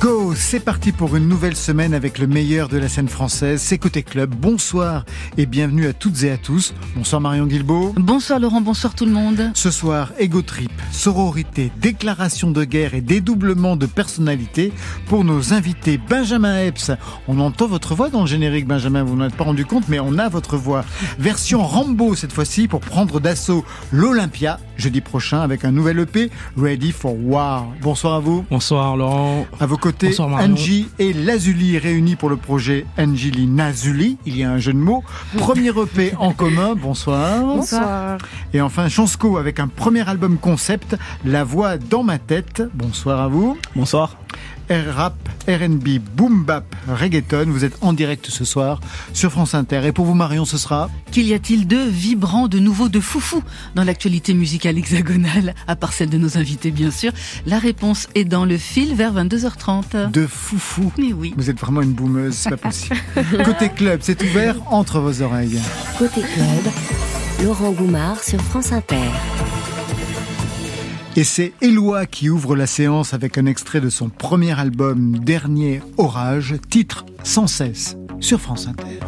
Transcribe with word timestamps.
Go. 0.00 0.34
C'est 0.34 0.60
parti 0.60 0.92
pour 0.92 1.16
une 1.16 1.28
nouvelle 1.28 1.54
semaine 1.54 1.94
avec 1.94 2.18
le 2.18 2.26
meilleur 2.26 2.68
de 2.68 2.78
la 2.78 2.88
scène 2.88 3.08
française. 3.08 3.60
C'est 3.60 3.78
Côté 3.78 4.02
Club. 4.02 4.34
Bonsoir 4.34 5.04
et 5.36 5.46
bienvenue 5.46 5.86
à 5.86 5.92
toutes 5.92 6.22
et 6.22 6.30
à 6.30 6.38
tous. 6.38 6.74
Bonsoir 6.96 7.20
Marion 7.20 7.46
Guilbault. 7.46 7.94
Bonsoir 7.96 8.40
Laurent, 8.40 8.60
bonsoir 8.60 8.94
tout 8.94 9.04
le 9.04 9.12
monde. 9.12 9.50
Ce 9.54 9.70
soir, 9.70 10.12
Ego 10.18 10.42
Trip, 10.42 10.72
sororité, 10.90 11.70
déclaration 11.80 12.50
de 12.50 12.64
guerre 12.64 12.94
et 12.94 13.00
dédoublement 13.00 13.76
de 13.76 13.86
personnalité 13.86 14.72
pour 15.06 15.24
nos 15.24 15.52
invités. 15.52 15.98
Benjamin 15.98 16.58
Epps, 16.64 16.90
on 17.28 17.38
entend 17.38 17.66
votre 17.66 17.94
voix 17.94 18.08
dans 18.08 18.22
le 18.22 18.26
générique 18.26 18.66
Benjamin, 18.66 19.04
vous 19.04 19.16
n'en 19.16 19.26
êtes 19.26 19.36
pas 19.36 19.44
rendu 19.44 19.66
compte, 19.66 19.88
mais 19.88 20.00
on 20.00 20.18
a 20.18 20.28
votre 20.28 20.56
voix. 20.56 20.84
Version 21.18 21.62
Rambo 21.62 22.14
cette 22.14 22.32
fois-ci 22.32 22.66
pour 22.66 22.80
prendre 22.80 23.20
d'assaut 23.20 23.64
l'Olympia 23.92 24.58
jeudi 24.80 25.02
prochain 25.02 25.40
avec 25.40 25.64
un 25.64 25.72
nouvel 25.72 25.98
EP, 26.00 26.30
Ready 26.56 26.90
for 26.92 27.14
War. 27.14 27.66
Bonsoir 27.82 28.14
à 28.14 28.20
vous. 28.20 28.44
Bonsoir 28.50 28.96
Laurent. 28.96 29.46
À 29.60 29.66
vos 29.66 29.76
côtés, 29.76 29.89
Bonsoir. 29.98 30.30
Angie 30.40 30.88
et 30.98 31.12
Lazuli 31.12 31.78
réunis 31.78 32.16
pour 32.16 32.28
le 32.28 32.36
projet 32.36 32.86
Angeli 32.98 33.46
Nazuli. 33.46 34.18
Il 34.26 34.36
y 34.36 34.44
a 34.44 34.50
un 34.50 34.58
jeu 34.58 34.72
de 34.72 34.78
mots. 34.78 35.02
Premier 35.36 35.70
EP 35.70 36.14
en 36.18 36.32
commun. 36.32 36.74
Bonsoir. 36.74 37.40
Bonsoir. 37.42 38.18
Et 38.52 38.60
enfin, 38.60 38.88
Chansco 38.88 39.36
avec 39.36 39.60
un 39.60 39.68
premier 39.68 40.08
album 40.08 40.38
concept, 40.38 40.96
La 41.24 41.44
voix 41.44 41.78
dans 41.78 42.02
ma 42.02 42.18
tête. 42.18 42.62
Bonsoir 42.74 43.20
à 43.20 43.28
vous. 43.28 43.56
Bonsoir. 43.74 44.16
R-Rap, 44.70 45.14
R&B, 45.48 45.98
Boom 46.16 46.44
Bap, 46.44 46.64
Reggaeton. 46.88 47.46
Vous 47.48 47.64
êtes 47.64 47.76
en 47.80 47.92
direct 47.92 48.26
ce 48.30 48.44
soir 48.44 48.80
sur 49.12 49.32
France 49.32 49.54
Inter. 49.54 49.82
Et 49.84 49.92
pour 49.92 50.04
vous, 50.04 50.14
Marion, 50.14 50.44
ce 50.44 50.58
sera 50.58 50.88
Qu'il 51.10 51.26
y 51.26 51.34
a-t-il 51.34 51.66
de 51.66 51.76
vibrant, 51.76 52.46
de 52.46 52.60
nouveau, 52.60 52.88
de 52.88 53.00
foufou 53.00 53.42
dans 53.74 53.82
l'actualité 53.82 54.32
musicale 54.32 54.78
hexagonale, 54.78 55.54
à 55.66 55.74
part 55.74 55.92
celle 55.92 56.08
de 56.10 56.18
nos 56.18 56.38
invités 56.38 56.70
bien 56.70 56.92
sûr? 56.92 57.10
La 57.46 57.58
réponse 57.58 58.06
est 58.14 58.24
dans 58.24 58.44
le 58.44 58.56
fil 58.58 58.94
vers 58.94 59.12
22h30. 59.12 60.10
de 60.12 60.26
foufou. 60.26 60.92
Mais 60.98 61.12
oui. 61.12 61.34
Vous 61.36 61.50
êtes 61.50 61.58
vraiment 61.58 61.82
une 61.82 61.92
boumeuse, 61.92 62.34
c'est 62.34 62.50
pas 62.50 62.56
possible. 62.68 62.96
Côté 63.44 63.70
club, 63.70 64.00
c'est 64.02 64.22
ouvert 64.22 64.56
entre 64.72 65.00
vos 65.00 65.20
oreilles. 65.22 65.58
Côté 65.98 66.20
club, 66.22 66.72
Laurent 67.42 67.72
Goumard 67.72 68.22
sur 68.22 68.40
France 68.40 68.70
Inter. 68.72 68.96
Et 71.16 71.24
c'est 71.24 71.52
Éloi 71.60 72.06
qui 72.06 72.30
ouvre 72.30 72.54
la 72.54 72.68
séance 72.68 73.14
avec 73.14 73.36
un 73.36 73.46
extrait 73.46 73.80
de 73.80 73.90
son 73.90 74.08
premier 74.08 74.58
album 74.58 75.18
Dernier 75.18 75.82
Orage, 75.98 76.54
titre 76.68 77.04
Sans 77.24 77.48
cesse 77.48 77.96
sur 78.20 78.40
France 78.40 78.68
Inter. 78.68 79.00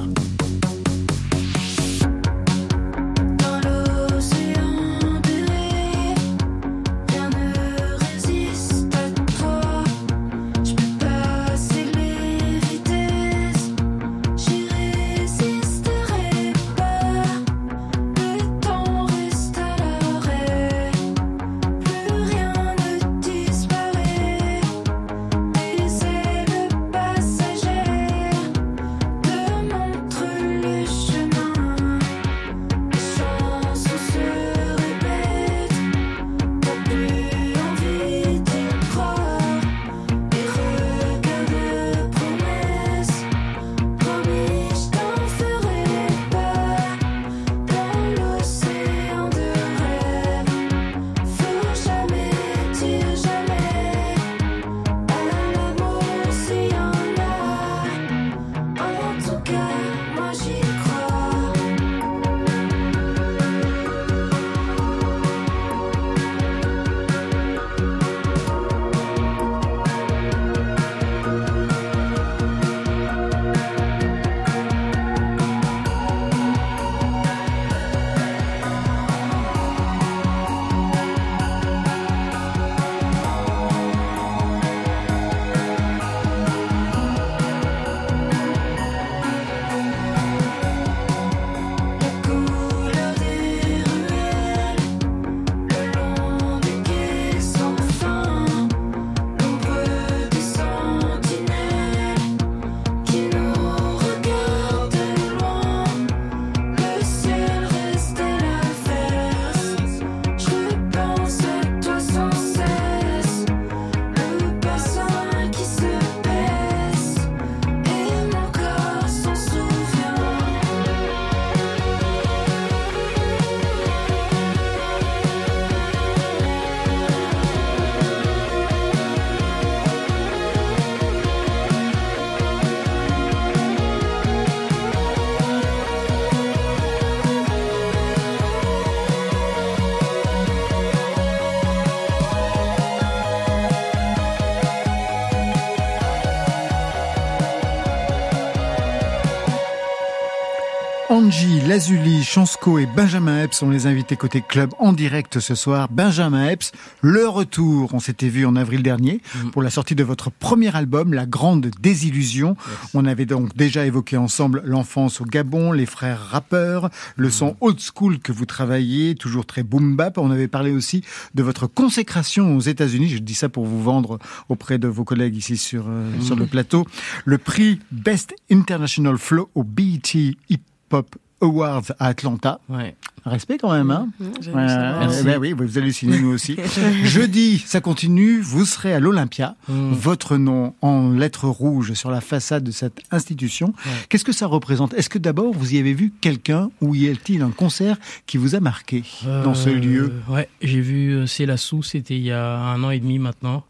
Lazuli, 151.73 152.23
Chansco 152.23 152.79
et 152.79 152.85
Benjamin 152.85 153.45
Epps 153.45 153.57
sont 153.57 153.71
les 153.71 153.87
invités 153.87 154.15
côté 154.15 154.43
club 154.47 154.75
en 154.79 154.93
direct 154.93 155.41
ce 155.41 155.55
soir. 155.55 155.89
Benjamin 155.91 156.51
Epps, 156.51 156.71
le 157.01 157.27
retour. 157.27 157.95
On 157.95 157.99
s'était 157.99 158.29
vu 158.29 158.45
en 158.45 158.57
avril 158.57 158.83
dernier 158.83 159.23
pour 159.53 159.63
la 159.63 159.71
sortie 159.71 159.95
de 159.95 160.05
votre 160.05 160.31
premier 160.31 160.77
album, 160.77 161.15
La 161.15 161.25
Grande 161.25 161.71
Désillusion. 161.81 162.59
On 162.93 163.07
avait 163.07 163.25
donc 163.25 163.57
déjà 163.57 163.87
évoqué 163.87 164.19
ensemble 164.19 164.61
l'enfance 164.67 165.23
au 165.23 165.25
Gabon, 165.25 165.73
les 165.73 165.87
frères 165.87 166.23
rappeurs, 166.23 166.91
le 167.17 167.31
son 167.31 167.57
old 167.63 167.81
school 167.81 168.19
que 168.19 168.33
vous 168.33 168.45
travaillez, 168.45 169.15
toujours 169.15 169.47
très 169.47 169.63
boom 169.63 169.97
bap. 169.97 170.19
On 170.19 170.31
avait 170.31 170.49
parlé 170.49 170.73
aussi 170.73 171.03
de 171.35 171.43
votre 171.43 171.67
consécration 171.67 172.55
aux 172.55 172.61
États-Unis. 172.61 173.09
Je 173.09 173.17
dis 173.17 173.35
ça 173.35 173.49
pour 173.49 173.65
vous 173.65 173.83
vendre 173.83 174.19
auprès 174.51 174.77
de 174.77 174.89
vos 174.89 175.05
collègues 175.05 175.37
ici 175.37 175.57
sur, 175.57 175.87
euh, 175.89 176.21
sur 176.21 176.37
le 176.37 176.45
plateau. 176.45 176.87
Le 177.25 177.39
prix 177.39 177.81
Best 177.91 178.35
International 178.51 179.17
Flow 179.17 179.49
au 179.55 179.65
BET 179.65 180.37
Hip 180.51 180.61
Pop 180.91 181.17
Awards 181.43 181.93
à 181.99 182.07
Atlanta. 182.07 182.61
Ouais. 182.69 182.95
Respect 183.25 183.59
quand 183.59 183.71
même, 183.73 183.91
hein 183.91 184.09
Mmh, 184.19 184.25
Merci. 184.55 185.23
ben 185.25 185.39
oui, 185.39 185.53
vous 185.53 185.79
hallucinez 185.79 186.19
nous 186.19 186.33
aussi. 186.33 186.57
Jeudi, 187.05 187.59
ça 187.65 187.81
continue, 187.81 188.41
vous 188.41 188.65
serez 188.65 188.93
à 188.95 188.99
l'Olympia. 189.01 189.55
Mm. 189.69 189.93
Votre 189.93 190.37
nom 190.39 190.75
en 190.83 191.11
lettres 191.11 191.47
rouges 191.49 191.93
sur 191.93 192.11
la 192.11 192.21
façade 192.21 192.65
de 192.65 192.71
cette 192.73 193.01
institution. 193.13 193.75
Qu'est-ce 194.09 194.25
que 194.25 194.33
ça 194.33 194.47
représente? 194.47 194.93
Est-ce 194.95 195.09
que 195.09 195.19
d'abord 195.19 195.53
vous 195.53 195.75
y 195.75 195.79
avez 195.79 195.95
vu 195.95 196.13
quelqu'un 196.21 196.71
ou 196.81 196.95
y 196.97 197.09
a-t-il 197.09 197.43
un 197.43 197.51
concert 197.51 197.97
qui 198.27 198.39
vous 198.39 198.55
a 198.57 198.61
marqué 198.61 199.05
dans 199.45 199.55
ce 199.55 199.69
Euh, 199.71 199.79
lieu? 199.79 200.13
Ouais, 200.29 200.49
j'ai 200.61 200.81
vu 200.81 201.13
euh, 201.15 201.27
C'est 201.27 201.47
la 201.47 201.57
sous, 201.57 201.83
c'était 201.85 202.17
il 202.17 202.23
y 202.25 202.33
a 202.33 202.59
un 202.59 202.83
an 202.83 202.91
et 202.91 202.99
demi 202.99 203.19
maintenant, 203.21 203.65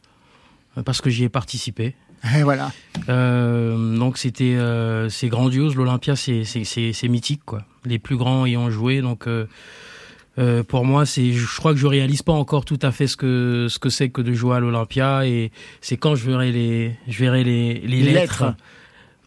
euh, 0.78 0.82
parce 0.82 1.00
que 1.02 1.10
j'y 1.10 1.24
ai 1.24 1.28
participé. 1.28 1.94
Et 2.38 2.42
voilà. 2.42 2.70
Euh, 3.08 3.96
donc 3.98 4.16
c'était 4.18 4.54
euh, 4.54 5.08
c'est 5.08 5.28
grandiose. 5.28 5.74
L'Olympia, 5.74 6.14
c'est 6.16 6.44
c'est 6.44 7.08
mythique 7.08 7.42
quoi. 7.44 7.62
Les 7.84 7.98
plus 7.98 8.16
grands 8.16 8.46
y 8.46 8.56
ont 8.56 8.70
joué, 8.70 9.00
donc. 9.00 9.26
euh, 9.26 9.46
euh, 10.38 10.62
pour 10.62 10.86
moi, 10.86 11.04
c'est, 11.04 11.30
je 11.32 11.56
crois 11.58 11.72
que 11.74 11.78
je 11.78 11.86
réalise 11.86 12.22
pas 12.22 12.32
encore 12.32 12.64
tout 12.64 12.78
à 12.80 12.90
fait 12.90 13.06
ce 13.06 13.18
que 13.18 13.66
ce 13.68 13.78
que 13.78 13.90
c'est 13.90 14.08
que 14.08 14.22
de 14.22 14.32
jouer 14.32 14.56
à 14.56 14.60
l'Olympia 14.60 15.26
et 15.26 15.52
c'est 15.82 15.98
quand 15.98 16.14
je 16.14 16.24
verrai 16.24 16.52
les 16.52 16.94
je 17.06 17.18
verrai 17.18 17.44
les 17.44 17.74
les, 17.80 18.00
Les 18.00 18.12
lettres, 18.12 18.44
lettres. 18.44 18.56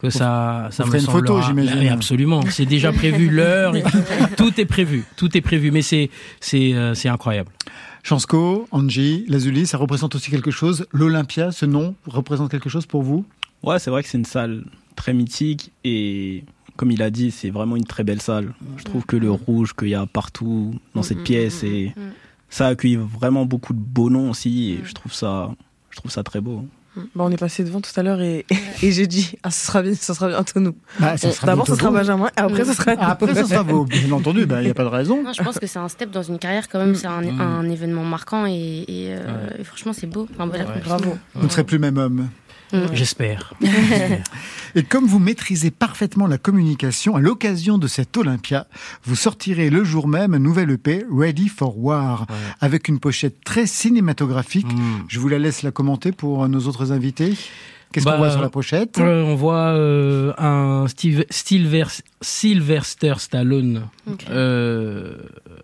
que 0.01 0.09
ça 0.09 0.69
ça 0.71 0.83
me 0.83 0.95
une 0.95 1.01
photo, 1.01 1.41
j'imagine. 1.43 1.77
Mais 1.77 1.89
absolument, 1.89 2.41
c'est 2.49 2.65
déjà 2.65 2.91
prévu 2.91 3.29
l'heure, 3.29 3.73
tout 4.35 4.59
est 4.59 4.65
prévu, 4.65 5.03
tout 5.15 5.37
est 5.37 5.41
prévu, 5.41 5.69
mais 5.69 5.83
c'est 5.83 6.09
c'est 6.39 6.73
euh, 6.73 6.95
c'est 6.95 7.09
incroyable. 7.09 7.51
Chansco, 8.05 8.67
Angie, 8.69 9.25
Lazuli, 9.27 9.65
ça 9.65 9.79
représente 9.79 10.13
aussi 10.13 10.29
quelque 10.29 10.51
chose? 10.51 10.85
L'Olympia, 10.91 11.51
ce 11.51 11.65
nom 11.65 11.95
représente 12.05 12.51
quelque 12.51 12.69
chose 12.69 12.85
pour 12.85 13.01
vous? 13.01 13.25
Ouais, 13.63 13.79
c'est 13.79 13.89
vrai 13.89 14.03
que 14.03 14.09
c'est 14.09 14.19
une 14.19 14.25
salle 14.25 14.63
très 14.95 15.11
mythique 15.11 15.71
et 15.83 16.43
comme 16.75 16.91
il 16.91 17.01
a 17.01 17.09
dit, 17.09 17.31
c'est 17.31 17.49
vraiment 17.49 17.75
une 17.75 17.83
très 17.83 18.03
belle 18.03 18.21
salle. 18.21 18.53
Je 18.77 18.83
trouve 18.83 19.07
que 19.07 19.15
le 19.15 19.31
rouge 19.31 19.73
qu'il 19.73 19.87
y 19.87 19.95
a 19.95 20.05
partout 20.05 20.75
dans 20.93 21.01
cette 21.01 21.23
pièce 21.23 21.63
et 21.63 21.95
ça 22.47 22.67
accueille 22.67 22.97
vraiment 22.97 23.47
beaucoup 23.47 23.73
de 23.73 23.79
beaux 23.79 24.11
noms 24.11 24.29
aussi 24.29 24.73
et 24.73 24.81
je 24.83 24.93
trouve 24.93 25.11
ça, 25.11 25.49
je 25.89 25.97
trouve 25.97 26.11
ça 26.11 26.21
très 26.21 26.41
beau. 26.41 26.63
Bah, 26.95 27.23
on 27.25 27.31
est 27.31 27.37
passé 27.37 27.63
devant 27.63 27.81
tout 27.81 27.91
à 27.97 28.03
l'heure 28.03 28.21
et, 28.21 28.45
et 28.81 28.91
j'ai 28.91 29.07
dit, 29.07 29.33
ah, 29.43 29.51
ce 29.51 29.65
sera, 29.67 29.81
bien- 29.81 29.93
ça 29.95 30.13
sera 30.13 30.29
bientôt 30.29 30.59
nous. 30.59 30.75
Bah, 30.99 31.17
ça 31.17 31.31
sera 31.31 31.47
D'abord. 31.47 31.65
Benjamin 31.91 32.27
et 32.27 32.39
après, 32.39 32.65
ce 32.65 32.73
sera 32.73 32.93
Ah, 32.97 33.11
Après, 33.11 33.33
ça 33.35 33.43
sera 33.45 33.63
vous. 33.63 33.85
Bien 33.85 34.11
entendu, 34.11 34.41
il 34.49 34.57
n'y 34.63 34.69
a 34.69 34.73
pas 34.73 34.83
de 34.83 34.89
raison. 34.89 35.21
Non, 35.23 35.33
je 35.33 35.43
pense 35.43 35.59
que 35.59 35.67
c'est 35.67 35.79
un 35.79 35.89
step 35.89 36.11
dans 36.11 36.23
une 36.23 36.39
carrière 36.39 36.69
quand 36.69 36.79
même, 36.79 36.95
c'est 36.95 37.07
un, 37.07 37.21
Mm. 37.21 37.41
un 37.41 37.69
événement 37.69 38.03
marquant 38.03 38.45
et, 38.45 38.51
et, 38.87 39.13
euh, 39.13 39.17
Ouais. 39.25 39.59
et 39.59 39.63
franchement 39.63 39.93
c'est 39.93 40.07
beau, 40.07 40.27
bel 40.37 40.61
Ouais. 40.61 40.81
Bravo. 40.83 41.17
Vous 41.33 41.45
ne 41.45 41.49
serez 41.51 41.63
plus 41.63 41.77
le 41.77 41.81
même 41.81 41.97
homme. 41.97 42.29
J'espère. 42.93 43.53
Et 44.75 44.83
comme 44.83 45.05
vous 45.05 45.19
maîtrisez 45.19 45.71
parfaitement 45.71 46.27
la 46.27 46.37
communication, 46.37 47.15
à 47.15 47.21
l'occasion 47.21 47.77
de 47.77 47.87
cette 47.87 48.15
Olympia, 48.17 48.67
vous 49.05 49.15
sortirez 49.15 49.69
le 49.69 49.83
jour 49.83 50.07
même 50.07 50.33
un 50.33 50.39
nouvel 50.39 50.71
EP, 50.71 51.05
Ready 51.09 51.47
for 51.47 51.77
War, 51.77 52.27
avec 52.59 52.87
une 52.87 52.99
pochette 52.99 53.43
très 53.45 53.67
cinématographique. 53.67 54.71
Mm. 54.71 55.05
Je 55.07 55.19
vous 55.19 55.29
la 55.29 55.39
laisse 55.39 55.63
la 55.63 55.71
commenter 55.71 56.11
pour 56.11 56.47
nos 56.49 56.61
autres 56.67 56.91
invités. 56.91 57.35
Qu'est-ce 57.93 58.03
Bah, 58.05 58.13
qu'on 58.13 58.17
voit 58.17 58.31
sur 58.31 58.41
la 58.41 58.49
pochette? 58.49 58.97
Euh, 58.99 59.23
on 59.23 59.35
voit 59.35 59.67
euh, 59.69 60.33
un 60.37 60.85
Steve, 60.89 61.23
Sylvester 62.19 63.13
Stallone 63.17 63.83
Ok. 64.11 64.25
euh, 64.29 65.15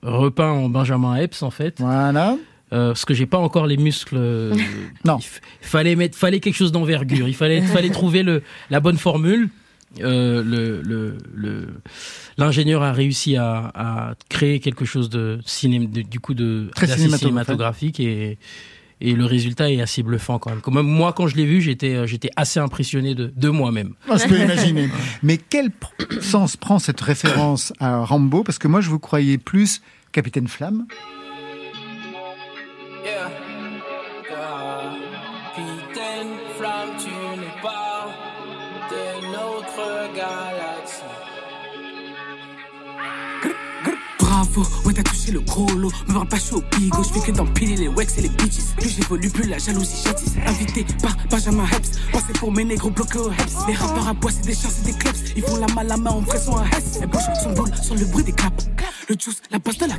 repeint 0.01 0.51
en 0.51 0.69
Benjamin 0.69 1.15
Epps 1.17 1.43
en 1.43 1.51
fait. 1.51 1.75
Voilà. 1.79 2.37
Euh, 2.73 2.89
parce 2.89 3.03
que 3.05 3.13
j'ai 3.13 3.25
pas 3.25 3.37
encore 3.37 3.67
les 3.67 3.77
muscles. 3.77 4.15
euh, 4.17 4.55
Non. 5.05 5.17
Il 5.19 5.67
fallait 5.67 5.95
mettre, 5.95 6.17
fallait 6.17 6.39
quelque 6.39 6.55
chose 6.55 6.71
d'envergure. 6.71 7.27
Il 7.27 7.35
fallait, 7.35 7.61
fallait 7.61 7.89
trouver 7.89 8.23
le, 8.23 8.43
la 8.69 8.79
bonne 8.79 8.97
formule. 8.97 9.49
Euh, 9.99 10.41
le, 10.41 10.81
le, 10.81 11.17
le, 11.35 11.67
l'ingénieur 12.37 12.81
a 12.81 12.93
réussi 12.93 13.35
à, 13.35 13.71
à 13.75 14.13
créer 14.29 14.61
quelque 14.61 14.85
chose 14.85 15.09
de 15.09 15.39
ciné, 15.45 15.79
de- 15.85 16.01
du 16.01 16.21
coup 16.21 16.33
de 16.33 16.69
Très 16.75 16.87
cinématographique. 16.87 17.99
et 17.99 18.37
et 19.03 19.15
le 19.15 19.25
résultat 19.25 19.71
est 19.71 19.81
assez 19.81 20.03
bluffant 20.03 20.37
quand 20.37 20.51
même. 20.51 20.61
Quand 20.61 20.69
même 20.71 20.85
moi, 20.85 21.11
quand 21.11 21.25
je 21.27 21.35
l'ai 21.35 21.45
vu, 21.47 21.59
j'étais 21.59 21.95
euh, 21.95 22.05
j'étais 22.05 22.29
assez 22.35 22.59
impressionné 22.59 23.15
de, 23.15 23.33
de 23.35 23.49
moi-même. 23.49 23.95
On 24.07 24.15
se 24.15 24.27
peut 24.27 24.39
imaginer. 24.39 24.89
Mais 25.23 25.37
quel 25.37 25.71
sens 26.21 26.55
prend 26.55 26.77
cette 26.77 27.01
référence 27.01 27.73
à 27.79 28.05
Rambo? 28.05 28.43
Parce 28.43 28.59
que 28.59 28.67
moi, 28.67 28.79
je 28.79 28.89
vous 28.91 28.99
croyais 28.99 29.39
plus 29.39 29.81
Capitaine 30.11 30.47
Flamme. 30.47 30.85
Yeah. 33.03 33.29
Flamme, 36.57 36.89
tu 36.99 37.09
n'es 37.09 37.61
pas 37.61 38.07
de 38.89 39.25
notre 39.31 40.13
galaxie. 40.15 41.01
Bravo, 44.19 44.63
ouais 44.85 44.93
t'as 44.93 45.03
touché 45.03 45.31
le 45.31 45.39
gros 45.41 45.69
lot. 45.71 45.91
Me 46.07 46.13
parle 46.13 46.27
pas 46.27 46.39
chaud 46.39 46.57
au 46.57 46.77
bigo, 46.77 47.03
je 47.03 47.09
fais 47.09 47.31
que 47.31 47.35
d'empiler 47.35 47.75
les 47.75 47.87
wax 47.87 48.17
et 48.17 48.21
les 48.21 48.29
bitches. 48.29 48.75
Plus 48.77 48.89
j'évolue, 48.89 49.29
plus 49.29 49.47
la 49.47 49.57
jalousie 49.57 50.03
châtisse 50.03 50.35
Invité 50.45 50.85
par 51.01 51.15
Benjamin 51.29 51.65
Heps. 51.65 51.99
Pensez 52.11 52.33
pour 52.33 52.51
mes 52.51 52.63
négros 52.63 52.91
bloqués 52.91 53.19
au 53.19 53.31
Heps. 53.31 53.67
Les 53.67 53.73
rappeurs 53.73 54.07
à 54.07 54.13
bois 54.13 54.31
c'est 54.31 54.45
des 54.45 54.53
chances 54.53 54.79
et 54.83 54.91
des 54.91 54.97
clubs. 54.97 55.15
Ils 55.35 55.43
font 55.43 55.57
la 55.57 55.67
main 55.73 55.83
la 55.83 55.97
main 55.97 56.11
en 56.11 56.21
vrai 56.21 56.39
sont 56.39 56.57
un 56.57 56.65
Heps 56.65 56.99
Elle 57.01 57.09
bouge 57.09 57.21
son 57.43 57.53
boule 57.53 57.75
sur 57.81 57.95
le 57.95 58.05
bruit 58.05 58.23
des 58.23 58.33
claps 58.33 58.67
Le 59.11 59.17
juice, 59.19 59.41
la 59.51 59.59
passe 59.59 59.77
de 59.77 59.87
la 59.87 59.95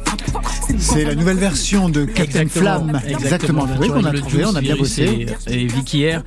C'est 0.79 1.05
la 1.05 1.15
nouvelle 1.15 1.37
version 1.37 1.91
de 1.91 2.07
Captain 2.07 2.49
Flamme. 2.49 2.99
Exactement. 3.07 3.67
Oui, 3.79 3.89
qu'on 3.89 4.05
a 4.05 4.13
trouvé, 4.15 4.47
on 4.47 4.55
a 4.55 4.63
bien 4.63 4.75
bossé. 4.75 5.27
Et, 5.47 5.65
et 5.65 5.67
Vicky 5.67 6.09
R. 6.09 6.23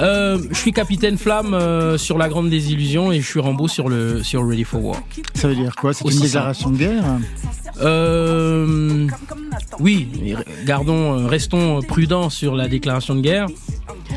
Euh, 0.00 0.38
je 0.50 0.56
suis 0.56 0.72
capitaine 0.72 1.18
Flamme 1.18 1.52
euh, 1.52 1.98
sur 1.98 2.16
la 2.16 2.30
Grande 2.30 2.48
Désillusion 2.48 3.12
et 3.12 3.20
je 3.20 3.26
suis 3.26 3.38
Rambo 3.38 3.68
sur 3.68 3.90
le 3.90 4.22
sur 4.22 4.48
Ready 4.48 4.64
for 4.64 4.82
War. 4.82 5.02
Ça 5.34 5.48
veut 5.48 5.54
dire 5.54 5.76
quoi? 5.76 5.92
C'est 5.92 6.08
une 6.08 6.20
déclaration 6.20 6.70
de 6.70 6.78
guerre? 6.78 7.04
Euh, 7.82 9.06
oui, 9.78 10.34
gardons, 10.64 11.26
restons 11.26 11.82
prudents 11.82 12.30
sur 12.30 12.54
la 12.54 12.66
déclaration 12.66 13.14
de 13.14 13.20
guerre. 13.20 13.46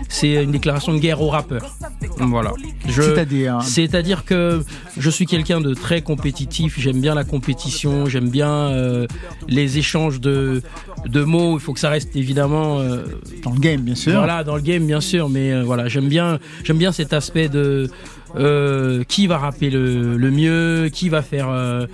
C'est 0.08 0.42
une 0.42 0.52
déclaration 0.52 0.94
de 0.94 1.00
guerre 1.00 1.22
aux 1.22 1.30
rappeurs. 1.30 1.76
Voilà. 2.18 2.54
Je- 2.88 3.02
C'est-à-dire 3.02 3.60
C'est-à-dire 3.62 4.26
que 4.26 4.64
je 4.98 5.10
suis 5.10 5.26
quelqu'un 5.26 5.62
de 5.62 5.74
très 5.74 6.02
compétitif. 6.02 6.80
J'aime 6.80 7.02
bien 7.02 7.14
la 7.16 7.24
compétition. 7.24 8.06
J'aime 8.08 8.30
bien 8.30 8.50
euh, 8.50 9.08
les 9.48 9.78
échanges 9.78 10.20
de 10.22 10.62
de 11.06 11.24
mots. 11.24 11.58
Il 11.58 11.62
faut 11.62 11.74
que 11.74 11.80
ça 11.80 11.90
reste 11.90 12.16
évidemment 12.16 12.80
euh, 12.80 13.04
dans 13.44 13.52
le 13.52 13.60
game, 13.60 13.82
bien 13.82 13.96
sûr. 13.96 14.14
voilà, 14.18 14.44
dans 14.44 14.56
le 14.56 14.62
game, 14.62 14.86
bien 14.88 15.02
sûr, 15.02 15.30
mais 15.30 15.52
euh, 15.52 15.64
voilà, 15.64 15.88
j'aime 15.88 16.08
bien, 16.08 16.40
j'aime 16.64 16.78
bien 16.78 16.92
cet 16.92 17.14
aspect 17.14 17.48
de 17.50 17.90
euh, 18.38 19.04
qui 19.08 19.28
va 19.28 19.38
rapper 19.38 19.70
le, 19.70 20.18
le 20.18 20.32
mieux, 20.32 20.90
qui 20.92 21.10
va 21.10 21.22
faire, 21.22 21.48
euh, 21.50 21.86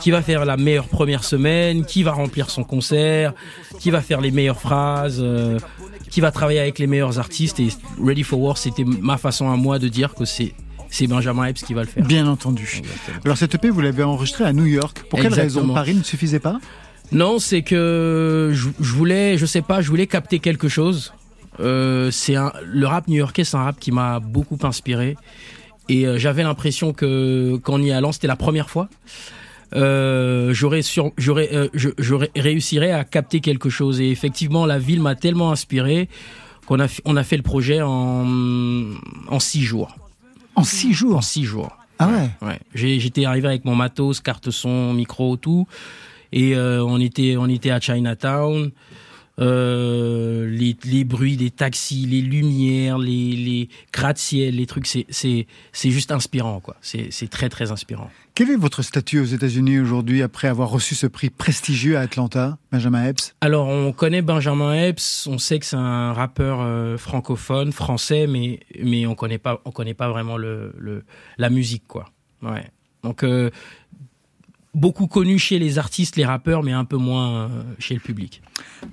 qui 0.00 0.10
va 0.10 0.22
faire 0.22 0.44
la 0.44 0.56
meilleure 0.56 0.88
première 0.88 1.24
semaine, 1.24 1.84
qui 1.84 2.02
va 2.02 2.12
remplir 2.12 2.50
son 2.50 2.64
concert, 2.64 3.32
qui 3.80 3.90
va 3.90 4.00
faire 4.00 4.20
les 4.20 4.30
meilleures 4.30 4.60
phrases, 4.60 5.20
euh, 5.22 5.58
qui 6.10 6.20
va 6.20 6.30
travailler 6.30 6.60
avec 6.60 6.78
les 6.78 6.86
meilleurs 6.86 7.18
artistes. 7.18 7.60
Et 7.60 7.68
Ready 8.02 8.22
for 8.22 8.40
War, 8.40 8.58
c'était 8.58 8.84
ma 8.84 9.18
façon 9.18 9.50
à 9.50 9.56
moi 9.56 9.78
de 9.78 9.88
dire 9.88 10.14
que 10.14 10.24
c'est 10.24 10.54
c'est 10.90 11.06
Benjamin 11.06 11.44
Epps 11.44 11.62
qui 11.62 11.74
va 11.74 11.82
le 11.82 11.88
faire. 11.88 12.04
Bien 12.04 12.26
entendu. 12.26 12.80
Alors 13.24 13.36
cette 13.36 13.54
EP, 13.54 13.68
vous 13.68 13.82
l'avez 13.82 14.02
enregistré 14.02 14.44
à 14.44 14.52
New 14.52 14.64
York. 14.64 15.04
Pour 15.10 15.20
quelle 15.20 15.34
raison 15.34 15.42
Exactement. 15.60 15.74
Paris 15.74 15.94
ne 15.94 16.02
suffisait 16.02 16.40
pas? 16.40 16.58
Non, 17.12 17.38
c'est 17.38 17.62
que 17.62 18.52
je, 18.54 18.68
je 18.80 18.92
voulais, 18.94 19.38
je 19.38 19.46
sais 19.46 19.62
pas, 19.62 19.80
je 19.80 19.88
voulais 19.88 20.06
capter 20.06 20.38
quelque 20.38 20.68
chose. 20.68 21.12
Euh, 21.60 22.10
c'est 22.10 22.34
le 22.64 22.86
rap 22.86 23.08
new-yorkais, 23.08 23.44
c'est 23.44 23.56
un 23.56 23.64
rap 23.64 23.78
qui 23.78 23.92
m'a 23.92 24.20
beaucoup 24.20 24.58
inspiré. 24.62 25.16
Et 25.88 26.06
euh, 26.06 26.18
j'avais 26.18 26.42
l'impression 26.42 26.92
que 26.92 27.58
qu'en 27.62 27.80
y 27.82 27.90
allant, 27.90 28.12
c'était 28.12 28.26
la 28.26 28.36
première 28.36 28.70
fois. 28.70 28.88
Euh, 29.74 30.54
j'aurais 30.54 30.80
euh, 31.54 31.68
je- 31.74 31.90
j'aurais 31.98 32.30
réussirais 32.36 32.92
à 32.92 33.04
capter 33.04 33.40
quelque 33.40 33.68
chose. 33.70 34.00
Et 34.00 34.10
effectivement, 34.10 34.64
la 34.66 34.78
ville 34.78 35.02
m'a 35.02 35.14
tellement 35.14 35.52
inspiré 35.52 36.08
qu'on 36.66 36.80
a, 36.80 36.86
on 37.04 37.16
a 37.16 37.24
fait 37.24 37.36
le 37.36 37.42
projet 37.42 37.80
en 37.82 38.26
en 39.28 39.40
six 39.40 39.62
jours. 39.62 39.94
En 40.54 40.64
six 40.64 40.92
jours 40.92 41.16
En 41.16 41.20
six 41.20 41.44
jours. 41.44 41.70
Ah 41.98 42.08
ouais 42.08 42.30
Ouais. 42.46 42.58
J'ai- 42.74 42.98
J'étais 43.00 43.24
arrivé 43.24 43.48
avec 43.48 43.64
mon 43.64 43.74
matos, 43.74 44.20
carte 44.20 44.50
son, 44.50 44.92
micro, 44.94 45.36
tout. 45.36 45.66
Et 46.32 46.54
euh, 46.56 46.82
on 46.84 47.00
était 47.00 47.36
on 47.38 47.46
était 47.48 47.70
à 47.70 47.80
Chinatown. 47.80 48.70
Euh, 49.38 50.48
les, 50.48 50.76
les 50.84 51.04
bruits 51.04 51.36
des 51.36 51.50
taxis, 51.50 52.06
les 52.06 52.20
lumières, 52.20 52.98
les, 52.98 53.36
les 53.36 53.68
gratte-ciel, 53.92 54.56
les 54.56 54.66
trucs, 54.66 54.86
c'est 54.86 55.06
c'est 55.10 55.46
c'est 55.72 55.90
juste 55.90 56.10
inspirant 56.10 56.58
quoi. 56.58 56.76
C'est 56.80 57.08
c'est 57.10 57.28
très 57.28 57.48
très 57.48 57.70
inspirant. 57.70 58.10
Quel 58.34 58.50
est 58.50 58.56
votre 58.56 58.82
statut 58.82 59.20
aux 59.20 59.24
États-Unis 59.24 59.78
aujourd'hui 59.78 60.22
après 60.22 60.48
avoir 60.48 60.70
reçu 60.70 60.94
ce 60.94 61.06
prix 61.06 61.30
prestigieux 61.30 61.96
à 61.96 62.00
Atlanta, 62.00 62.58
Benjamin 62.72 63.04
Epps? 63.04 63.34
Alors 63.40 63.68
on 63.68 63.92
connaît 63.92 64.22
Benjamin 64.22 64.74
Epps, 64.74 65.26
on 65.28 65.38
sait 65.38 65.58
que 65.60 65.66
c'est 65.66 65.76
un 65.76 66.12
rappeur 66.12 66.58
euh, 66.60 66.96
francophone, 66.96 67.70
français, 67.70 68.26
mais 68.26 68.60
mais 68.82 69.06
on 69.06 69.14
connaît 69.14 69.38
pas 69.38 69.60
on 69.64 69.70
connaît 69.70 69.94
pas 69.94 70.08
vraiment 70.08 70.36
le, 70.36 70.72
le 70.78 71.04
la 71.36 71.48
musique 71.48 71.84
quoi. 71.86 72.10
Ouais. 72.42 72.64
Donc 73.04 73.22
euh, 73.22 73.50
beaucoup 74.74 75.06
connu 75.06 75.38
chez 75.38 75.58
les 75.58 75.78
artistes, 75.78 76.16
les 76.16 76.24
rappeurs, 76.24 76.62
mais 76.62 76.72
un 76.72 76.84
peu 76.84 76.96
moins 76.96 77.42
euh, 77.42 77.48
chez 77.78 77.94
le 77.94 78.00
public. 78.00 78.42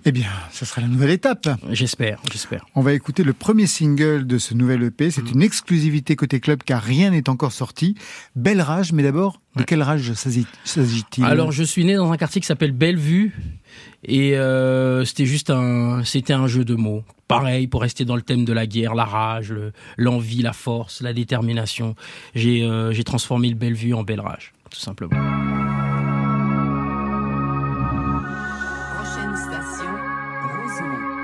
Eh 0.06 0.12
bien, 0.12 0.30
ce 0.52 0.66
sera 0.66 0.82
la 0.82 0.88
nouvelle 0.88 1.10
étape. 1.12 1.48
J'espère, 1.72 2.20
j'espère. 2.32 2.66
On 2.76 2.82
va 2.82 2.94
écouter 2.94 3.24
le 3.24 3.34
premier 3.34 3.68
single 3.68 4.26
de 4.26 4.38
ce 4.38 4.54
nouvel 4.54 4.84
EP. 4.84 5.12
C'est 5.12 5.30
une 5.32 5.42
exclusivité 5.42 6.16
côté 6.16 6.40
club 6.40 6.64
car 6.64 6.82
rien 6.82 7.10
n'est 7.12 7.30
encore 7.30 7.52
sorti. 7.52 7.96
Belle 8.36 8.62
rage, 8.62 8.94
mais 8.94 9.04
d'abord, 9.04 9.42
de 9.56 9.64
quelle 9.64 9.82
rage 9.84 10.14
s'agit- 10.14 10.48
s'agit-il 10.64 11.24
Alors 11.24 11.52
je 11.52 11.64
suis 11.64 11.86
né 11.86 11.96
dans 11.96 12.12
un 12.12 12.18
quartier 12.18 12.42
qui 12.42 12.48
s'appelle 12.48 12.72
Bellevue 12.72 13.34
et 14.04 14.38
euh, 14.38 15.04
c'était 15.06 15.26
juste 15.26 15.50
un 15.50 16.04
c'était 16.04 16.34
un 16.34 16.48
jeu 16.48 16.64
de 16.66 16.76
mots. 16.76 17.04
Pareil 17.28 17.68
pour 17.68 17.82
rester 17.82 18.06
dans 18.06 18.16
le 18.16 18.22
thème 18.22 18.46
de 18.46 18.54
la 18.54 18.68
guerre, 18.68 18.94
la 18.96 19.06
rage, 19.06 19.52
le- 19.52 19.72
l'envie, 19.98 20.42
la 20.44 20.54
force, 20.54 21.02
la 21.02 21.14
détermination. 21.14 21.96
J'ai 22.36 22.64
euh, 22.64 22.92
j'ai 22.92 23.04
transformé 23.04 23.50
le 23.50 23.56
Bellevue 23.56 23.94
en 23.94 24.04
Belle 24.04 24.20
Rage, 24.22 24.54
tout 24.76 24.82
simplement. 24.82 25.16
Prochaine 28.96 29.36
station, 29.38 29.92
Rosemont. 30.52 31.16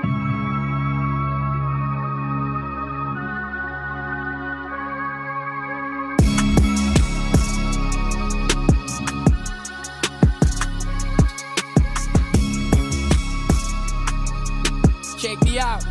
check 15.18 15.38
me 15.44 15.58
out. 15.60 15.84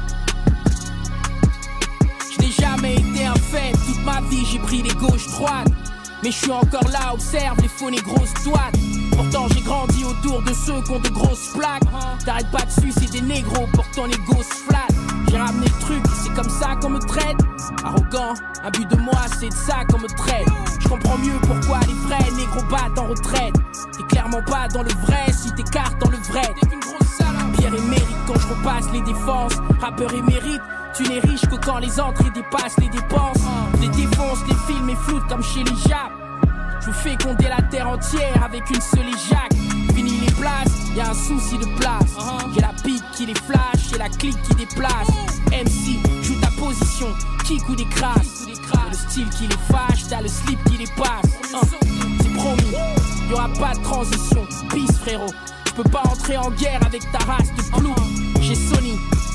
Je 2.33 2.41
n'ai 2.41 2.51
jamais 2.51 2.95
été 2.95 3.25
un 3.25 3.35
fait, 3.35 3.71
toute 3.85 4.03
ma 4.03 4.19
vie 4.21 4.45
j'ai 4.51 4.59
pris 4.59 4.81
les 4.81 4.93
gauches 4.95 5.27
droites. 5.27 5.90
Mais 6.23 6.31
je 6.31 6.37
suis 6.37 6.51
encore 6.51 6.87
là, 6.89 7.13
observe 7.13 7.57
les 7.61 7.67
faux 7.67 7.89
grosses 8.03 8.33
toites. 8.43 8.75
Pourtant 9.11 9.47
j'ai 9.53 9.61
grandi 9.61 10.03
autour 10.03 10.41
de 10.43 10.53
ceux 10.53 10.81
qui 10.83 10.91
ont 10.91 10.99
de 10.99 11.09
grosses 11.09 11.49
plaques. 11.55 11.83
T'arrêtes 12.25 12.51
pas 12.51 12.63
de 12.63 12.71
suicider 12.71 13.19
des 13.19 13.21
négros 13.21 13.67
pour 13.73 13.89
ton 13.91 14.05
ego 14.07 14.41
se 14.43 14.69
flatte. 14.69 14.95
J'ai 15.29 15.37
ramené 15.37 15.65
le 15.65 15.79
truc, 15.81 16.03
c'est 16.23 16.33
comme 16.33 16.49
ça 16.49 16.75
qu'on 16.81 16.89
me 16.89 16.99
traite. 16.99 17.37
Arrogant, 17.83 18.33
un 18.63 18.69
but 18.71 18.89
de 18.89 18.97
moi, 18.97 19.21
c'est 19.39 19.49
de 19.49 19.53
ça 19.53 19.83
qu'on 19.89 19.99
me 19.99 20.07
traite. 20.07 20.47
Je 20.79 20.87
comprends 20.87 21.17
mieux 21.17 21.39
pourquoi 21.41 21.79
les 21.87 21.93
vrais 21.93 22.31
négros 22.35 22.63
battent 22.69 22.99
en 22.99 23.07
retraite. 23.07 23.55
T'es 23.97 24.03
clairement 24.09 24.43
pas 24.43 24.67
dans 24.67 24.83
le 24.83 24.91
vrai 25.05 25.31
si 25.31 25.51
t'écartes 25.53 25.99
dans 25.99 26.11
le 26.11 26.17
vrai. 26.17 26.53
T'es 26.61 26.67
qu'une 26.67 26.79
grosse. 26.79 27.01
Pierre 27.57 27.73
quand 28.27 28.39
je 28.39 28.47
repasse 28.47 28.91
les 28.93 29.01
défenses. 29.01 29.53
Rappeur 29.79 30.13
émérite, 30.13 30.61
tu 30.95 31.03
n'es 31.03 31.19
riche 31.19 31.41
que 31.41 31.55
quand 31.55 31.77
les 31.77 31.99
entrées 31.99 32.29
dépassent 32.31 32.77
les 32.79 32.89
dépenses. 32.89 33.37
Les 33.81 33.89
défonce, 33.89 34.39
les 34.47 34.73
films 34.73 34.89
et 34.89 34.95
floutes 34.95 35.27
comme 35.27 35.43
chez 35.43 35.63
les 35.63 35.75
Japs. 35.89 36.13
Je 36.81 36.85
vous 36.87 36.93
fais 36.93 37.17
compter 37.17 37.47
la 37.49 37.61
terre 37.63 37.89
entière 37.89 38.43
avec 38.43 38.69
une 38.69 38.81
seule 38.81 39.07
éjac. 39.07 39.51
Fini 39.95 40.19
les 40.19 40.31
places, 40.33 40.71
y 40.95 41.01
a 41.01 41.09
un 41.09 41.13
souci 41.13 41.57
de 41.57 41.65
place. 41.79 42.15
J'ai 42.53 42.61
la 42.61 42.73
pique 42.83 43.03
qui 43.15 43.25
les 43.25 43.35
flash, 43.35 43.89
j'ai 43.89 43.97
la 43.97 44.09
clique 44.09 44.41
qui 44.43 44.55
déplace. 44.55 45.07
MC, 45.47 45.99
joue 46.23 46.39
ta 46.39 46.49
position, 46.59 47.07
kick 47.43 47.67
ou 47.69 47.75
des 47.75 47.85
crasses. 47.85 48.47
T'as 48.71 48.89
le 48.89 48.95
style 48.95 49.29
qui 49.29 49.47
les 49.47 49.57
fâche, 49.69 50.07
t'as 50.09 50.21
le 50.21 50.27
slip 50.27 50.59
qui 50.65 50.77
les 50.77 50.91
passe. 50.95 51.53
Hein, 51.53 51.67
C'est 52.21 52.33
promis, 52.33 52.75
y 53.29 53.33
aura 53.33 53.49
pas 53.59 53.73
de 53.73 53.83
transition. 53.83 54.45
Peace 54.69 54.97
frérot, 55.01 55.33
je 55.65 55.71
peux 55.73 55.89
pas 55.89 56.03
entrer 56.05 56.37
en 56.37 56.49
guerre 56.51 56.79
avec 56.85 57.01
ta 57.11 57.19
race 57.19 57.53
de 57.55 57.77
plou. 57.77 57.95
J'ai 58.41 58.55
Sony, 58.55 58.80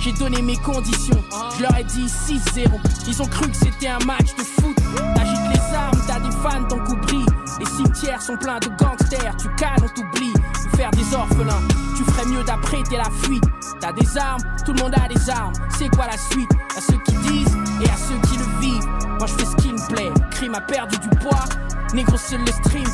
j'ai 0.07 0.13
donné 0.13 0.41
mes 0.41 0.57
conditions. 0.59 1.21
Je 1.57 1.63
leur 1.63 1.77
ai 1.77 1.83
dit 1.83 2.07
6-0. 2.07 2.69
Ils 3.09 3.23
ont 3.23 3.27
cru 3.27 3.49
que 3.51 3.57
c'était 3.57 3.89
un 3.89 3.99
match 4.07 4.37
de 4.37 4.45
foot. 4.45 4.77
Agite 5.21 5.41
les 5.53 5.75
armes, 5.75 6.01
t'as 6.07 6.21
des 6.21 6.31
fans, 6.31 6.65
ton 6.69 6.79
coup. 6.85 6.97
Les 7.59 7.67
cimetières 7.67 8.23
sont 8.23 8.37
pleins 8.37 8.61
de 8.61 8.69
gangsters. 8.69 9.37
Tu 9.37 9.49
cales, 9.57 9.83
on 9.83 9.89
t'oublie. 9.89 10.33
Faire 10.77 10.91
des 10.93 11.13
orphelins. 11.13 11.61
Tu 11.97 12.05
ferais 12.05 12.27
mieux 12.27 12.45
d'apprêter 12.45 12.97
la 12.97 13.11
fuite. 13.23 13.43
T'as 13.81 13.93
des 13.93 14.17
armes, 14.17 14.43
tout 14.65 14.73
le 14.75 14.83
monde 14.83 14.95
a 14.95 15.09
des 15.13 15.29
armes. 15.29 15.55
C'est 15.77 15.89
quoi 15.89 16.07
la 16.07 16.17
suite? 16.17 16.51
À 16.77 16.81
ceux 16.81 16.99
qui 16.99 17.13
disent 17.29 17.57
et 17.81 17.91
à 17.91 17.97
ceux 17.97 18.29
qui 18.29 18.37
le 18.37 18.61
vivent. 18.61 18.87
Moi 19.19 19.27
je 19.27 19.33
fais 19.33 19.47
ce 19.47 19.57
qui 19.57 19.73
me 19.73 19.89
plaît. 19.89 20.13
Crime 20.31 20.55
a 20.55 20.61
perdu 20.61 20.99
du 20.99 21.09
poids. 21.09 21.45
Négro 21.95 22.17
seul 22.17 22.41
le 22.41 22.53
stream. 22.53 22.85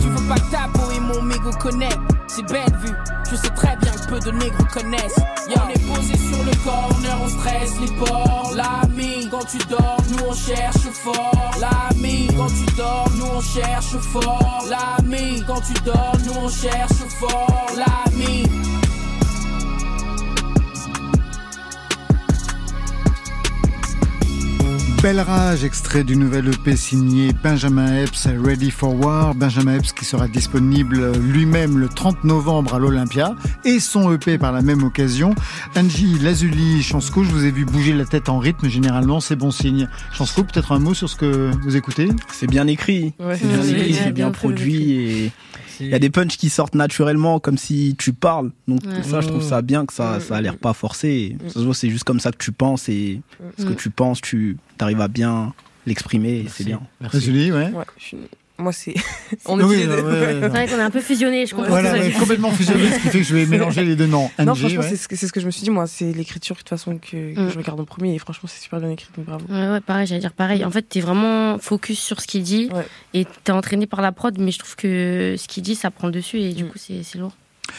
Tu 0.00 0.08
veux 0.08 0.28
pas 0.28 0.34
que 0.36 0.50
ta 0.50 0.68
peau 0.72 0.90
et 0.90 1.00
mon 1.00 1.22
mégo 1.22 1.50
connectent? 1.60 1.98
C'est 2.28 2.46
belle 2.50 2.74
vue. 2.82 2.94
Je 3.30 3.36
sais 3.36 3.50
très 3.50 3.76
bien 3.76 3.92
que 3.92 4.08
peu 4.08 4.20
de 4.20 4.30
négros 4.30 4.64
connaissent. 4.72 5.20
On 5.48 5.68
est 5.68 5.94
posé 5.94 6.16
sur 6.16 6.42
le 6.44 6.64
corner, 6.64 7.18
on 7.22 7.28
stresse 7.28 7.80
les 7.80 7.96
ports. 7.96 8.52
L'ami, 8.54 9.28
quand 9.30 9.44
tu 9.44 9.58
dors, 9.68 9.98
nous 10.10 10.24
on 10.28 10.32
cherche 10.32 10.88
fort. 10.92 11.50
L'ami, 11.60 12.28
quand 12.36 12.46
tu 12.46 12.74
dors, 12.76 13.10
nous 13.16 13.26
on 13.26 13.40
cherche 13.40 13.96
fort. 13.98 14.64
L'ami, 14.70 15.42
quand 15.46 15.60
tu 15.60 15.74
dors, 15.84 16.16
nous 16.24 16.32
on 16.40 16.48
cherche 16.48 17.02
fort. 17.18 17.66
L'ami. 17.76 18.44
Belle 25.02 25.18
Rage, 25.18 25.64
extrait 25.64 26.04
du 26.04 26.14
nouvel 26.14 26.46
EP 26.46 26.76
signé 26.76 27.32
Benjamin 27.42 28.04
Epps, 28.04 28.28
Ready 28.28 28.70
for 28.70 28.94
War. 28.94 29.34
Benjamin 29.34 29.74
Epps 29.74 29.92
qui 29.92 30.04
sera 30.04 30.28
disponible 30.28 31.10
lui-même 31.18 31.76
le 31.76 31.88
30 31.88 32.22
novembre 32.22 32.74
à 32.74 32.78
l'Olympia 32.78 33.34
et 33.64 33.80
son 33.80 34.14
EP 34.14 34.38
par 34.38 34.52
la 34.52 34.62
même 34.62 34.84
occasion. 34.84 35.34
Angie 35.74 36.20
Lazuli, 36.20 36.84
Chansco, 36.84 37.24
je 37.24 37.30
vous 37.30 37.44
ai 37.44 37.50
vu 37.50 37.64
bouger 37.64 37.94
la 37.94 38.04
tête 38.04 38.28
en 38.28 38.38
rythme, 38.38 38.68
généralement 38.68 39.18
c'est 39.18 39.34
bon 39.34 39.50
signe. 39.50 39.88
Chansco, 40.12 40.44
peut-être 40.44 40.70
un 40.70 40.78
mot 40.78 40.94
sur 40.94 41.10
ce 41.10 41.16
que 41.16 41.50
vous 41.64 41.74
écoutez? 41.74 42.08
C'est 42.30 42.48
bien 42.48 42.68
écrit. 42.68 43.12
Ouais. 43.18 43.36
C'est 43.36 43.48
bien 43.48 44.10
bien 44.12 44.30
produit 44.30 44.92
et 44.92 45.32
il 45.80 45.88
y 45.88 45.94
a 45.94 45.98
des 45.98 46.10
punchs 46.10 46.36
qui 46.36 46.48
sortent 46.50 46.74
naturellement 46.74 47.40
comme 47.40 47.58
si 47.58 47.94
tu 47.98 48.12
parles. 48.12 48.50
Donc 48.68 48.80
Ouais. 48.86 49.02
ça, 49.02 49.20
je 49.20 49.28
trouve 49.28 49.42
ça 49.42 49.62
bien 49.62 49.86
que 49.86 49.92
ça, 49.92 50.20
ça 50.20 50.36
a 50.36 50.40
l'air 50.40 50.56
pas 50.56 50.72
forcé. 50.72 51.36
Voit, 51.56 51.74
C'est 51.74 51.90
juste 51.90 52.04
comme 52.04 52.20
ça 52.20 52.30
que 52.32 52.38
tu 52.38 52.52
penses 52.52 52.88
et 52.88 53.20
ce 53.58 53.64
que 53.64 53.70
Mm. 53.72 53.76
tu 53.76 53.90
penses, 53.90 54.20
tu 54.20 54.56
arrives 54.78 55.00
à 55.00 55.08
bien 55.08 55.52
l'exprimer 55.86 56.46
c'est 56.48 56.64
bien. 56.64 56.80
Merci. 57.00 57.16
Lazuli, 57.16 57.52
ouais. 57.52 57.70
Ouais, 57.70 57.84
je 57.98 58.04
suis- 58.04 58.16
Moi, 58.62 58.72
c'est. 58.72 58.94
On 59.46 59.58
est 59.60 59.64
Oui, 59.64 59.84
de- 59.84 59.88
ouais, 59.90 60.02
ouais, 60.02 60.10
ouais. 60.10 60.38
C'est 60.42 60.48
vrai 60.48 60.66
qu'on 60.68 60.76
est 60.78 60.82
un 60.82 60.90
peu 60.90 61.00
fusionnés, 61.00 61.46
je 61.46 61.54
comprends. 61.54 61.68
Voilà, 61.70 62.10
complètement 62.12 62.50
fusionné, 62.50 62.88
ce 62.90 62.94
qui 63.00 63.08
fait 63.08 63.18
que 63.18 63.24
je 63.24 63.34
vais 63.34 63.46
mélanger 63.46 63.84
les 63.84 63.96
deux 63.96 64.06
noms. 64.06 64.30
Non, 64.38 64.54
franchement, 64.54 64.80
ouais. 64.80 64.88
c'est 64.88 64.96
ce, 64.96 65.08
que, 65.08 65.16
c'est 65.16 65.26
ce 65.26 65.32
que 65.32 65.40
je 65.40 65.46
me 65.46 65.50
suis 65.50 65.62
dit, 65.62 65.70
moi. 65.70 65.86
C'est 65.86 66.12
l'écriture, 66.12 66.54
de 66.56 66.60
toute 66.60 66.68
façon, 66.68 66.96
que, 66.98 67.34
que 67.34 67.40
Mm. 67.40 67.50
je 67.50 67.58
regarde 67.58 67.80
en 67.80 67.84
premier. 67.84 68.14
Et 68.14 68.18
franchement, 68.18 68.48
c'est 68.50 68.62
super 68.62 68.80
bien 68.80 68.90
écrit, 68.90 69.08
donc 69.16 69.26
bravo. 69.26 69.44
Ouais, 69.48 69.68
ouais, 69.72 69.80
pareil, 69.80 70.06
j'allais 70.06 70.20
dire 70.20 70.32
pareil. 70.32 70.64
En 70.64 70.70
fait, 70.70 70.82
t'es 70.82 71.00
vraiment 71.00 71.58
focus 71.58 71.98
sur 71.98 72.20
ce 72.20 72.26
qu'il 72.26 72.42
dit 72.42 72.68
Ouais. 72.72 72.86
et 73.14 73.26
t'es 73.44 73.52
entraîné 73.52 73.86
par 73.86 74.00
la 74.00 74.12
prod, 74.12 74.34
mais 74.38 74.50
je 74.52 74.58
trouve 74.60 74.76
que 74.76 75.34
ce 75.38 75.48
qu'il 75.48 75.62
dit, 75.62 75.74
ça 75.74 75.90
prend 75.90 76.06
le 76.06 76.12
dessus 76.12 76.38
et 76.38 76.52
du 76.52 76.64
Mm. 76.64 76.68
coup, 76.68 76.78
c'est 76.78 77.02
c'est 77.02 77.18
lourd. 77.18 77.32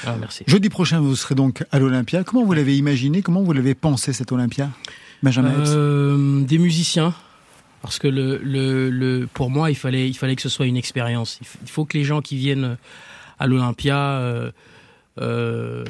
Ah, 0.08 0.16
merci. 0.20 0.44
Jeudi 0.48 0.70
prochain, 0.70 1.00
vous 1.00 1.16
serez 1.16 1.36
donc 1.36 1.64
à 1.72 1.80
l'Olympia. 1.80 2.24
Comment 2.24 2.44
vous 2.44 2.54
l'avez 2.54 2.76
imaginé? 2.78 3.22
Comment 3.22 3.44
vous 3.44 3.54
l'avez 3.54 3.76
pensé, 3.76 4.12
cet 4.12 4.32
Olympia? 4.32 4.70
Benjamin 5.22 5.54
Euh, 5.68 6.42
des 6.42 6.58
musiciens. 6.58 7.14
Parce 7.84 8.00
que 8.00 8.08
le, 8.08 8.38
le, 8.38 8.90
le, 8.90 9.28
pour 9.32 9.50
moi, 9.52 9.70
il 9.70 9.76
fallait, 9.76 10.08
il 10.10 10.14
fallait 10.16 10.36
que 10.36 10.42
ce 10.42 10.50
soit 10.50 10.66
une 10.66 10.78
expérience. 10.78 11.38
Il 11.62 11.70
faut 11.70 11.86
que 11.86 11.96
les 11.98 12.04
gens 12.04 12.22
qui 12.22 12.38
viennent 12.38 12.78
à 13.40 13.46
l'Olympia 13.46 13.98
euh, 14.20 14.52
euh, 15.22 15.84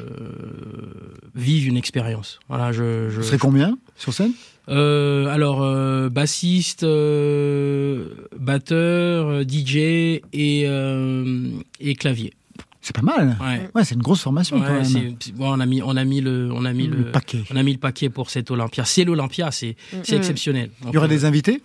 vivent 1.34 1.68
une 1.68 1.76
expérience. 1.76 2.40
Voilà, 2.48 2.72
je, 2.72 3.10
je, 3.10 3.16
Vous 3.18 3.22
serez 3.22 3.38
combien 3.38 3.78
sur 3.96 4.12
scène? 4.12 4.32
Euh, 4.68 5.26
alors, 5.28 5.62
euh, 5.62 6.08
bassiste, 6.08 6.84
euh, 6.84 8.08
batteur, 8.38 9.26
euh, 9.28 9.44
DJ 9.46 9.76
et, 9.76 10.22
euh, 10.66 11.48
et 11.80 11.94
clavier. 11.94 12.32
C'est 12.80 12.94
pas 12.94 13.02
mal. 13.02 13.36
Ouais. 13.40 13.70
Ouais, 13.74 13.84
c'est 13.84 13.94
une 13.94 14.02
grosse 14.02 14.20
formation 14.22 14.58
quand 14.60 14.66
Ouais, 14.66 14.72
même. 14.72 14.84
c'est- 14.84 15.14
c'est- 15.20 15.32
bon, 15.32 15.48
on 15.56 15.60
a 15.60 15.64
mis, 15.66 15.80
on 15.80 15.96
a 15.96 16.04
mis 16.04 16.20
le, 16.20 16.50
on 16.52 16.64
a 16.66 16.72
mis 16.74 16.86
le 16.86 16.96
le, 16.96 17.04
paquet. 17.12 17.42
on 17.50 17.56
a 17.56 17.62
mis 17.62 17.72
le 17.72 17.78
paquet 17.78 18.10
pour 18.10 18.28
cette 18.30 18.50
Olympia. 18.50 18.84
C'est 18.84 19.04
l'Olympia, 19.04 19.50
c'est, 19.50 19.76
c'est 20.02 20.16
Mm. 20.16 20.18
exceptionnel. 20.18 20.70
Il 20.88 20.92
y 20.92 20.98
aura 20.98 21.08
des 21.08 21.24
invités? 21.24 21.62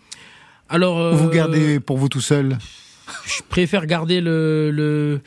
Alors, 0.70 1.14
Ou 1.14 1.18
vous 1.18 1.28
euh, 1.30 1.34
gardez 1.34 1.80
pour 1.80 1.98
vous 1.98 2.10
tout 2.10 2.22
seul 2.22 2.58
je 3.26 3.42
préfère 3.50 3.88
garder 3.88 4.22
le, 4.22 4.70
le, 4.72 5.20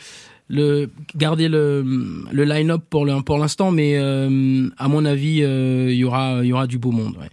le 0.48 0.88
garder 1.16 1.48
le, 1.48 1.84
le 2.30 2.44
line-up 2.44 2.82
pour 2.88 3.04
le, 3.04 3.20
pour 3.22 3.38
l'instant, 3.38 3.72
mais 3.72 3.96
euh, 3.98 4.68
à 4.78 4.86
mon 4.86 5.04
avis, 5.04 5.42
euh, 5.42 5.88
il 5.90 5.96
y 5.96 6.04
aura, 6.04 6.40
il 6.44 6.46
y 6.46 6.52
aura 6.52 6.68
du 6.68 6.78
beau 6.78 6.92
monde. 6.92 7.16
Ouais. 7.18 7.28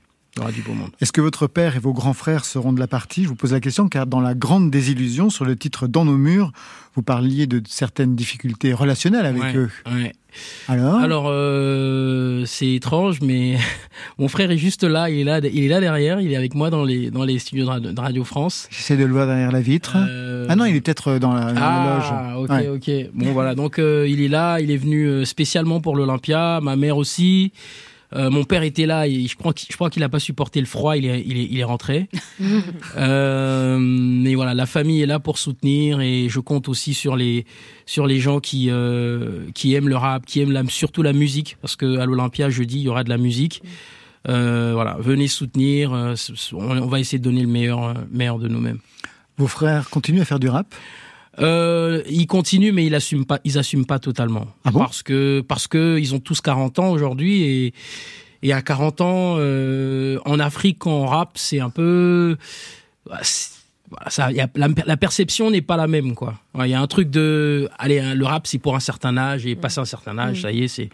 Est-ce 1.01 1.11
que 1.11 1.21
votre 1.21 1.47
père 1.47 1.75
et 1.75 1.79
vos 1.79 1.91
grands 1.93 2.13
frères 2.13 2.45
seront 2.45 2.71
de 2.71 2.79
la 2.79 2.87
partie? 2.87 3.23
Je 3.23 3.27
vous 3.29 3.35
pose 3.35 3.51
la 3.51 3.59
question 3.59 3.89
car 3.89 4.07
dans 4.07 4.21
La 4.21 4.35
Grande 4.35 4.71
Désillusion, 4.71 5.29
sur 5.29 5.43
le 5.43 5.55
titre 5.55 5.87
Dans 5.87 6.05
nos 6.05 6.17
murs, 6.17 6.51
vous 6.95 7.01
parliez 7.01 7.45
de 7.45 7.61
certaines 7.67 8.15
difficultés 8.15 8.73
relationnelles 8.73 9.25
avec 9.25 9.41
Ouais, 9.43 9.55
eux. 9.55 9.69
ouais. 9.91 10.13
Alors, 10.67 10.95
Alors, 10.97 11.25
euh, 11.29 12.43
c'est 12.45 12.73
étrange, 12.73 13.19
mais 13.21 13.57
mon 14.19 14.27
frère 14.27 14.51
est 14.51 14.57
juste 14.57 14.83
là. 14.83 15.09
Il 15.09 15.19
est 15.19 15.23
là, 15.23 15.39
il 15.39 15.63
est 15.63 15.67
là 15.67 15.79
derrière. 15.79 16.21
Il 16.21 16.31
est 16.31 16.35
avec 16.35 16.55
moi 16.55 16.69
dans 16.69 16.83
les 16.83 17.09
dans 17.11 17.23
les 17.23 17.39
studios 17.39 17.65
de 17.79 17.99
Radio, 17.99 18.23
France. 18.23 18.67
J'essaie 18.71 18.97
de 18.97 19.05
le 19.05 19.11
voir 19.13 19.27
derrière 19.27 19.51
la 19.51 19.61
vitre. 19.61 19.95
Euh, 19.97 20.45
Ah 20.49 20.55
non, 20.55 20.65
il 20.65 20.75
est 20.75 20.81
peut-être 20.81 21.17
dans 21.19 21.33
la, 21.33 21.53
dans 21.53 21.59
la 21.59 21.95
loge. 21.95 22.09
Ah, 22.11 22.39
ok, 22.39 22.49
Ouais. 22.49 22.67
ok. 22.67 23.11
Bon, 23.13 23.31
voilà. 23.33 23.55
Donc, 23.55 23.79
euh, 23.79 24.07
il 24.07 24.21
est 24.21 24.27
là. 24.27 24.59
Il 24.59 24.71
est 24.71 24.77
venu 24.77 25.05
euh, 25.05 25.25
spécialement 25.25 25.81
pour 25.81 25.95
l'Olympia. 25.95 26.59
Ma 26.61 26.75
mère 26.75 26.97
aussi. 26.97 27.51
Euh, 28.15 28.29
mon 28.29 28.43
père 28.43 28.63
était 28.63 28.85
là. 28.85 29.07
Et 29.07 29.27
je 29.27 29.35
crois 29.35 29.53
qu'il, 29.53 29.67
je 29.69 29.75
crois 29.75 29.89
qu'il 29.89 30.03
a 30.03 30.09
pas 30.09 30.19
supporté 30.19 30.59
le 30.59 30.65
froid. 30.65 30.97
Il 30.97 31.05
est, 31.05 31.23
il 31.25 31.37
est, 31.37 31.47
il 31.49 31.59
est 31.59 31.63
rentré. 31.63 32.09
euh, 32.97 33.77
mais 33.79 34.35
voilà, 34.35 34.53
la 34.53 34.65
famille 34.65 35.01
est 35.01 35.05
là 35.05 35.19
pour 35.19 35.37
soutenir 35.37 36.01
et 36.01 36.27
je 36.29 36.39
compte 36.39 36.69
aussi 36.69 36.93
sur 36.93 37.15
les, 37.15 37.45
sur 37.85 38.07
les 38.07 38.19
gens 38.19 38.39
qui, 38.39 38.69
euh, 38.69 39.45
qui 39.53 39.73
aiment 39.75 39.89
le 39.89 39.97
rap, 39.97 40.25
qui 40.25 40.41
aiment 40.41 40.51
la, 40.51 40.63
surtout 40.67 41.01
la 41.01 41.13
musique, 41.13 41.57
parce 41.61 41.75
que 41.75 41.97
à 41.99 42.05
l'Olympia 42.05 42.49
jeudi 42.49 42.77
il 42.79 42.83
y 42.83 42.89
aura 42.89 43.03
de 43.03 43.09
la 43.09 43.17
musique. 43.17 43.61
Euh, 44.27 44.71
voilà, 44.73 44.97
venez 44.99 45.27
soutenir. 45.27 45.93
euh, 45.93 46.15
on, 46.53 46.87
va 46.87 46.99
essayer 46.99 47.19
de 47.19 47.23
donner 47.23 47.41
le 47.41 47.47
meilleur, 47.47 47.93
meilleur 48.11 48.37
de 48.37 48.47
nous-mêmes. 48.47 48.79
Vos 49.37 49.47
frères 49.47 49.89
continuent 49.89 50.21
à 50.21 50.25
faire 50.25 50.39
du 50.39 50.49
rap? 50.49 50.75
Euh, 51.41 52.03
ils 52.09 52.27
continuent, 52.27 52.71
mais 52.73 52.85
ils 52.85 52.95
assument 52.95 53.25
pas. 53.25 53.39
Ils 53.43 53.57
assument 53.57 53.85
pas 53.85 53.99
totalement. 53.99 54.47
Ah 54.63 54.71
bon? 54.71 54.79
Parce 54.79 55.03
que 55.03 55.41
parce 55.41 55.67
que 55.67 55.97
ils 55.99 56.13
ont 56.13 56.19
tous 56.19 56.41
40 56.41 56.79
ans 56.79 56.91
aujourd'hui 56.91 57.43
et 57.43 57.73
et 58.41 58.53
à 58.53 58.61
40 58.61 59.01
ans 59.01 59.35
euh, 59.37 60.17
en 60.25 60.39
Afrique 60.39 60.77
quand 60.79 60.91
on 60.91 61.05
rappe, 61.05 61.33
c'est 61.35 61.59
un 61.59 61.69
peu 61.69 62.37
bah, 63.09 63.19
voilà, 63.89 64.09
ça, 64.11 64.31
y 64.31 64.39
a, 64.39 64.47
la, 64.55 64.67
la 64.85 64.97
perception 64.97 65.49
n'est 65.49 65.63
pas 65.63 65.75
la 65.75 65.87
même 65.87 66.13
quoi. 66.13 66.35
Ouais, 66.53 66.69
Il 66.69 66.71
y 66.71 66.75
a 66.75 66.81
un 66.81 66.87
truc 66.87 67.09
de 67.09 67.69
allez 67.79 67.99
hein, 67.99 68.13
le 68.13 68.25
rap 68.25 68.45
c'est 68.45 68.59
pour 68.59 68.75
un 68.75 68.79
certain 68.79 69.17
âge 69.17 69.45
et 69.45 69.55
passé 69.55 69.79
un 69.79 69.85
certain 69.85 70.17
âge, 70.19 70.43
ça 70.43 70.51
y 70.51 70.63
est 70.63 70.67
c'est 70.67 70.89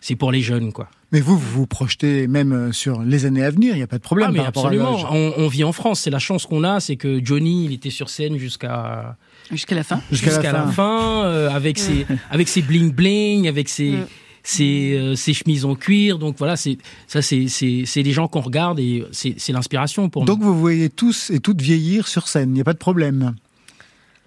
c'est 0.00 0.16
pour 0.16 0.32
les 0.32 0.40
jeunes 0.40 0.72
quoi. 0.72 0.88
Mais 1.12 1.20
vous, 1.20 1.38
vous 1.38 1.60
vous 1.60 1.66
projetez 1.66 2.26
même 2.28 2.52
euh, 2.52 2.72
sur 2.72 3.02
les 3.02 3.24
années 3.24 3.42
à 3.42 3.50
venir, 3.50 3.74
il 3.74 3.78
n'y 3.78 3.82
a 3.82 3.86
pas 3.86 3.98
de 3.98 4.02
problème 4.02 4.28
Ah, 4.28 4.32
mais 4.32 4.38
par 4.38 4.46
rapport 4.46 4.66
à 4.66 4.68
absolument. 4.68 5.08
on 5.12 5.48
vit 5.48 5.64
en 5.64 5.72
France, 5.72 6.00
c'est 6.00 6.10
la 6.10 6.18
chance 6.18 6.46
qu'on 6.46 6.64
a, 6.64 6.80
c'est 6.80 6.96
que 6.96 7.24
Johnny, 7.24 7.64
il 7.64 7.72
était 7.72 7.90
sur 7.90 8.08
scène 8.10 8.36
jusqu'à 8.36 9.16
Jusqu'à 9.50 9.74
la 9.74 9.82
fin. 9.84 10.00
Jusqu'à 10.12 10.52
la 10.52 10.62
fin. 10.64 10.72
fin, 10.72 11.24
euh, 11.24 11.50
avec 11.50 11.78
ses 11.78 12.06
avec 12.30 12.48
ses 12.48 12.62
bling 12.62 12.92
bling, 12.92 13.48
avec 13.48 13.68
ses 13.68 13.90
Mm. 13.92 14.06
ses, 14.42 14.92
euh, 14.96 15.14
ses 15.16 15.34
chemises 15.34 15.64
en 15.64 15.74
cuir. 15.74 16.18
Donc 16.18 16.36
voilà, 16.38 16.56
c'est 16.56 16.78
ça, 17.06 17.20
c'est 17.22 17.48
c'est 17.48 17.82
c'est 17.84 18.02
des 18.02 18.12
gens 18.12 18.26
qu'on 18.28 18.40
regarde 18.40 18.78
et 18.80 19.04
c'est 19.12 19.34
c'est 19.38 19.52
l'inspiration 19.52 20.08
pour 20.08 20.24
Donc 20.24 20.38
nous. 20.40 20.46
vous 20.46 20.58
voyez 20.58 20.88
tous 20.88 21.30
et 21.30 21.40
toutes 21.40 21.60
vieillir 21.60 22.08
sur 22.08 22.26
scène, 22.28 22.50
il 22.50 22.54
n'y 22.54 22.60
a 22.60 22.64
pas 22.64 22.72
de 22.72 22.78
problème. 22.78 23.34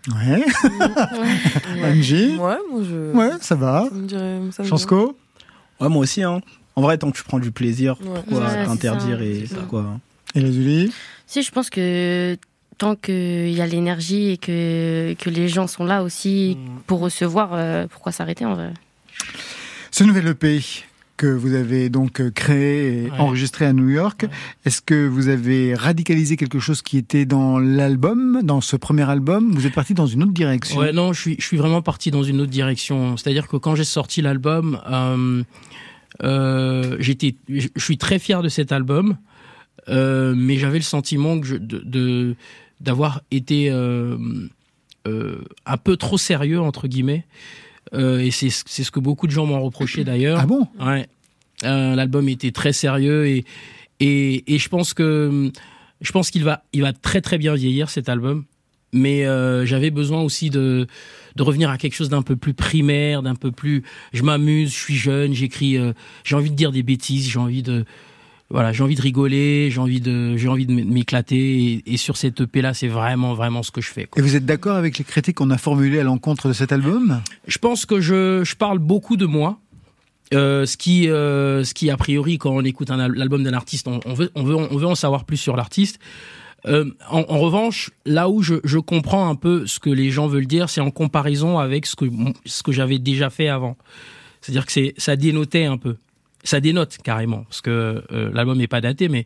Ouais. 0.09 0.43
Angie? 1.83 2.35
Ouais, 2.37 2.57
moi 2.71 2.81
je. 2.83 3.11
Ouais, 3.15 3.29
ça 3.41 3.55
va. 3.55 3.85
Ça 3.89 3.95
me 3.95 4.07
dirait. 4.07 4.39
Ça 4.51 4.63
me 4.63 4.67
Chansco 4.67 5.17
Ouais, 5.79 5.89
moi 5.89 6.01
aussi. 6.03 6.23
Hein. 6.23 6.41
En 6.75 6.81
vrai, 6.81 6.97
tant 6.97 7.11
que 7.11 7.17
tu 7.17 7.23
prends 7.23 7.39
du 7.39 7.51
plaisir, 7.51 7.95
Ouais. 8.01 8.07
pourquoi 8.27 8.47
Ouais, 8.47 8.65
t'interdire 8.65 9.21
et 9.21 9.45
pourquoi 9.53 9.99
Et 10.35 10.41
la 10.41 10.51
Julie 10.51 10.91
Si, 11.27 11.41
je 11.43 11.51
pense 11.51 11.69
que 11.69 12.35
tant 12.83 12.95
qu'il 12.95 13.49
y 13.51 13.61
a 13.61 13.65
l'énergie 13.67 14.29
et 14.31 14.37
que, 14.37 15.13
que 15.17 15.29
les 15.29 15.47
gens 15.47 15.67
sont 15.67 15.85
là 15.85 16.03
aussi 16.03 16.57
pour 16.87 16.99
recevoir, 16.99 17.51
euh, 17.53 17.87
pourquoi 17.87 18.11
s'arrêter 18.11 18.45
en 18.45 18.53
vrai 18.55 18.73
Ce 19.91 20.03
nouvel 20.03 20.27
EP 20.27 20.59
que 21.15 21.27
vous 21.27 21.53
avez 21.53 21.89
donc 21.89 22.19
euh, 22.19 22.31
créé 22.31 23.03
et 23.05 23.11
Ouais. 23.11 23.19
enregistré 23.19 23.65
à 23.65 23.71
New 23.73 23.87
York, 23.89 24.21
Ouais. 24.23 24.29
est-ce 24.65 24.81
que 24.81 25.07
vous 25.07 25.27
avez 25.29 25.75
radicalisé 25.75 26.35
quelque 26.37 26.59
chose 26.59 26.81
qui 26.81 26.97
était 26.97 27.25
dans 27.25 27.59
l'album, 27.59 28.41
dans 28.43 28.61
ce 28.61 28.75
premier 28.75 29.07
album? 29.09 29.51
Vous 29.53 29.65
êtes 29.67 29.75
parti 29.75 29.93
dans 29.93 30.07
une 30.07 30.23
autre 30.23 30.33
direction? 30.33 30.79
Ouais, 30.79 30.91
non, 30.91 31.13
je 31.13 31.21
suis, 31.21 31.35
je 31.39 31.45
suis 31.45 31.57
vraiment 31.57 31.81
parti 31.83 32.09
dans 32.11 32.23
une 32.23 32.41
autre 32.41 32.51
direction. 32.51 33.15
C'est-à-dire 33.15 33.47
que 33.47 33.57
quand 33.57 33.75
j'ai 33.75 33.83
sorti 33.85 34.21
l'album, 34.21 34.81
euh, 34.91 35.43
euh, 36.23 36.95
j'étais, 36.99 37.35
je 37.47 37.67
je 37.75 37.83
suis 37.83 37.97
très 37.97 38.19
fier 38.19 38.41
de 38.41 38.49
cet 38.49 38.71
album, 38.71 39.17
euh, 39.89 40.33
mais 40.35 40.57
j'avais 40.57 40.77
le 40.79 40.83
sentiment 40.83 41.39
que 41.39 41.45
je, 41.45 41.55
de, 41.55 41.81
de- 41.85 42.35
d'avoir 42.83 43.21
été 43.31 43.69
euh, 43.71 44.17
euh, 45.07 45.41
un 45.65 45.77
peu 45.77 45.97
trop 45.97 46.17
sérieux 46.17 46.61
entre 46.61 46.87
guillemets. 46.87 47.25
Euh, 47.93 48.19
et 48.19 48.31
c'est 48.31 48.49
ce 48.49 48.91
que 48.91 48.99
beaucoup 48.99 49.27
de 49.27 49.31
gens 49.31 49.45
m'ont 49.45 49.61
reproché 49.61 50.03
d'ailleurs. 50.03 50.39
Ah 50.41 50.45
bon? 50.45 50.67
Ouais. 50.79 51.07
L'album 51.63 52.27
était 52.29 52.51
très 52.51 52.73
sérieux 52.73 53.25
et, 53.27 53.45
et, 53.99 54.53
et 54.53 54.57
je 54.57 54.69
pense 54.69 54.93
que 54.93 55.51
je 56.01 56.11
pense 56.11 56.29
qu'il 56.29 56.43
va 56.43 56.63
il 56.73 56.81
va 56.81 56.91
très 56.93 57.21
très 57.21 57.37
bien 57.37 57.55
vieillir 57.55 57.89
cet 57.89 58.09
album. 58.09 58.45
Mais 58.95 59.25
euh, 59.25 59.65
j'avais 59.65 59.89
besoin 59.89 60.21
aussi 60.21 60.49
de 60.51 60.87
de 61.35 61.43
revenir 61.43 61.71
à 61.71 61.77
quelque 61.79 61.95
chose 61.95 62.09
d'un 62.09 62.21
peu 62.21 62.35
plus 62.35 62.53
primaire, 62.53 63.23
d'un 63.23 63.33
peu 63.33 63.51
plus. 63.51 63.81
Je 64.13 64.21
m'amuse, 64.21 64.71
je 64.71 64.77
suis 64.77 64.95
jeune, 64.95 65.33
j'écris. 65.33 65.77
euh, 65.77 65.93
j'ai 66.23 66.35
envie 66.35 66.51
de 66.51 66.55
dire 66.55 66.71
des 66.71 66.83
bêtises, 66.83 67.27
j'ai 67.27 67.39
envie 67.39 67.63
de 67.63 67.85
voilà, 68.53 68.71
j'ai 68.71 68.83
envie 68.83 68.95
de 68.95 69.01
rigoler, 69.01 69.69
j'ai 69.71 69.79
envie 69.79 69.99
de 69.99 70.37
j'ai 70.37 70.47
envie 70.47 70.65
de 70.65 70.71
m'éclater. 70.73 71.73
Et, 71.85 71.93
et 71.93 71.97
sur 71.97 72.15
cette 72.15 72.39
EP 72.41 72.61
là, 72.61 72.73
c'est 72.73 72.87
vraiment 72.87 73.33
vraiment 73.33 73.63
ce 73.63 73.71
que 73.71 73.81
je 73.81 73.89
fais. 73.89 74.05
quoi. 74.05 74.21
Et 74.21 74.25
vous 74.25 74.35
êtes 74.37 74.45
d'accord 74.45 74.77
avec 74.77 74.97
les 74.97 75.03
critiques 75.03 75.35
qu'on 75.37 75.49
a 75.51 75.57
formulées 75.57 75.99
à 75.99 76.03
l'encontre 76.03 76.47
de 76.47 76.53
cet 76.53 76.71
album? 76.71 77.21
Je 77.47 77.57
pense 77.57 77.85
que 77.85 77.99
je, 77.99 78.43
je 78.45 78.55
parle 78.55 78.79
beaucoup 78.79 79.17
de 79.17 79.25
moi. 79.25 79.59
Euh, 80.33 80.65
ce 80.65 80.77
qui, 80.77 81.09
euh, 81.09 81.63
ce 81.63 81.73
qui 81.75 81.91
a 81.91 81.97
priori, 81.97 82.37
quand 82.39 82.51
on 82.51 82.61
écoute 82.63 82.89
un 82.89 82.99
al- 82.99 83.13
l'album 83.13 83.43
d'un 83.43 83.53
artiste, 83.53 83.87
on, 83.87 83.99
on 84.05 84.13
veut, 84.13 84.31
on 84.35 84.43
veut, 84.43 84.55
on 84.55 84.77
veut 84.77 84.87
en 84.87 84.95
savoir 84.95 85.25
plus 85.25 85.37
sur 85.37 85.55
l'artiste. 85.55 85.99
Euh, 86.65 86.85
en, 87.09 87.19
en 87.27 87.37
revanche, 87.39 87.91
là 88.05 88.29
où 88.29 88.41
je, 88.41 88.55
je 88.63 88.79
comprends 88.79 89.29
un 89.29 89.35
peu 89.35 89.67
ce 89.67 89.79
que 89.79 89.89
les 89.91 90.09
gens 90.11 90.27
veulent 90.27 90.47
dire, 90.47 90.69
c'est 90.69 90.81
en 90.81 90.91
comparaison 90.91 91.59
avec 91.59 91.85
ce 91.85 91.95
que, 91.95 92.05
ce 92.45 92.63
que 92.63 92.71
j'avais 92.71 92.99
déjà 92.99 93.29
fait 93.29 93.47
avant. 93.49 93.77
C'est-à-dire 94.41 94.65
que 94.65 94.71
c'est, 94.71 94.93
ça 94.97 95.15
dénotait 95.15 95.65
un 95.65 95.77
peu. 95.77 95.97
Ça 96.43 96.59
dénote 96.59 96.97
carrément, 97.03 97.43
parce 97.43 97.61
que 97.61 98.03
euh, 98.11 98.31
l'album 98.33 98.57
n'est 98.57 98.67
pas 98.67 98.81
daté, 98.81 99.07
mais 99.09 99.25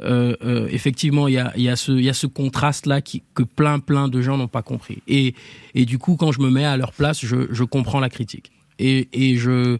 euh, 0.00 0.36
euh, 0.44 0.68
effectivement, 0.70 1.28
il 1.28 1.34
y 1.34 1.38
a, 1.38 1.52
y, 1.56 1.68
a 1.68 1.76
ce, 1.76 1.92
y 1.92 2.08
a 2.08 2.14
ce 2.14 2.26
contraste-là 2.26 3.00
que 3.00 3.42
plein, 3.42 3.80
plein 3.80 4.08
de 4.08 4.20
gens 4.20 4.36
n'ont 4.36 4.48
pas 4.48 4.62
compris. 4.62 5.02
Et, 5.08 5.34
et 5.74 5.84
du 5.84 5.98
coup, 5.98 6.16
quand 6.16 6.32
je 6.32 6.40
me 6.40 6.50
mets 6.50 6.64
à 6.64 6.76
leur 6.76 6.92
place, 6.92 7.24
je, 7.24 7.48
je 7.50 7.64
comprends 7.64 8.00
la 8.00 8.08
critique. 8.08 8.52
Et, 8.78 9.08
et 9.12 9.36
je 9.36 9.78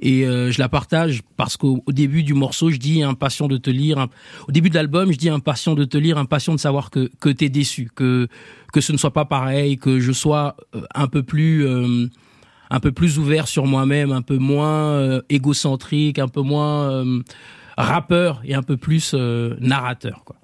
et 0.00 0.26
euh, 0.26 0.50
je 0.50 0.58
la 0.58 0.68
partage 0.68 1.22
parce 1.36 1.56
qu'au 1.56 1.82
au 1.84 1.92
début 1.92 2.22
du 2.22 2.32
morceau, 2.32 2.70
je 2.70 2.78
dis 2.78 3.02
impatient 3.02 3.46
de 3.46 3.58
te 3.58 3.68
lire. 3.68 4.06
Au 4.48 4.52
début 4.52 4.70
de 4.70 4.74
l'album, 4.74 5.12
je 5.12 5.18
dis 5.18 5.28
impatient 5.28 5.74
de 5.74 5.84
te 5.84 5.98
lire, 5.98 6.16
impatient 6.16 6.54
de 6.54 6.60
savoir 6.60 6.90
que 6.90 7.10
que 7.20 7.28
t'es 7.28 7.50
déçu, 7.50 7.90
que 7.94 8.28
que 8.72 8.80
ce 8.80 8.92
ne 8.92 8.96
soit 8.96 9.12
pas 9.12 9.26
pareil, 9.26 9.76
que 9.76 10.00
je 10.00 10.12
sois 10.12 10.56
euh, 10.74 10.82
un 10.94 11.08
peu 11.08 11.22
plus 11.22 11.66
euh, 11.66 12.06
un 12.70 12.80
peu 12.80 12.92
plus 12.92 13.18
ouvert 13.18 13.48
sur 13.48 13.66
moi-même, 13.66 14.12
un 14.12 14.22
peu 14.22 14.38
moins 14.38 14.92
euh, 14.92 15.22
égocentrique, 15.28 16.18
un 16.18 16.28
peu 16.28 16.42
moins 16.42 16.90
euh, 16.90 17.22
rappeur 17.76 18.40
et 18.44 18.54
un 18.54 18.62
peu 18.62 18.76
plus 18.76 19.12
euh, 19.14 19.56
narrateur. 19.60 20.22
Quoi. 20.24 20.36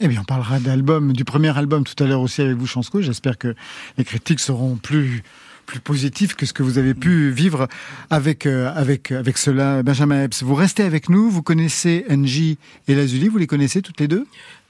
Eh 0.00 0.08
bien, 0.08 0.20
on 0.20 0.24
parlera 0.24 0.58
d'album, 0.58 1.12
du 1.12 1.24
premier 1.24 1.56
album 1.56 1.84
tout 1.84 2.02
à 2.02 2.06
l'heure 2.06 2.20
aussi 2.20 2.42
avec 2.42 2.56
vous, 2.56 2.66
Chansco. 2.66 3.00
J'espère 3.00 3.38
que 3.38 3.54
les 3.96 4.04
critiques 4.04 4.40
seront 4.40 4.76
plus 4.76 5.22
plus 5.66 5.80
positives 5.80 6.34
que 6.34 6.46
ce 6.46 6.52
que 6.52 6.62
vous 6.62 6.78
avez 6.78 6.94
pu 6.94 7.30
vivre 7.30 7.68
avec 8.10 8.46
euh, 8.46 8.72
avec 8.74 9.12
avec 9.12 9.38
cela, 9.38 9.82
Benjamin 9.82 10.24
Epps. 10.24 10.42
Vous 10.42 10.54
restez 10.54 10.82
avec 10.82 11.08
nous. 11.08 11.30
Vous 11.30 11.42
connaissez 11.42 12.04
NJ 12.08 12.56
et 12.88 12.94
Lazuli. 12.94 13.28
Vous 13.28 13.38
les 13.38 13.46
connaissez 13.46 13.82
toutes 13.82 14.00
les 14.00 14.08
deux? 14.08 14.26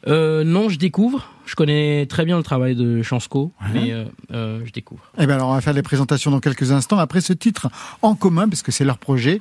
Euh, 0.08 0.42
non, 0.44 0.68
je 0.68 0.78
découvre. 0.78 1.28
Je 1.46 1.54
connais 1.54 2.06
très 2.06 2.24
bien 2.24 2.36
le 2.36 2.42
travail 2.42 2.74
de 2.74 3.02
Chansco, 3.02 3.52
mais 3.72 3.92
euh, 3.92 4.04
euh, 4.32 4.60
je 4.64 4.72
découvre. 4.72 5.02
Eh 5.18 5.26
bien, 5.26 5.36
alors, 5.36 5.50
on 5.50 5.54
va 5.54 5.60
faire 5.60 5.72
les 5.72 5.82
présentations 5.82 6.30
dans 6.30 6.40
quelques 6.40 6.72
instants. 6.72 6.98
Après 6.98 7.20
ce 7.20 7.32
titre 7.32 7.68
en 8.00 8.14
commun, 8.14 8.48
parce 8.48 8.62
que 8.62 8.72
c'est 8.72 8.84
leur 8.84 8.98
projet, 8.98 9.38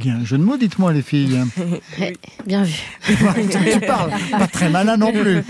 Bien, 0.00 0.16
un 0.16 0.24
jeu 0.24 0.38
de 0.38 0.42
mots, 0.42 0.56
dites-moi, 0.56 0.92
les 0.92 1.02
filles. 1.02 1.38
Eh, 2.00 2.12
Bien 2.46 2.64
vu. 2.64 2.74
tu 3.72 3.80
parles, 3.80 4.10
pas 4.32 4.46
très 4.46 4.68
malin 4.70 4.96
non 4.96 5.12
plus. 5.12 5.42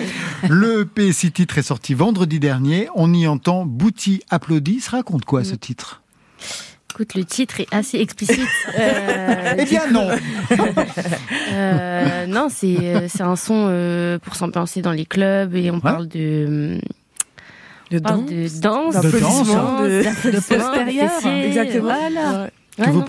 Le 0.49 0.83
EP, 0.83 1.13
six 1.13 1.33
titres, 1.33 1.59
est 1.59 1.63
sorti 1.63 1.95
vendredi 1.95 2.39
dernier. 2.41 2.89
On 2.95 3.13
y 3.15 3.27
entend 3.27 3.65
Bouti 3.65 4.23
applaudit. 4.31 4.81
Ça 4.81 4.93
raconte 4.99 5.25
quoi, 5.25 5.45
ce 5.45 5.55
titre? 5.55 6.03
Écoute, 6.93 7.15
le 7.15 7.25
titre 7.25 7.61
est 7.61 7.67
assez 7.73 7.99
explicite. 7.99 8.39
Euh, 8.79 9.55
Eh 9.59 9.65
bien, 9.65 9.91
non 9.91 10.09
euh, 11.53 12.27
non, 12.27 12.49
c'est 12.51 12.77
euh, 12.81 13.07
c'est 13.09 13.23
un 13.23 13.37
son 13.37 13.67
euh, 13.69 14.19
pour 14.19 14.37
s'ambiancer 14.37 14.81
dans 14.83 14.93
les 14.93 15.05
clubs 15.07 15.55
et 15.55 15.71
on 15.71 15.81
parle 15.81 16.07
de 16.09 16.79
De 17.91 17.99
danse, 17.99 18.25
de 18.31 18.61
danse, 18.61 18.95
de- 18.97 19.01
d'applaudissements, 19.03 19.81
de 19.83 20.03
postérieur. 20.33 21.11
fessiers, 21.13 21.47
Exactement. 21.47 21.85
Voilà. 21.85 22.43
Ouais. 22.43 22.51
que, 22.77 22.83
Ouais, 22.83 22.91
vous, 22.91 22.99
non. 23.01 23.05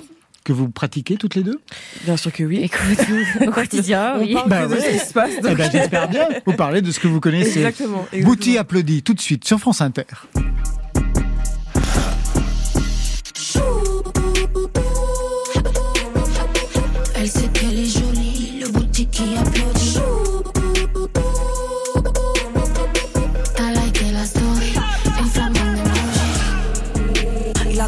Que 0.45 0.53
vous 0.53 0.69
pratiquez 0.69 1.17
toutes 1.17 1.35
les 1.35 1.43
deux? 1.43 1.59
Bien 2.05 2.15
sûr 2.15 2.31
que 2.31 2.43
oui. 2.43 2.59
Écoute, 2.63 3.05
au 3.47 3.51
quotidien, 3.51 4.13
On 4.15 4.19
oui. 4.21 4.33
parle 4.33 4.49
Bah 4.49 4.67
de 4.67 4.73
ouais. 4.75 4.79
ce 4.81 4.89
qui 4.91 4.99
se 5.07 5.11
passe. 5.13 5.31
Eh 5.39 5.41
ben, 5.55 5.69
J'espère 5.71 6.07
bien. 6.07 6.29
Vous 6.45 6.53
parlez 6.53 6.81
de 6.81 6.91
ce 6.91 6.99
que 6.99 7.07
vous 7.07 7.19
connaissez. 7.19 7.59
Exactement. 7.65 8.05
Bouti 8.21 8.57
applaudit 8.57 9.03
tout 9.03 9.13
de 9.13 9.19
suite 9.21 9.45
sur 9.45 9.59
France 9.59 9.81
Inter. 9.81 10.03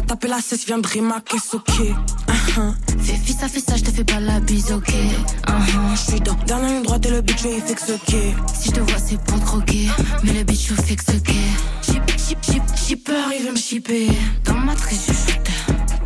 Il 0.08 0.12
tapé 0.12 0.28
la 0.28 0.40
cesse, 0.40 0.64
vient 0.64 0.78
de 0.78 0.86
rimaquer, 0.86 1.36
c'est 1.38 1.54
ok? 1.54 1.68
Uh-huh. 1.68 2.74
Fais 2.98 3.18
fils, 3.22 3.36
ça 3.40 3.46
fait 3.46 3.60
ça, 3.60 3.76
je 3.76 3.84
te 3.84 3.90
fais 3.90 4.04
pas 4.04 4.18
la 4.18 4.40
bise, 4.40 4.72
ok? 4.72 4.88
Uh-huh. 4.88 5.96
Je 5.96 6.10
suis 6.10 6.20
dans 6.22 6.32
dernière 6.46 6.70
ligne 6.70 6.82
droite 6.82 7.04
et 7.04 7.10
le 7.10 7.20
bitch 7.20 7.44
il 7.44 7.60
fixe 7.60 7.90
ok? 7.90 8.16
Si 8.58 8.68
je 8.68 8.70
te 8.70 8.80
vois, 8.80 8.98
c'est 8.98 9.20
pour 9.24 9.38
croquer. 9.40 9.90
Mais 10.24 10.32
le 10.32 10.44
bitch, 10.44 10.70
je 10.70 10.80
fixe, 10.80 11.04
ok? 11.14 11.34
Chip, 11.82 12.02
chip, 12.16 12.38
chip, 12.42 12.62
shipper, 12.74 13.12
il 13.38 13.44
veut 13.44 13.52
me 13.52 13.58
shipper. 13.58 14.08
Dans 14.46 14.54
ma 14.54 14.74
triche, 14.74 14.98
je. 15.08 15.34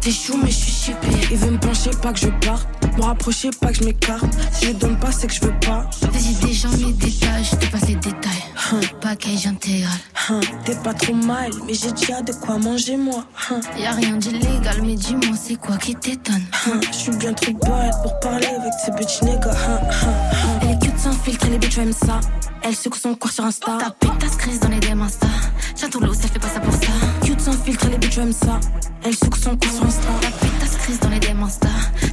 T'es 0.00 0.10
chou, 0.10 0.36
mais 0.36 0.50
je 0.50 0.56
suis 0.56 0.72
shippé. 0.72 1.06
Il 1.30 1.36
veut 1.36 1.52
me 1.52 1.58
pencher, 1.58 1.90
pas 2.02 2.12
que 2.12 2.18
je 2.18 2.26
parte. 2.44 2.66
Me 2.96 3.02
rapprocher, 3.04 3.50
pas 3.60 3.68
que 3.68 3.78
je 3.78 3.84
m'écarte. 3.84 4.24
Si 4.52 4.66
je 4.66 4.72
donne 4.72 4.98
pas, 4.98 5.12
c'est 5.12 5.28
que 5.28 5.32
je 5.32 5.42
veux 5.42 5.54
pas. 5.60 5.88
Des 6.12 6.28
idées, 6.28 6.52
j'en 6.52 6.72
ai 6.72 6.92
détails, 6.92 7.44
je 7.44 7.54
te 7.54 7.70
passe 7.70 7.86
les 7.86 7.94
détails. 7.94 8.42
Package 9.00 9.46
intégral. 9.46 9.92
Hein, 10.28 10.40
T'es 10.64 10.74
pas 10.76 10.94
trop 10.94 11.14
mal, 11.14 11.50
mais 11.66 11.74
j'ai 11.74 11.90
déjà 11.92 12.22
de 12.22 12.32
quoi 12.32 12.58
manger 12.58 12.96
moi. 12.96 13.24
Hein, 13.50 13.60
Y'a 13.76 13.92
rien 13.92 14.16
d'illégal, 14.16 14.76
mais 14.82 14.94
dis-moi, 14.94 15.36
c'est 15.40 15.56
quoi 15.56 15.76
qui 15.76 15.94
t'étonne? 15.96 16.42
hein, 16.66 16.80
Je 16.92 16.96
suis 16.96 17.16
bien 17.16 17.32
trop 17.32 17.52
bête 17.52 17.94
pour 18.02 18.20
parler 18.20 18.46
avec 18.46 18.72
ces 18.84 18.92
bitch 18.92 19.22
niggas. 19.22 19.50
Hein, 19.50 19.80
hein. 19.90 20.58
Elle 20.62 20.70
est 20.70 20.78
cute 20.78 20.98
sans 20.98 21.12
filtre, 21.12 21.46
les 21.50 21.58
bitches 21.58 21.78
aiment 21.78 21.92
ça. 21.92 22.20
Elle 22.62 22.76
secoue 22.76 22.98
son 22.98 23.14
corps 23.16 23.32
sur 23.32 23.44
Insta. 23.44 23.78
Ta 23.78 23.90
pétasse 23.90 24.36
crise 24.36 24.60
dans 24.60 24.68
les 24.68 24.78
DM 24.78 25.02
Insta. 25.02 25.26
Château 25.80 25.98
l'eau, 26.00 26.14
ça 26.14 26.28
fait 26.28 26.38
pas 26.38 26.48
ça 26.48 26.60
pour 26.60 26.72
ça. 26.74 26.92
Cute 27.24 27.40
sans 27.40 27.52
filtre, 27.52 27.88
les 27.90 27.98
bitches 27.98 28.18
aiment 28.18 28.32
ça. 28.32 28.60
Elle 29.02 29.14
secoue 29.16 29.38
son 29.38 29.56
corps 29.56 29.72
sur 29.72 29.84
Insta. 29.84 30.08
Ta 30.20 30.30
pétasse 30.30 30.76
crise 30.78 31.00
dans 31.00 31.08
les 31.08 31.18
DM 31.18 31.42
Insta. 31.42 31.68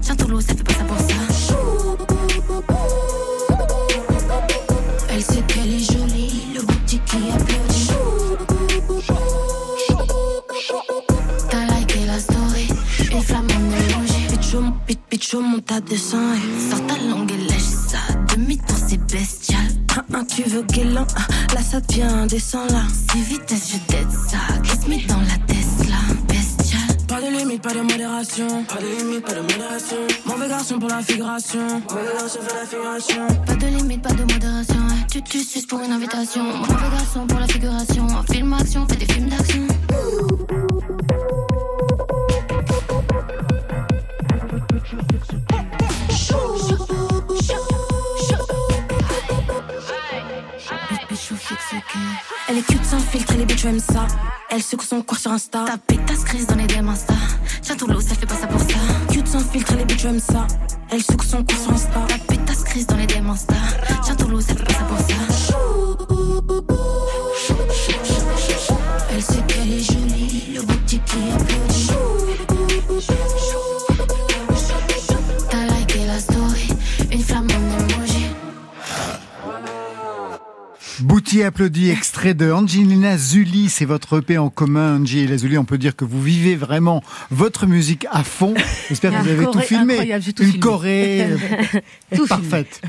Château 0.05 0.27
l'eau, 0.27 0.41
ça 0.41 0.55
fait 0.55 0.63
pas 0.63 0.73
ça 0.73 0.83
pour 0.85 0.97
ça. 0.97 2.08
Bitcho, 15.29 15.41
monte 15.41 15.71
à 15.71 15.81
descend. 15.81 16.35
Et... 16.35 16.69
Sors 16.69 16.85
ta 16.87 16.97
langue 16.97 17.31
et 17.31 17.37
lèche 17.37 17.61
ça. 17.61 17.97
Demi-tour, 18.33 18.77
c'est 18.87 18.99
bestial. 19.11 19.59
Hein, 19.95 20.03
hein, 20.13 20.25
tu 20.25 20.43
veux 20.43 20.63
guélan, 20.63 21.05
hein, 21.15 21.33
là 21.53 21.61
ça 21.61 21.79
devient 21.81 22.03
indécent 22.03 22.65
là. 22.69 22.83
Si 23.11 23.21
vitesse, 23.21 23.73
je 23.73 23.77
t'aide 23.91 24.11
ça. 24.11 24.37
Kiss 24.63 24.87
me 24.87 25.07
dans 25.07 25.19
la 25.19 25.37
Tesla, 25.47 25.97
bestial. 26.27 26.81
Pas 27.07 27.21
de 27.21 27.37
limite, 27.37 27.61
pas 27.61 27.73
de 27.73 27.81
modération. 27.81 28.63
Pas 28.65 28.81
de 28.81 29.03
limite, 29.03 29.25
pas 29.25 29.33
de 29.33 29.41
modération. 29.41 29.97
Mauvais 30.25 30.47
garçon 30.47 30.79
pour 30.79 30.89
la 30.89 31.01
figuration. 31.01 31.81
Mauvais 31.89 32.13
garçon 32.19 32.39
pour 32.39 32.55
la 32.55 32.65
figuration. 32.65 33.27
Pas 33.45 33.55
de 33.55 33.67
limite, 33.67 34.01
pas 34.01 34.13
de 34.13 34.33
modération. 34.33 34.87
Tu 35.11 35.21
tu 35.23 35.39
suces 35.39 35.65
pour 35.65 35.79
une 35.81 35.91
invitation. 35.91 36.43
Mauvais 36.43 36.89
garçon 36.91 37.25
pour 37.27 37.39
la 37.39 37.47
figuration. 37.47 38.07
Film 38.31 38.53
action, 38.53 38.87
fais 38.87 38.95
des 38.95 39.11
films 39.11 39.29
d'action. 39.29 39.67
Elle 52.49 52.57
est 52.57 52.63
cute 52.63 52.83
sans 52.83 52.97
filtre, 52.97 53.35
les 53.37 53.45
bitches 53.45 53.65
aiment 53.65 53.79
ça. 53.79 54.07
Elle 54.49 54.63
secoue 54.63 54.83
son 54.83 55.03
corps 55.03 55.19
sur 55.19 55.31
Insta. 55.31 55.65
Ta 55.65 55.77
pétasse 55.77 56.23
crise 56.23 56.47
dans 56.47 56.55
les 56.55 56.65
DM 56.65 56.89
Insta. 56.89 57.13
Château 57.61 57.85
l'eau, 57.85 58.01
ça 58.01 58.15
fait 58.15 58.25
pas 58.25 58.33
ça 58.33 58.47
pour 58.47 58.59
ça. 58.59 58.75
Cute 59.11 59.27
sans 59.27 59.39
filtre, 59.41 59.75
les 59.77 59.85
bitches 59.85 60.05
aiment 60.05 60.19
ça. 60.19 60.47
Elle 60.89 61.03
secoue 61.03 61.25
son 61.25 61.43
corps 61.43 61.59
sur 61.59 61.73
Insta. 61.73 61.99
Ta 62.07 62.17
pétasse 62.17 62.63
crise 62.63 62.87
dans 62.87 62.95
les 62.95 63.05
DM 63.05 63.29
Insta. 63.29 63.53
Château 64.07 64.29
l'eau, 64.29 64.41
ça 64.41 64.55
fait 64.55 64.63
pas 64.63 64.68
Bouti 81.19 81.43
applaudit, 81.43 81.89
extrait 81.89 82.33
de 82.33 82.49
Angelina 82.49 83.17
Zuli, 83.17 83.67
c'est 83.67 83.83
votre 83.83 84.19
EP 84.19 84.37
en 84.37 84.49
commun, 84.49 85.01
Angie 85.01 85.19
et 85.19 85.27
Lazuli. 85.27 85.57
On 85.57 85.65
peut 85.65 85.77
dire 85.77 85.97
que 85.97 86.05
vous 86.05 86.21
vivez 86.23 86.55
vraiment 86.55 87.03
votre 87.29 87.67
musique 87.67 88.07
à 88.09 88.23
fond. 88.23 88.53
J'espère 88.87 89.11
que 89.11 89.17
vous 89.23 89.27
avez 89.27 89.45
tout 89.47 89.59
filmé. 89.59 89.95
incroyable, 89.95 90.23
j'ai 90.23 90.31
tout 90.31 90.43
Une 90.43 90.51
filmé. 90.51 90.63
choré 90.65 91.21
euh, 91.33 92.15
Tout 92.15 92.25
parfaite. 92.25 92.79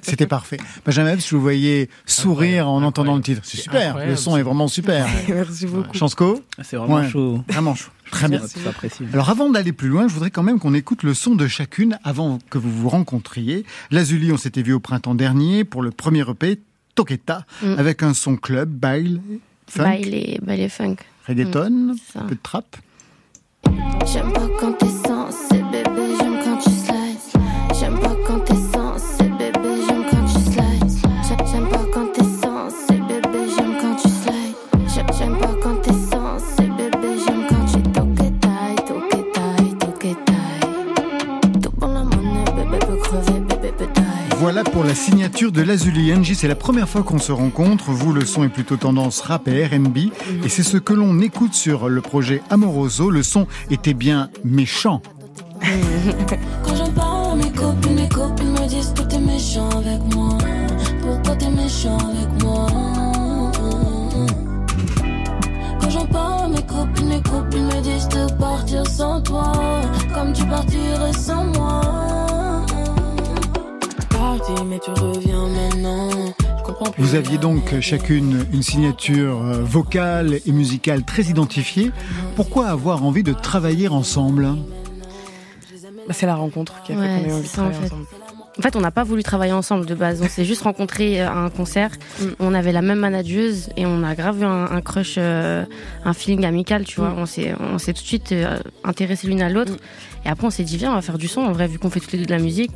C'était 0.00 0.28
parfait. 0.28 0.58
Benjamin, 0.86 1.16
je 1.18 1.34
vous 1.34 1.42
voyais 1.42 1.88
sourire 2.06 2.68
en 2.68 2.84
entendant 2.84 3.16
le 3.16 3.20
titre. 3.20 3.40
C'est 3.42 3.56
super. 3.56 3.80
incroyable, 3.88 4.10
Le 4.12 4.16
son 4.16 4.36
est 4.36 4.44
vraiment 4.44 4.68
super. 4.68 5.08
Merci 5.28 5.66
beaucoup. 5.66 5.92
Chansco 5.98 6.40
C'est 6.62 6.76
vraiment 6.76 6.94
Ouais. 6.98 7.10
chaud. 7.10 7.42
Vraiment 7.48 7.74
chaud. 7.74 7.90
Très 8.12 8.28
bien. 8.28 8.42
C'est 8.46 8.64
apprécié. 8.64 9.06
Alors 9.12 9.28
avant 9.28 9.50
d'aller 9.50 9.72
plus 9.72 9.88
loin, 9.88 10.06
je 10.06 10.14
voudrais 10.14 10.30
quand 10.30 10.44
même 10.44 10.60
qu'on 10.60 10.74
écoute 10.74 11.02
le 11.02 11.14
son 11.14 11.34
de 11.34 11.48
chacune 11.48 11.98
avant 12.04 12.38
que 12.48 12.58
vous 12.58 12.70
vous 12.70 12.88
rencontriez. 12.88 13.64
Lazuli, 13.90 14.30
on 14.30 14.36
s'était 14.36 14.62
vu 14.62 14.72
au 14.72 14.78
printemps 14.80 15.16
dernier 15.16 15.64
pour 15.64 15.82
le 15.82 15.90
premier 15.90 16.20
EP, 16.30 16.60
Toqueta, 16.94 17.44
Mm. 17.62 17.74
avec 17.78 18.02
un 18.02 18.14
son 18.14 18.36
club, 18.36 18.68
baile, 18.70 19.20
funk, 19.68 19.82
Baile 19.84 20.14
et, 20.14 20.38
baile 20.42 20.68
funk. 20.70 20.96
reggaeton, 21.26 21.94
ça. 22.12 22.20
un 22.20 22.24
peu 22.26 22.34
de 22.34 22.40
trap. 22.42 22.76
J'aime 24.12 24.32
pas 24.32 24.48
quand 24.60 24.72
t'es 24.74 24.88
censé, 24.88 25.61
Voilà 44.52 44.70
pour 44.70 44.84
la 44.84 44.94
signature 44.94 45.50
de 45.50 45.62
Lazuli 45.62 46.12
Angie. 46.12 46.34
C'est 46.34 46.46
la 46.46 46.54
première 46.54 46.86
fois 46.86 47.02
qu'on 47.02 47.18
se 47.18 47.32
rencontre. 47.32 47.90
Vous, 47.90 48.12
le 48.12 48.26
son 48.26 48.44
est 48.44 48.50
plutôt 48.50 48.76
tendance 48.76 49.22
rap 49.22 49.48
et 49.48 49.64
R&B. 49.64 50.12
Et 50.44 50.50
c'est 50.50 50.62
ce 50.62 50.76
que 50.76 50.92
l'on 50.92 51.20
écoute 51.20 51.54
sur 51.54 51.88
le 51.88 52.02
projet 52.02 52.42
Amoroso. 52.50 53.08
Le 53.08 53.22
son 53.22 53.46
était 53.70 53.94
bien 53.94 54.28
méchant. 54.44 55.00
Quand 55.62 56.76
j'en 56.76 56.90
parle 56.90 57.38
mes 57.38 57.50
copines, 57.50 57.94
mes 57.94 58.08
copines 58.10 58.52
me 58.52 58.68
disent 58.68 58.92
que 58.94 59.04
t'es 59.04 59.20
méchant 59.20 59.70
avec 59.70 60.14
moi. 60.14 60.36
Pourquoi 61.00 61.34
t'es 61.36 61.48
méchant 61.48 61.96
avec 61.96 62.42
moi? 62.42 62.66
Quand 65.80 65.90
j'en 65.90 66.04
parle 66.04 66.52
mes 66.52 66.66
copines, 66.66 67.08
mes 67.08 67.22
copines 67.22 67.68
me 67.68 67.80
disent 67.80 68.08
de 68.08 68.30
partir 68.34 68.86
sans 68.86 69.22
toi. 69.22 69.52
Comme 70.12 70.34
tu 70.34 70.44
partirais 70.44 71.14
sans 71.14 71.46
moi. 71.46 72.31
Parti, 74.46 74.64
mais 74.64 74.78
tu 74.78 74.90
reviens 74.90 75.46
maintenant. 75.48 76.10
Je 76.58 76.62
comprends 76.64 76.90
plus. 76.90 77.02
Vous 77.02 77.14
aviez 77.14 77.38
donc 77.38 77.78
chacune 77.80 78.44
une 78.52 78.62
signature 78.62 79.40
euh, 79.42 79.62
vocale 79.62 80.40
et 80.46 80.52
musicale 80.52 81.04
très 81.04 81.22
identifiée. 81.24 81.90
Pourquoi 82.36 82.68
avoir 82.68 83.04
envie 83.04 83.22
de 83.22 83.32
travailler 83.32 83.88
ensemble? 83.88 84.48
Bah, 86.08 86.14
c'est 86.14 86.26
la 86.26 86.34
rencontre 86.34 86.82
qui 86.82 86.92
a 86.92 86.96
Ouais, 86.96 87.06
fait 87.18 87.22
qu'on 87.24 87.28
ait 87.28 87.32
envie 87.32 87.42
de 87.42 87.46
ça, 87.46 87.62
en 87.62 87.70
travailler 87.70 87.88
fait. 87.88 87.94
ensemble. 87.94 88.06
En 88.58 88.62
fait, 88.62 88.76
on 88.76 88.80
n'a 88.80 88.90
pas 88.90 89.04
voulu 89.04 89.22
travailler 89.22 89.52
ensemble 89.52 89.86
de 89.86 89.94
base. 89.94 90.20
On 90.22 90.28
s'est 90.28 90.44
juste 90.44 90.62
rencontrés 90.62 91.22
euh, 91.22 91.28
à 91.28 91.34
un 91.38 91.48
concert. 91.50 91.90
Mm. 92.20 92.24
On 92.40 92.52
avait 92.54 92.72
la 92.72 92.82
même 92.82 92.98
manageuse 92.98 93.70
et 93.76 93.86
on 93.86 94.02
a 94.02 94.14
grave 94.14 94.40
eu 94.42 94.44
un, 94.44 94.64
un 94.70 94.80
crush, 94.80 95.14
euh, 95.18 95.64
un 96.04 96.12
feeling 96.12 96.44
amical, 96.44 96.84
tu 96.84 97.00
vois. 97.00 97.10
Mm. 97.10 97.18
On 97.18 97.26
s'est, 97.26 97.54
on 97.60 97.78
s'est 97.78 97.92
tout 97.94 98.02
de 98.02 98.06
suite 98.08 98.32
euh, 98.32 98.58
intéressés 98.84 99.26
l'une 99.28 99.40
à 99.42 99.48
l'autre. 99.48 99.72
Et 100.24 100.28
après, 100.28 100.46
on 100.46 100.50
s'est 100.50 100.64
dit, 100.64 100.76
viens, 100.76 100.90
on 100.90 100.96
va 100.96 101.02
faire 101.02 101.18
du 101.18 101.28
son, 101.28 101.42
en 101.42 101.52
vrai, 101.52 101.66
vu 101.68 101.78
qu'on 101.78 101.90
fait 101.90 102.00
toutes 102.00 102.12
les 102.12 102.18
deux 102.18 102.26
de 102.26 102.32
la 102.32 102.38
musique. 102.42 102.72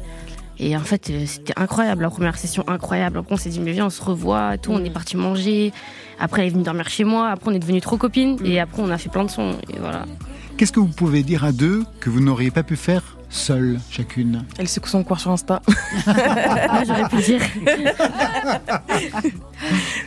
Et 0.58 0.76
en 0.76 0.80
fait, 0.80 1.10
euh, 1.10 1.24
c'était 1.26 1.52
incroyable, 1.56 2.02
la 2.02 2.10
première 2.10 2.36
session 2.38 2.64
incroyable. 2.66 3.18
Après, 3.18 3.34
on 3.34 3.36
s'est 3.38 3.50
dit, 3.50 3.60
mais 3.60 3.72
viens, 3.72 3.86
on 3.86 3.90
se 3.90 4.02
revoit, 4.02 4.54
et 4.54 4.58
tout. 4.58 4.72
On 4.72 4.84
est 4.84 4.90
parti 4.90 5.16
manger. 5.16 5.72
Après, 6.18 6.42
elle 6.42 6.48
est 6.48 6.50
venue 6.50 6.64
dormir 6.64 6.88
chez 6.88 7.04
moi. 7.04 7.28
Après, 7.28 7.50
on 7.50 7.54
est 7.54 7.58
devenus 7.58 7.82
trop 7.82 7.96
copines. 7.96 8.38
Et 8.44 8.58
après, 8.60 8.82
on 8.82 8.90
a 8.90 8.98
fait 8.98 9.10
plein 9.10 9.24
de 9.24 9.30
sons. 9.30 9.56
Et 9.72 9.78
voilà. 9.78 10.04
Qu'est-ce 10.56 10.72
que 10.72 10.80
vous 10.80 10.86
pouvez 10.88 11.22
dire 11.22 11.44
à 11.44 11.52
deux 11.52 11.84
que 12.00 12.08
vous 12.08 12.20
n'auriez 12.20 12.50
pas 12.50 12.62
pu 12.62 12.76
faire 12.76 13.16
seule, 13.28 13.78
chacune 13.90 14.44
Elle 14.58 14.68
secoue 14.68 14.88
son 14.88 15.04
corps 15.04 15.20
sur 15.20 15.30
Insta. 15.30 15.60
Moi, 15.66 15.74
j'aurais 16.86 17.08
pu 17.10 17.16
dire. 17.16 17.40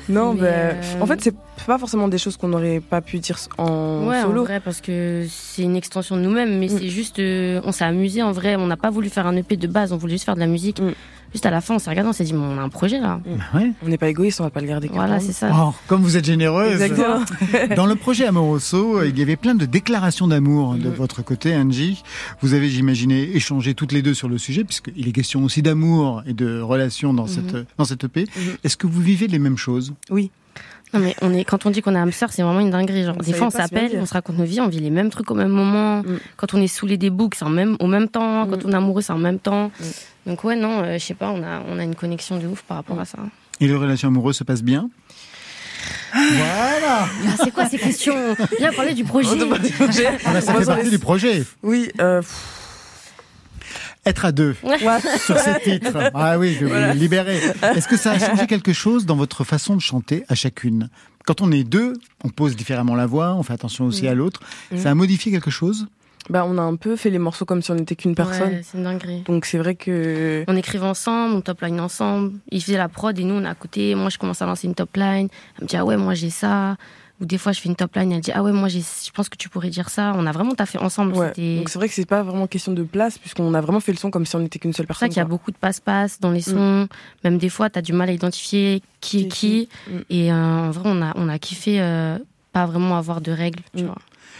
non, 0.08 0.34
Mais, 0.34 0.42
bah, 0.42 0.48
euh, 0.48 1.02
en 1.02 1.06
fait, 1.06 1.22
c'est 1.22 1.36
pas 1.70 1.78
forcément 1.78 2.08
des 2.10 2.18
choses 2.18 2.36
qu'on 2.36 2.50
n'aurait 2.50 2.82
pas 2.82 3.00
pu 3.02 3.20
dire 3.20 3.38
en 3.58 4.06
Ouais, 4.08 4.22
solo. 4.24 4.42
en 4.42 4.44
vrai, 4.44 4.60
parce 4.60 4.82
que 4.82 5.26
c'est 5.30 5.62
une 5.64 5.76
extension 5.78 6.18
de 6.18 6.22
nous-mêmes, 6.22 6.60
mais 6.60 6.66
Mm. 6.68 6.78
c'est 6.80 6.90
juste, 6.90 7.20
euh, 7.20 7.62
on 7.64 7.72
s'est 7.72 7.86
amusé 7.86 8.22
en 8.24 8.32
vrai. 8.34 8.56
On 8.58 8.68
n'a 8.68 8.76
pas 8.78 8.90
voulu 8.90 9.10
faire 9.10 9.26
un 9.28 9.36
EP 9.36 9.56
de 9.56 9.68
base, 9.68 9.94
on 9.94 9.98
voulait 9.98 10.14
juste 10.14 10.26
faire 10.26 10.36
de 10.36 10.40
la 10.42 10.48
musique. 10.48 10.82
Mm. 10.82 10.92
Juste 11.32 11.46
à 11.46 11.52
la 11.52 11.62
fin, 11.62 11.76
on 11.76 11.80
s'est 11.80 11.92
regardé, 11.92 12.10
on 12.10 12.14
s'est 12.14 12.24
dit, 12.24 12.34
mais 12.34 12.40
on 12.40 12.58
a 12.58 12.62
un 12.62 12.70
projet 12.70 13.00
là. 13.00 13.22
Ouais. 13.54 13.72
On 13.86 13.88
n'est 13.88 14.00
pas 14.00 14.10
égoïste, 14.10 14.42
on 14.42 14.46
va 14.46 14.50
pas 14.50 14.62
le 14.62 14.68
garder. 14.68 14.90
Voilà, 14.92 15.20
c'est 15.20 15.32
ça. 15.32 15.52
Oh, 15.54 15.76
comme 15.86 16.02
vous 16.02 16.18
êtes 16.18 16.26
généreuse. 16.26 16.82
Exactement. 16.82 17.20
Dans 17.76 17.86
le 17.86 17.94
projet 17.96 18.26
Amoroso, 18.26 19.04
il 19.04 19.18
y 19.18 19.22
avait 19.22 19.36
plein 19.36 19.54
de 19.54 19.66
déclarations 19.68 20.28
d'amour 20.28 20.74
de 20.74 20.90
votre 20.90 21.22
côté, 21.24 21.56
Angie. 21.56 22.02
Vous 22.42 22.56
avez, 22.56 22.68
j'imaginais, 22.68 23.22
échangé 23.22 23.76
toutes 23.76 23.92
les 23.92 24.02
deux 24.02 24.16
sur 24.16 24.28
le 24.28 24.40
sujet, 24.40 24.64
puisqu'il 24.64 25.08
est 25.08 25.12
question 25.12 25.44
aussi 25.44 25.62
d'amour 25.62 26.24
et 26.26 26.34
de 26.34 26.62
relations 26.62 27.14
dans, 27.14 27.28
cette, 27.28 27.56
dans 27.78 27.86
cette 27.86 28.06
EP. 28.06 28.26
Est-ce 28.64 28.76
que 28.76 28.88
vous 28.88 29.02
vivez 29.02 29.28
les 29.28 29.38
mêmes 29.40 29.58
choses? 29.58 29.94
Oui. 30.10 30.32
Non, 30.93 30.99
mais 31.02 31.15
on 31.21 31.32
est, 31.34 31.43
quand 31.43 31.65
on 31.65 31.69
dit 31.69 31.82
qu'on 31.82 31.93
est 31.93 31.99
âme 31.99 32.12
sœur, 32.12 32.32
c'est 32.32 32.41
vraiment 32.41 32.62
une 32.62 32.71
dinguerie. 32.71 33.04
Genre, 33.04 33.15
On 33.19 33.23
des 33.23 33.34
fois, 33.34 33.47
on 33.47 33.52
s'appelle, 33.52 33.91
on 34.02 34.06
se 34.08 34.13
raconte 34.13 34.38
nos 34.39 34.43
vies, 34.43 34.60
on 34.60 34.67
vit 34.67 34.80
les 34.80 34.89
mêmes 34.89 35.10
trucs 35.12 35.30
au 35.30 35.36
même 35.36 35.49
moment. 35.49 35.99
Mm. 35.99 36.17
Quand 36.36 36.54
on 36.56 36.62
est 36.62 36.67
saoulé 36.67 36.97
des 36.97 37.10
boucs, 37.12 37.36
c'est 37.36 37.45
en 37.45 37.49
même, 37.49 37.78
au 37.80 37.86
même 37.88 38.08
temps. 38.08 38.47
Quand 38.47 38.58
Mm. 38.63 38.67
on 38.67 38.71
est 38.71 38.75
amoureux, 38.75 39.02
c'est 39.04 39.13
en 39.13 39.17
même 39.19 39.38
temps. 39.39 39.67
Mm. 39.80 39.84
Donc, 40.32 40.43
ouais, 40.43 40.56
non, 40.56 40.82
euh, 40.84 40.97
je 40.97 41.04
sais 41.06 41.13
pas, 41.13 41.30
on 41.30 41.43
a, 41.43 41.62
on 41.69 41.78
a 41.80 41.84
une 41.84 41.95
connexion 41.95 42.38
de 42.39 42.47
ouf 42.47 42.63
par 42.63 42.78
rapport 42.78 42.95
Mm. 42.95 42.99
à 43.02 43.06
ça. 43.06 43.17
Et 43.62 43.67
les 43.67 43.75
relations 43.75 44.08
amoureuses 44.08 44.38
se 44.38 44.43
passent 44.43 44.63
bien? 44.63 44.89
Voilà 46.13 47.06
Ah, 47.28 47.36
c'est 47.43 47.52
quoi 47.52 47.65
ces 47.69 47.78
questions? 47.78 48.15
Viens 48.58 48.73
parler 48.73 48.93
du 48.93 49.04
projet. 49.04 49.30
Ah 50.25 50.34
bah, 50.34 50.41
Ça 50.41 50.54
fait 50.56 50.65
partie 50.65 50.89
du 50.89 50.99
projet. 50.99 51.43
Oui, 51.63 51.89
euh, 52.02 52.21
pff, 52.21 52.59
Être 54.06 54.26
à 54.26 54.32
deux 54.32 54.56
ouais. 54.64 54.78
sur 55.26 55.38
ces 55.38 55.60
titres. 55.60 56.12
Ah 56.14 56.40
oui, 56.40 56.54
je 56.54 56.66
vais 56.66 56.72
Voilà. 56.72 56.94
vous 56.94 57.00
libérer. 57.00 57.38
Est-ce 57.76 57.88
que 57.88 57.98
ça 57.98 58.12
a 58.12 58.20
changé 58.20 58.48
quelque 58.48 58.74
chose 58.74 59.06
dans 59.06 59.16
votre 59.16 59.44
façon 59.44 59.76
de 59.76 59.82
chanter 59.82 60.24
à 60.30 60.36
chacune? 60.36 60.90
Quand 61.26 61.42
on 61.42 61.52
est 61.52 61.64
deux, 61.64 61.94
on 62.24 62.30
pose 62.30 62.56
différemment 62.56 62.96
la 62.96 63.06
voix, 63.06 63.36
on 63.36 63.44
fait 63.44 63.54
attention 63.54 63.86
aussi 63.86 64.08
à 64.08 64.14
l'autre. 64.16 64.40
Ça 64.76 64.92
a 64.92 64.96
modifié 64.96 65.32
quelque 65.32 65.52
chose? 65.52 65.88
Bah, 66.30 66.46
on 66.48 66.58
a 66.58 66.62
un 66.62 66.76
peu 66.76 66.96
fait 66.96 67.10
les 67.10 67.18
morceaux 67.20 67.46
comme 67.46 67.62
si 67.62 67.72
on 67.72 67.76
n'était 67.76 67.96
qu'une 67.96 68.14
personne. 68.16 68.50
Ouais, 68.50 68.62
c'est 68.64 68.78
une 68.78 68.84
dinguerie. 68.84 69.24
Donc 69.26 69.46
c'est 69.46 69.58
vrai 69.58 69.76
que 69.76 70.44
On 70.48 70.56
écrivait 70.56 70.86
ensemble, 70.86 71.36
on 71.36 71.42
top 71.42 71.62
line 71.62 71.80
ensemble. 71.80 72.34
Il 72.52 72.62
faisait 72.64 72.78
la 72.78 72.88
prod 72.88 73.18
et 73.18 73.24
nous 73.24 73.36
on 73.36 73.44
est 73.44 73.48
à 73.48 73.56
côté. 73.56 73.96
Moi 73.96 74.10
je 74.10 74.18
commence 74.18 74.42
à 74.42 74.46
lancer 74.46 74.68
une 74.68 74.76
top 74.76 74.96
line. 74.96 75.28
Elle 75.58 75.64
me 75.64 75.68
dit 75.68 75.76
ah 75.78 75.86
ouais 75.86 75.98
moi 75.98 76.14
j'ai 76.14 76.30
ça. 76.30 76.78
Ou 77.22 77.26
des 77.26 77.38
fois 77.38 77.52
je 77.52 77.60
fais 77.60 77.70
une 77.70 77.76
top 77.76 77.96
line. 77.96 78.12
Elle 78.12 78.22
dit 78.22 78.32
ah 78.34 78.42
ouais 78.44 78.52
moi 78.52 78.68
je 78.70 78.80
pense 79.14 79.28
que 79.30 79.36
tu 79.38 79.50
pourrais 79.50 79.70
dire 79.70 79.90
ça. 79.90 80.14
On 80.16 80.26
a 80.26 80.32
vraiment 80.32 80.56
taffé 80.56 80.78
ensemble. 80.78 81.14
ouais. 81.16 81.58
Donc 81.58 81.70
c'est 81.70 81.78
vrai 81.80 81.88
que 81.90 81.94
c'est 81.94 82.06
pas 82.06 82.24
vraiment 82.24 82.48
question 82.48 82.72
de 82.74 82.84
place 82.84 83.18
puisqu'on 83.18 83.54
a 83.54 83.62
vraiment 83.62 83.80
fait 83.82 83.92
le 83.92 83.98
son 83.98 84.10
comme 84.12 84.26
si 84.26 84.36
on 84.36 84.40
n'était 84.40 84.60
qu'une 84.60 84.74
seule 84.74 84.88
pour 84.88 84.96
ça 84.96 85.02
personne. 85.02 85.14
qu'il 85.14 85.20
y 85.20 85.22
a 85.22 85.26
beaucoup 85.26 85.52
de 85.52 85.58
passe-passe 85.58 86.20
dans 86.20 86.32
les 86.32 86.42
sons. 86.42 86.88
Même 87.24 87.38
des 87.38 87.50
fois 87.50 87.70
t'as 87.70 87.82
du 87.82 87.94
mal 87.94 88.10
à 88.10 88.14
identifier 88.14 88.82
qui 89.02 89.22
est 89.22 89.26
Mm. 89.26 89.28
Qui 89.30 89.62
est 89.62 89.66
qui. 89.66 89.68
qui. 89.68 89.94
Mm. 89.94 90.00
Et 90.10 90.32
euh, 90.32 90.36
en 90.36 90.72
vrai 90.72 90.84
on 90.92 91.02
a 91.02 91.14
on 91.16 91.28
a 91.30 91.40
kiffé 91.40 91.82
euh, 91.82 92.18
pas 92.54 92.66
vraiment 92.66 92.98
avoir 92.98 93.22
de 93.22 93.32
règles. 93.32 93.64
Tu 93.76 93.84
Mm. 93.84 93.88
vois. 93.88 93.98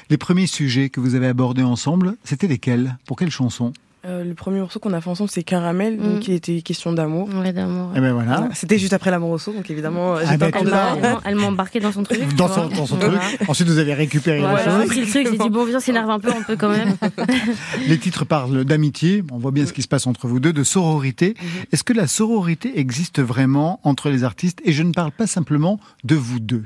Les 0.10 0.18
premiers 0.18 0.48
sujets 0.48 0.90
que 0.90 1.00
vous 1.00 1.14
avez 1.16 1.28
abordés 1.28 1.62
ensemble, 1.64 2.16
c'était 2.24 2.48
lesquels? 2.48 2.98
Pour 3.06 3.16
quelles 3.18 3.30
chansons 3.30 3.74
Euh, 4.06 4.24
le 4.24 4.34
premier 4.34 4.62
morceau 4.62 4.80
qu'on 4.80 4.94
a 4.94 5.02
fait 5.02 5.10
ensemble, 5.10 5.30
c'est 5.30 5.44
Caramel, 5.44 5.98
Mm. 5.98 6.04
donc 6.04 6.28
il 6.30 6.34
était 6.34 6.62
question 6.62 6.94
d'amour. 6.94 7.28
Ouais, 7.36 7.52
d'amour. 7.52 7.92
Eh 7.96 8.00
ben 8.00 8.14
voilà. 8.14 8.38
Voilà. 8.38 8.54
C'était 8.56 8.78
juste 8.78 8.94
après 8.94 9.12
l'amour 9.12 9.32
au 9.32 9.38
donc 9.52 9.70
évidemment, 9.70 10.16
Ah 10.26 10.38
ben. 10.38 10.52
Elle 10.56 10.70
m'a- 10.70 11.22
Elle 11.26 11.36
m'a 11.36 11.48
embarqué 11.48 11.82
dans 11.82 11.92
son 11.92 12.04
truc. 12.04 12.34
Dans 12.36 12.48
son, 12.48 12.68
vois. 12.68 12.78
dans 12.78 12.86
son 12.86 12.96
Voilà. 12.96 13.20
truc. 13.20 13.50
Ensuite, 13.50 13.68
vous 13.68 13.78
avez 13.78 13.94
récupéré 13.94 14.40
Ouais, 14.40 14.46
la 14.54 14.58
j'ai 14.64 14.70
chose. 14.72 14.86
pris 14.88 15.00
le 15.02 15.08
truc, 15.08 15.28
j'ai 15.32 15.38
dit 15.38 15.50
bon, 15.50 15.66
viens, 15.66 15.78
on 15.78 15.82
s'énerve 15.82 16.10
un 16.10 16.20
peu, 16.20 16.32
on 16.32 16.44
peut 16.44 16.56
quand 16.56 16.70
même. 16.70 16.96
Les 17.88 17.98
titres 17.98 18.24
parlent 18.26 18.64
d'amitié, 18.64 19.24
on 19.32 19.38
voit 19.38 19.52
bien 19.52 19.66
ce 19.66 19.74
qui 19.74 19.82
se 19.82 19.88
passe 19.90 20.08
entre 20.08 20.28
vous 20.28 20.40
deux, 20.40 20.54
de 20.54 20.64
sororité. 20.64 21.36
Est-ce 21.74 21.84
que 21.84 21.94
la 21.94 22.08
sororité 22.08 22.80
existe 22.80 23.22
vraiment 23.22 23.80
entre 23.84 24.10
les 24.10 24.24
artistes? 24.24 24.60
Et 24.64 24.72
je 24.72 24.84
ne 24.84 24.94
parle 24.94 25.12
pas 25.12 25.28
simplement 25.28 25.78
de 26.06 26.16
vous 26.16 26.40
deux. 26.40 26.64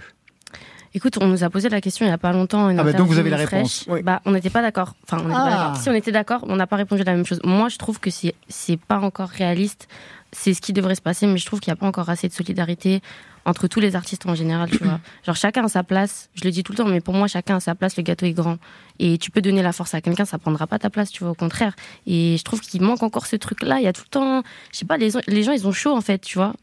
Écoute, 0.95 1.17
on 1.19 1.27
nous 1.27 1.43
a 1.43 1.49
posé 1.49 1.69
la 1.69 1.81
question 1.81 2.05
il 2.05 2.09
y 2.09 2.11
a 2.11 2.17
pas 2.17 2.31
longtemps. 2.31 2.69
Une 2.69 2.79
Ah 2.79 2.83
bah 2.83 2.93
donc 2.93 3.07
vous 3.07 3.17
avez 3.17 3.29
la 3.31 3.37
réponse. 3.37 3.85
Bah, 4.03 4.21
on 4.25 4.31
n'était 4.31 4.49
pas 4.51 4.61
d'accord. 4.61 4.93
Enfin, 5.09 5.23
on 5.25 5.33
Ah. 5.33 5.71
pas. 5.73 5.79
Si 5.79 5.89
on 5.89 5.93
était 5.93 6.11
d'accord, 6.11 6.41
on 6.47 6.55
n'a 6.55 6.67
pas 6.67 6.75
répondu 6.75 7.01
à 7.01 7.05
la 7.05 7.15
même 7.15 7.25
chose. 7.25 7.39
Moi, 7.43 7.69
je 7.69 7.77
trouve 7.77 7.99
que 7.99 8.09
c'est 8.11 8.35
c'est 8.47 8.77
pas 8.77 8.99
encore 8.99 9.29
réaliste. 9.29 9.87
C'est 10.31 10.53
ce 10.53 10.61
qui 10.61 10.73
devrait 10.73 10.95
se 10.95 11.01
passer, 11.01 11.25
mais 11.27 11.37
je 11.37 11.45
trouve 11.45 11.59
qu'il 11.59 11.71
n'y 11.71 11.77
a 11.77 11.79
pas 11.79 11.85
encore 11.87 12.09
assez 12.09 12.27
de 12.27 12.33
solidarité 12.33 13.01
entre 13.45 13.67
tous 13.67 13.79
les 13.79 13.95
artistes 13.95 14.25
en 14.25 14.35
général, 14.35 14.69
tu 14.69 14.83
vois. 14.83 14.99
Genre 15.25 15.35
chacun 15.35 15.65
a 15.65 15.67
sa 15.67 15.83
place. 15.83 16.29
Je 16.35 16.43
le 16.43 16.51
dis 16.51 16.63
tout 16.63 16.71
le 16.73 16.77
temps, 16.77 16.87
mais 16.87 17.01
pour 17.01 17.13
moi, 17.15 17.27
chacun 17.27 17.57
a 17.57 17.59
sa 17.59 17.75
place. 17.75 17.97
Le 17.97 18.03
gâteau 18.03 18.25
est 18.25 18.31
grand 18.33 18.57
et 18.99 19.17
tu 19.17 19.31
peux 19.31 19.41
donner 19.41 19.61
la 19.63 19.73
force 19.73 19.93
à 19.95 20.01
quelqu'un, 20.01 20.25
ça 20.25 20.37
prendra 20.37 20.65
pas 20.67 20.79
ta 20.79 20.89
place, 20.89 21.09
tu 21.11 21.23
vois. 21.23 21.31
Au 21.31 21.35
contraire. 21.35 21.75
Et 22.07 22.35
je 22.37 22.43
trouve 22.43 22.61
qu'il 22.61 22.81
manque 22.83 23.01
encore 23.03 23.25
ce 23.25 23.35
truc-là. 23.35 23.77
Il 23.79 23.83
y 23.83 23.87
a 23.87 23.93
tout 23.93 24.03
le 24.05 24.09
temps, 24.09 24.43
je 24.71 24.77
sais 24.77 24.85
pas, 24.85 24.97
les, 24.97 25.09
les 25.27 25.43
gens 25.43 25.51
ils 25.53 25.67
ont 25.67 25.71
chaud 25.71 25.95
en 25.95 26.01
fait, 26.01 26.19
tu 26.19 26.37
vois. 26.37 26.53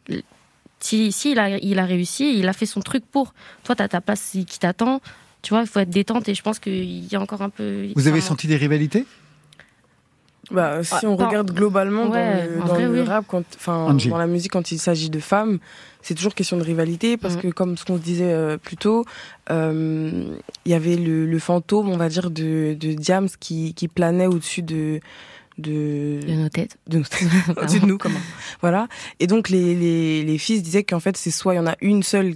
Si, 0.81 1.13
si 1.13 1.33
il, 1.33 1.39
a, 1.39 1.59
il 1.59 1.79
a 1.79 1.85
réussi, 1.85 2.39
il 2.39 2.49
a 2.49 2.53
fait 2.53 2.67
son 2.67 2.81
truc 2.81 3.05
pour. 3.05 3.35
Toi, 3.65 3.77
tu 3.77 3.83
as 3.83 3.89
ta 3.89 4.01
place 4.01 4.31
qui 4.47 4.59
t'attend. 4.59 5.01
Tu 5.43 5.55
vois, 5.55 5.63
il 5.63 5.67
faut 5.67 5.79
être 5.81 5.91
détente 5.91 6.29
et 6.29 6.35
je 6.35 6.43
pense 6.43 6.59
qu'il 6.59 7.11
y 7.13 7.17
a 7.17 7.21
encore 7.21 7.43
un 7.43 7.51
peu. 7.51 7.89
Vous 7.97 8.09
avez 8.09 8.21
senti 8.21 8.47
des 8.47 8.57
rivalités? 8.57 9.07
Bah, 10.51 10.83
si 10.83 10.95
Ah, 10.95 11.09
on 11.09 11.17
pas- 11.17 11.27
regarde 11.29 11.53
globalement 11.53 12.09
Ouais, 12.09 12.47
dans, 12.47 12.53
le, 12.53 12.61
en 12.63 12.65
dans 12.67 12.75
vrai, 12.75 12.85
le 12.87 12.91
oui. 13.03 13.03
rap, 13.03 13.25
quand, 13.29 13.45
dans 13.67 14.19
la 14.19 14.27
musique, 14.27 14.51
quand 14.51 14.73
il 14.73 14.79
s'agit 14.81 15.09
de 15.09 15.21
femmes, 15.21 15.59
c'est 16.03 16.15
toujours 16.15 16.35
question 16.35 16.57
de 16.57 16.65
rivalité 16.65 17.17
parce 17.17 17.37
Mhm. 17.37 17.43
que, 17.43 17.49
comme 17.49 17.77
ce 17.77 17.85
qu'on 17.85 17.97
se 17.99 18.03
disait 18.03 18.33
euh, 18.33 18.57
plus 18.57 18.77
tôt, 18.77 19.05
euh, 19.51 20.37
il 20.65 20.73
y 20.73 20.75
avait 20.75 20.97
le, 20.97 21.27
le 21.27 21.39
fantôme, 21.39 21.89
on 21.89 21.97
va 21.97 22.09
dire, 22.09 22.31
de, 22.31 22.75
de 22.75 22.93
Diams 22.95 23.29
qui, 23.39 23.75
qui 23.75 23.87
planait 23.87 24.27
au-dessus 24.27 24.63
de, 24.63 24.99
de, 25.61 26.21
De 26.27 26.33
nos 26.35 26.49
têtes. 26.49 26.79
de 26.89 26.99
nous, 26.99 27.05
au-dessus 27.57 27.81
de 27.81 27.87
nous, 27.87 27.99
comment. 27.99 28.19
Voilà. 28.61 28.89
Et 29.21 29.27
donc, 29.27 29.49
les, 29.49 29.75
les, 29.75 30.25
les 30.25 30.39
fils 30.39 30.63
disaient 30.63 30.85
qu'en 30.85 31.01
fait, 31.01 31.17
c'est 31.17 31.31
soit 31.31 31.55
il 31.55 31.57
y 31.59 31.61
en 31.61 31.67
a 31.67 31.77
une 31.81 32.03
seule, 32.03 32.35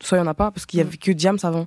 soit 0.00 0.18
il 0.18 0.20
y 0.20 0.24
en 0.24 0.26
a 0.26 0.34
pas, 0.34 0.50
parce 0.50 0.66
qu'il 0.66 0.78
y 0.78 0.80
avait 0.80 0.96
que 0.96 1.12
Diams 1.12 1.38
avant. 1.42 1.66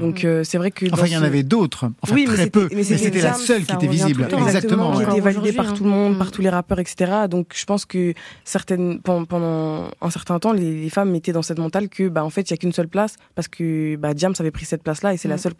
Donc, 0.00 0.24
euh, 0.24 0.42
c'est 0.44 0.58
vrai 0.58 0.70
que. 0.70 0.86
Enfin, 0.92 1.06
il 1.06 1.12
y 1.12 1.16
en 1.16 1.22
avait 1.22 1.42
d'autres, 1.42 1.90
enfin 2.02 2.14
Oui, 2.14 2.24
très 2.24 2.50
peu, 2.50 2.68
mais 2.74 2.82
c'était 2.84 3.20
la 3.22 3.34
seule 3.34 3.64
qui 3.64 3.74
était 3.74 3.86
visible. 3.86 4.26
Exactement. 4.44 4.92
qui 4.96 5.02
était 5.02 5.20
validé 5.20 5.28
aujourd'hui, 5.30 5.52
par 5.52 5.68
hein. 5.68 5.74
tout 5.76 5.84
le 5.84 5.90
monde, 5.90 6.14
Mm. 6.14 6.18
par 6.18 6.30
tous 6.30 6.42
les 6.42 6.48
rappeurs, 6.48 6.78
etc. 6.80 7.12
Donc 7.30 7.52
je 7.54 7.64
pense 7.64 7.84
que 7.84 8.12
certaines, 8.44 9.00
pendant, 9.00 9.88
un 10.00 10.10
certain 10.10 10.38
temps, 10.38 10.52
les, 10.52 10.82
les 10.82 10.90
femmes 10.90 11.14
étaient 11.14 11.32
dans 11.32 11.42
cette 11.42 11.58
mentale 11.58 11.88
que, 11.88 12.08
bah, 12.08 12.24
en 12.24 12.30
fait, 12.30 12.42
il 12.42 12.50
y 12.50 12.54
a 12.54 12.56
qu'une 12.56 12.72
seule 12.72 12.88
place 12.88 13.16
parce 13.34 13.48
que 13.48 13.96
bah, 13.96 14.14
Diams 14.14 14.34
avait 14.38 14.50
pris 14.50 14.64
cette 14.64 14.82
place-là 14.82 15.14
et 15.14 15.16
c'est 15.16 15.28
la 15.28 15.36
Mm. 15.36 15.38
seule 15.38 15.54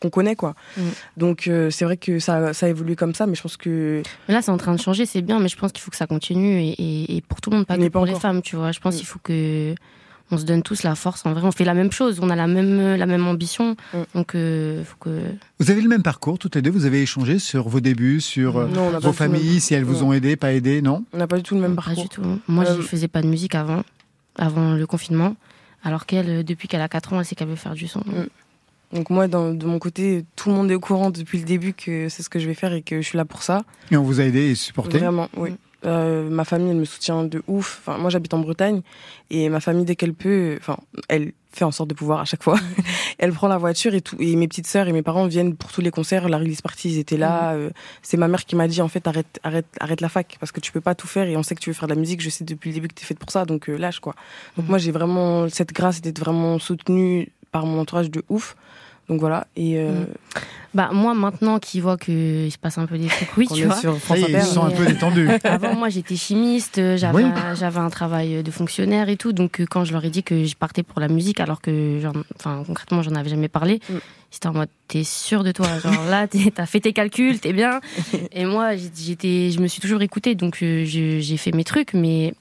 qu'on 0.00 0.10
connaît, 0.10 0.36
quoi. 0.36 0.54
Mm. 0.76 0.80
Donc 1.16 1.46
euh, 1.48 1.70
c'est 1.70 1.84
vrai 1.84 1.96
que 1.96 2.18
ça, 2.18 2.52
ça 2.54 2.66
a 2.66 2.68
évolué 2.68 2.96
comme 2.96 3.14
ça, 3.14 3.26
mais 3.26 3.34
je 3.34 3.42
pense 3.42 3.56
que 3.56 4.02
là, 4.28 4.42
c'est 4.42 4.50
en 4.50 4.56
train 4.56 4.74
de 4.74 4.80
changer, 4.80 5.06
c'est 5.06 5.22
bien, 5.22 5.38
mais 5.40 5.48
je 5.48 5.56
pense 5.56 5.72
qu'il 5.72 5.82
faut 5.82 5.90
que 5.90 5.96
ça 5.96 6.06
continue 6.06 6.60
et, 6.60 6.68
et- 6.78 7.16
et 7.16 7.20
pour 7.22 7.40
tout 7.40 7.50
le 7.50 7.56
monde, 7.56 7.66
pas 7.66 7.76
Mais 7.76 7.84
que 7.88 7.92
pas 7.92 7.98
pour 8.00 8.06
les 8.06 8.14
femmes, 8.14 8.42
tu 8.42 8.56
vois. 8.56 8.72
Je 8.72 8.80
pense 8.80 8.94
Mm. 8.94 8.98
qu'il 8.98 9.06
faut 9.06 9.18
que 9.22 9.74
on 10.30 10.38
se 10.38 10.44
donne 10.44 10.62
tous 10.62 10.82
la 10.82 10.94
force. 10.94 11.24
En 11.26 11.32
vrai, 11.32 11.42
on 11.44 11.52
fait 11.52 11.64
la 11.64 11.74
même 11.74 11.90
chose, 11.92 12.18
on 12.22 12.30
a 12.30 12.36
la 12.36 12.46
même 12.46 12.96
la 12.96 13.06
même 13.06 13.26
ambition, 13.26 13.76
Mm. 13.94 13.98
donc 14.14 14.34
euh, 14.34 14.84
faut 14.84 14.96
que. 15.00 15.20
Vous 15.58 15.70
avez 15.70 15.80
le 15.80 15.88
même 15.88 16.02
parcours, 16.02 16.38
toutes 16.38 16.54
les 16.56 16.62
deux. 16.62 16.70
Vous 16.70 16.84
avez 16.84 17.02
échangé 17.02 17.38
sur 17.38 17.68
vos 17.68 17.80
débuts, 17.80 18.20
sur 18.20 18.58
euh, 18.58 18.66
Non, 18.68 18.90
pas 18.92 18.98
vos 18.98 19.12
familles, 19.12 19.60
si 19.60 19.74
elles 19.74 19.84
vous 19.84 20.02
ont 20.02 20.12
aidé, 20.12 20.36
pas 20.36 20.52
aidé, 20.52 20.82
non? 20.82 21.04
On 21.12 21.18
n'a 21.18 21.26
pas 21.26 21.36
du 21.36 21.42
tout 21.42 21.54
le 21.54 21.60
même 21.60 21.74
Pas 21.76 21.82
parcours. 21.82 22.02
du 22.04 22.08
tout. 22.08 22.22
Moi, 22.48 22.64
Euh, 22.66 22.76
je 22.76 22.82
faisais 22.82 23.08
pas 23.08 23.22
de 23.22 23.26
musique 23.28 23.54
avant, 23.54 23.82
avant 24.36 24.74
le 24.74 24.86
confinement, 24.86 25.34
alors 25.82 26.06
qu'elle, 26.06 26.44
depuis 26.44 26.68
qu'elle 26.68 26.80
a 26.82 26.88
4 26.88 27.12
ans, 27.12 27.20
elle 27.20 27.24
sait 27.26 27.34
qu'elle 27.34 27.48
veut 27.48 27.56
faire 27.56 27.74
du 27.74 27.88
son. 27.88 28.00
Mm. 28.00 28.26
Donc 28.96 29.10
moi, 29.10 29.28
dans- 29.28 29.52
de 29.52 29.66
mon 29.66 29.78
côté, 29.78 30.24
tout 30.34 30.48
le 30.48 30.54
monde 30.54 30.70
est 30.70 30.74
au 30.74 30.80
courant 30.80 31.10
depuis 31.10 31.38
le 31.38 31.44
début 31.44 31.74
que 31.74 32.08
c'est 32.08 32.22
ce 32.22 32.30
que 32.30 32.38
je 32.38 32.46
vais 32.46 32.54
faire 32.54 32.72
et 32.72 32.80
que 32.80 33.02
je 33.02 33.06
suis 33.06 33.18
là 33.18 33.26
pour 33.26 33.42
ça. 33.42 33.62
Et 33.90 33.96
on 33.98 34.02
vous 34.02 34.20
a 34.20 34.24
aidé 34.24 34.50
et 34.50 34.54
supporté? 34.54 34.98
Vraiment, 34.98 35.28
oui. 35.36 35.50
Euh, 35.84 36.28
ma 36.28 36.44
famille, 36.44 36.70
elle 36.70 36.76
me 36.76 36.84
soutient 36.84 37.24
de 37.24 37.42
ouf. 37.46 37.80
Enfin, 37.80 37.98
moi, 37.98 38.10
j'habite 38.10 38.34
en 38.34 38.38
Bretagne 38.38 38.82
et 39.30 39.48
ma 39.48 39.60
famille, 39.60 39.84
dès 39.84 39.96
qu'elle 39.96 40.14
peut, 40.14 40.56
enfin, 40.60 40.76
elle 41.08 41.32
fait 41.52 41.64
en 41.64 41.70
sorte 41.70 41.88
de 41.88 41.94
pouvoir 41.94 42.20
à 42.20 42.24
chaque 42.24 42.42
fois. 42.42 42.58
elle 43.18 43.32
prend 43.32 43.48
la 43.48 43.58
voiture 43.58 43.94
et 43.94 44.00
tout. 44.00 44.16
Et 44.18 44.34
mes 44.36 44.48
petites 44.48 44.66
sœurs 44.66 44.88
et 44.88 44.92
mes 44.92 45.02
parents 45.02 45.26
viennent 45.26 45.54
pour 45.54 45.70
tous 45.70 45.80
les 45.80 45.90
concerts. 45.90 46.28
La 46.28 46.38
release 46.38 46.62
party, 46.62 46.90
ils 46.90 46.98
étaient 46.98 47.16
là. 47.16 47.52
Euh, 47.52 47.70
c'est 48.02 48.16
ma 48.16 48.28
mère 48.28 48.44
qui 48.44 48.56
m'a 48.56 48.66
dit, 48.66 48.82
en 48.82 48.88
fait, 48.88 49.06
arrête, 49.06 49.40
arrête, 49.42 49.66
arrête 49.80 50.00
la 50.00 50.08
fac 50.08 50.36
parce 50.40 50.52
que 50.52 50.60
tu 50.60 50.72
peux 50.72 50.80
pas 50.80 50.94
tout 50.94 51.06
faire 51.06 51.28
et 51.28 51.36
on 51.36 51.42
sait 51.42 51.54
que 51.54 51.60
tu 51.60 51.70
veux 51.70 51.74
faire 51.74 51.88
de 51.88 51.94
la 51.94 52.00
musique. 52.00 52.20
Je 52.20 52.30
sais 52.30 52.44
depuis 52.44 52.70
le 52.70 52.74
début 52.74 52.88
que 52.88 52.94
tu 52.94 53.04
es 53.04 53.06
faite 53.06 53.18
pour 53.18 53.30
ça, 53.30 53.44
donc 53.44 53.68
euh, 53.68 53.76
lâche 53.76 54.00
quoi. 54.00 54.14
Donc 54.56 54.68
moi, 54.68 54.78
j'ai 54.78 54.90
vraiment 54.90 55.48
cette 55.48 55.72
grâce 55.72 56.00
d'être 56.00 56.18
vraiment 56.18 56.58
soutenue 56.58 57.30
par 57.52 57.66
mon 57.66 57.80
entourage 57.80 58.10
de 58.10 58.22
ouf. 58.28 58.56
Donc 59.08 59.20
voilà. 59.20 59.46
Et 59.56 59.78
euh, 59.78 59.90
Mm. 60.02 60.06
Bah 60.74 60.90
moi 60.92 61.14
maintenant 61.14 61.58
qui 61.58 61.80
vois 61.80 61.96
que 61.96 62.44
il 62.46 62.50
se 62.50 62.58
passe 62.58 62.76
un 62.76 62.84
peu 62.84 62.98
des 62.98 63.06
trucs, 63.06 63.30
oui 63.38 63.48
tu 63.52 63.64
vois. 63.64 63.74
sur 63.74 63.96
France 63.96 64.18
est, 64.18 64.28
ils 64.28 64.36
Inter. 64.36 64.44
sont 64.44 64.64
un 64.64 64.70
peu 64.70 64.84
détendus. 64.84 65.26
Avant, 65.44 65.74
moi, 65.74 65.88
j'étais 65.88 66.14
chimiste, 66.14 66.76
euh, 66.76 66.98
j'avais 66.98 67.24
Oui. 67.24 67.30
j'avais 67.58 67.78
un 67.78 67.88
travail 67.88 68.42
de 68.42 68.50
fonctionnaire 68.50 69.08
et 69.08 69.16
tout. 69.16 69.32
Donc, 69.32 69.60
euh, 69.60 69.66
quand 69.68 69.84
je 69.86 69.92
leur 69.94 70.04
ai 70.04 70.10
dit 70.10 70.22
que 70.22 70.44
je 70.44 70.54
partais 70.56 70.82
pour 70.82 71.00
la 71.00 71.08
musique, 71.08 71.40
alors 71.40 71.62
que, 71.62 71.98
j'en- 72.02 72.12
enfin, 72.36 72.62
concrètement, 72.66 73.00
j'en 73.00 73.14
avais 73.14 73.30
jamais 73.30 73.48
parlé, 73.48 73.80
Mm. 73.88 73.94
c'était 74.30 74.48
en 74.48 74.52
mode, 74.52 74.68
t'es 74.88 75.04
sûr 75.04 75.42
de 75.42 75.52
toi? 75.52 75.66
Genre 75.82 76.04
là, 76.10 76.26
t'as 76.28 76.66
fait 76.66 76.80
tes 76.80 76.92
calculs, 76.92 77.40
t'es 77.40 77.54
bien. 77.54 77.80
Et 78.32 78.44
moi, 78.44 78.72
j'étais, 78.76 79.50
je 79.50 79.60
me 79.60 79.68
suis 79.68 79.80
toujours 79.80 80.02
écoutée, 80.02 80.34
donc 80.34 80.58
euh, 80.62 80.84
je- 80.84 81.18
j'ai 81.18 81.36
fait 81.38 81.52
mes 81.52 81.64
trucs, 81.64 81.94
mais 81.94 82.34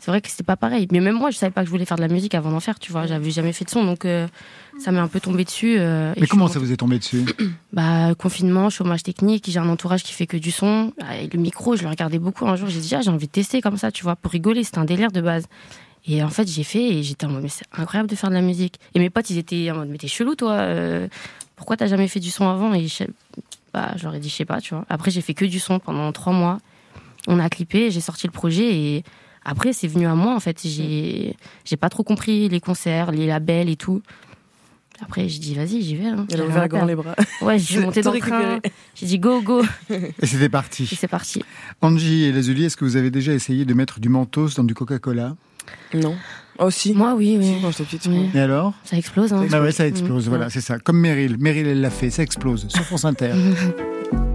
c'est 0.00 0.10
vrai 0.10 0.20
que 0.20 0.28
c'était 0.28 0.42
pas 0.42 0.56
pareil. 0.56 0.88
Mais 0.90 1.00
même 1.00 1.14
moi, 1.16 1.30
je 1.30 1.36
savais 1.36 1.52
pas 1.52 1.60
que 1.60 1.66
je 1.66 1.70
voulais 1.70 1.84
faire 1.84 1.96
de 1.98 2.02
la 2.02 2.08
musique 2.08 2.34
avant 2.34 2.50
d'en 2.50 2.58
faire, 2.60 2.78
tu 2.78 2.90
vois. 2.90 3.06
J'avais 3.06 3.30
jamais 3.30 3.52
fait 3.52 3.64
de 3.64 3.70
son, 3.70 3.84
donc 3.84 4.04
euh, 4.04 4.26
ça 4.78 4.90
m'est 4.92 4.98
un 4.98 5.08
peu 5.08 5.20
tombé 5.20 5.44
dessus. 5.44 5.76
euh, 5.78 6.12
Mais 6.18 6.26
comment 6.26 6.48
ça 6.48 6.58
vous 6.58 6.72
est 6.72 6.76
tombé 6.76 6.98
dessus 6.98 7.24
bah, 7.72 8.14
confinement, 8.16 8.70
chômage 8.70 9.02
technique, 9.02 9.44
j'ai 9.48 9.58
un 9.58 9.68
entourage 9.68 10.02
qui 10.02 10.12
fait 10.12 10.26
que 10.26 10.36
du 10.36 10.50
son. 10.50 10.92
Ah, 11.00 11.18
Et 11.18 11.28
le 11.32 11.38
micro, 11.38 11.76
je 11.76 11.82
le 11.82 11.88
regardais 11.88 12.18
beaucoup 12.18 12.46
un 12.48 12.56
jour, 12.56 12.68
j'ai 12.68 12.80
dit, 12.80 12.94
ah, 12.94 13.00
j'ai 13.02 13.10
envie 13.10 13.26
de 13.26 13.32
tester 13.32 13.60
comme 13.60 13.76
ça, 13.76 13.92
tu 13.92 14.02
vois, 14.02 14.16
pour 14.16 14.32
rigoler, 14.32 14.64
c'était 14.64 14.78
un 14.78 14.84
délire 14.84 15.12
de 15.12 15.20
base. 15.20 15.44
Et 16.06 16.22
en 16.22 16.30
fait, 16.30 16.48
j'ai 16.48 16.64
fait 16.64 16.82
et 16.82 17.02
j'étais 17.02 17.26
en 17.26 17.30
mode, 17.30 17.42
mais 17.42 17.48
c'est 17.50 17.66
incroyable 17.76 18.08
de 18.08 18.14
faire 18.16 18.30
de 18.30 18.34
la 18.34 18.40
musique. 18.40 18.80
Et 18.94 18.98
mes 18.98 19.10
potes, 19.10 19.28
ils 19.28 19.36
étaient 19.36 19.70
en 19.70 19.76
mode, 19.76 19.88
mais 19.90 19.98
t'es 19.98 20.08
chelou, 20.08 20.34
toi, 20.34 20.52
euh, 20.52 21.08
pourquoi 21.56 21.76
t'as 21.76 21.88
jamais 21.88 22.08
fait 22.08 22.20
du 22.20 22.30
son 22.30 22.48
avant? 22.48 22.72
Et 22.72 22.88
je, 22.88 23.04
bah, 23.74 23.92
je 23.96 24.04
leur 24.04 24.14
ai 24.14 24.18
dit, 24.18 24.30
je 24.30 24.34
sais 24.34 24.46
pas, 24.46 24.62
tu 24.62 24.72
vois. 24.74 24.86
Après, 24.88 25.10
j'ai 25.10 25.20
fait 25.20 25.34
que 25.34 25.44
du 25.44 25.58
son 25.60 25.78
pendant 25.78 26.10
trois 26.12 26.32
mois. 26.32 26.58
On 27.28 27.38
a 27.38 27.50
clippé, 27.50 27.90
j'ai 27.90 28.00
sorti 28.00 28.26
le 28.26 28.32
projet 28.32 28.74
et 28.74 29.04
après, 29.44 29.72
c'est 29.72 29.88
venu 29.88 30.06
à 30.06 30.14
moi, 30.14 30.34
en 30.34 30.40
fait. 30.40 30.60
J'ai 30.64 31.36
j'ai 31.64 31.76
pas 31.76 31.88
trop 31.88 32.02
compris 32.02 32.48
les 32.48 32.60
concerts, 32.60 33.10
les 33.12 33.26
labels 33.26 33.68
et 33.68 33.76
tout. 33.76 34.02
Après, 35.02 35.28
j'ai 35.30 35.38
dit, 35.38 35.54
vas-y, 35.54 35.80
j'y 35.80 35.96
vais. 35.96 36.08
hein. 36.08 36.26
Elle 36.30 36.40
a 36.40 36.44
J'ai 36.44 36.48
ouvert 36.50 36.68
grand 36.68 36.84
les 36.84 36.94
bras. 36.94 37.14
Ouais, 37.40 37.58
je 37.58 37.64
suis 37.64 37.78
montée 37.80 38.02
dans 38.02 38.12
le 38.12 38.18
train. 38.20 38.60
J'ai 38.94 39.06
dit 39.06 39.18
go, 39.18 39.40
go. 39.40 39.62
Et 39.88 40.26
c'était 40.26 40.44
Et 40.44 40.48
parti. 40.50 40.86
c'est 40.86 41.08
parti. 41.08 41.42
Angie 41.80 42.24
et 42.24 42.32
Lazuli, 42.32 42.64
est-ce 42.66 42.76
que 42.76 42.84
vous 42.84 42.96
avez 42.96 43.10
déjà 43.10 43.32
essayé 43.32 43.64
de 43.64 43.72
mettre 43.72 43.98
du 43.98 44.10
mentos 44.10 44.48
dans 44.56 44.64
du 44.64 44.74
Coca-Cola? 44.74 45.36
Non. 45.94 46.14
Oh 46.58 46.70
si. 46.70 46.92
Moi, 46.92 47.14
oui, 47.14 47.36
oui. 47.38 47.54
Si, 47.56 47.62
quand 47.62 47.70
j'étais 47.70 47.84
petite. 47.84 48.06
Oui. 48.12 48.28
Et 48.34 48.40
alors? 48.40 48.74
Ça 48.84 48.98
explose. 48.98 49.32
Hein. 49.32 49.46
Bah 49.50 49.62
ouais, 49.62 49.72
ça 49.72 49.86
explose, 49.86 50.26
Mm. 50.26 50.28
voilà, 50.28 50.50
c'est 50.50 50.60
ça. 50.60 50.78
Comme 50.78 50.98
Meryl. 51.00 51.38
Meryl, 51.38 51.66
elle 51.66 51.80
l'a 51.80 51.88
fait, 51.90 52.10
ça 52.10 52.22
explose. 52.22 52.68
Sur 52.68 52.82
France 52.84 53.06
Inter. 53.06 53.32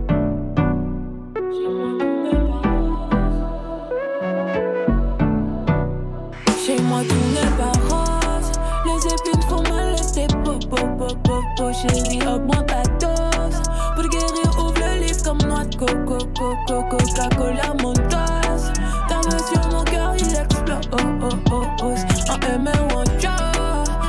coco 16.38 16.84
Coca-Cola, 16.90 17.74
mon 17.82 17.94
tasse 17.94 18.72
Ta 19.08 19.16
main 19.16 19.38
sur 19.38 19.72
mon 19.72 19.84
cœur, 19.84 20.14
il 20.18 20.36
explose. 20.36 20.90
Oh, 20.92 21.28
oh, 21.52 21.66
oh. 21.82 22.32
En 22.32 22.40
M 22.48 22.68
ou 22.68 22.96
en 22.96 23.04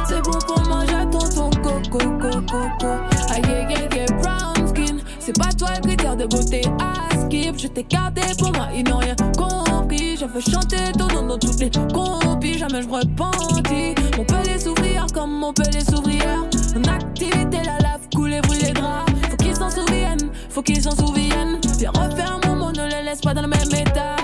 C'est 0.07 0.23
bon 0.23 0.39
pour 0.47 0.63
manger 0.69 1.05
ton 1.11 1.19
ton 1.19 1.51
coco 1.61 1.99
coco 2.19 2.89
Aïe 3.31 3.43
aïe 3.45 3.77
aïe 3.77 4.07
brown 4.21 4.69
skin. 4.69 4.99
C'est 5.19 5.37
pas 5.37 5.53
toi 5.53 5.69
le 5.77 5.81
critère 5.83 6.17
de 6.17 6.27
beauté 6.27 6.63
à 6.81 7.15
skip. 7.21 7.59
Je 7.59 7.69
t'ai 7.69 7.85
gardé 7.85 8.23
pour 8.39 8.53
moi, 8.53 8.69
ils 8.75 8.85
n'ont 8.85 8.99
rien 8.99 9.17
compris. 9.37 10.17
Je 10.17 10.25
veux 10.25 10.41
chanter 10.41 10.93
ton 10.99 11.09
nom 11.09 11.27
dans 11.27 11.39
toutes 11.39 11.61
les 11.61 11.71
compis 11.93 12.59
Jamais 12.59 12.83
je 12.83 12.89
repentis. 12.89 13.95
Mon 14.17 14.25
pelé 14.25 14.59
s'ouvrir 14.59 15.07
comme 15.13 15.31
mon 15.31 15.53
pelé 15.53 15.81
s'ouvrière 15.81 16.45
En 16.77 16.91
activité, 16.91 17.59
la 17.65 17.79
lave 17.79 18.09
couler, 18.15 18.41
brûle 18.41 18.61
les 18.63 18.73
draps 18.73 19.13
Faut 19.31 19.37
qu'ils 19.37 19.57
s'en 19.57 19.71
souviennent, 19.71 20.31
faut 20.49 20.63
qu'ils 20.63 20.83
s'en 20.83 20.97
souviennent 20.97 21.36
mon 21.36 21.36
laisse 23.17 23.23
pas 23.23 23.35
dans 23.35 23.43
le 23.43 23.49
même 23.49 23.81
état 23.81 24.17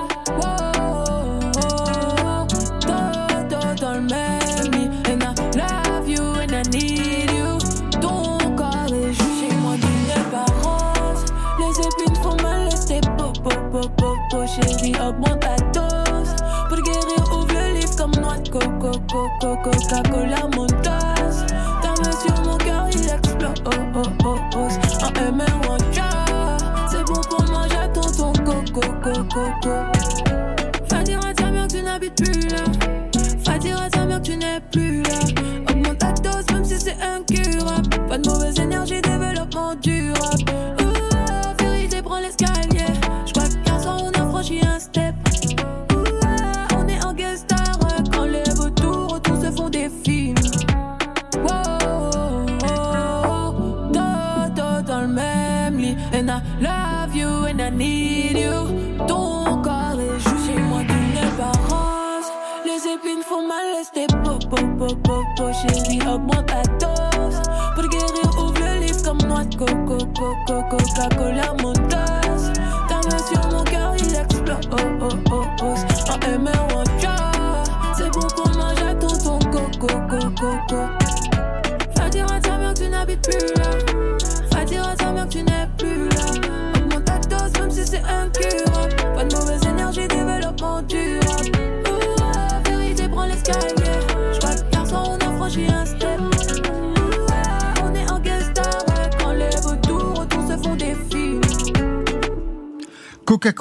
chérie, 14.46 14.94
augmente 15.00 15.40
ta 15.40 15.57
dose. 15.72 16.35
Pour 16.68 16.78
guérir, 16.83 17.22
ouvre 17.33 17.55
le 17.55 17.78
livre 17.78 17.96
comme 17.96 18.12
noix 18.20 18.38
coco, 18.50 18.90
coco, 19.09 19.57
Coca-Cola, 19.62 20.48
monteuse. 20.55 20.71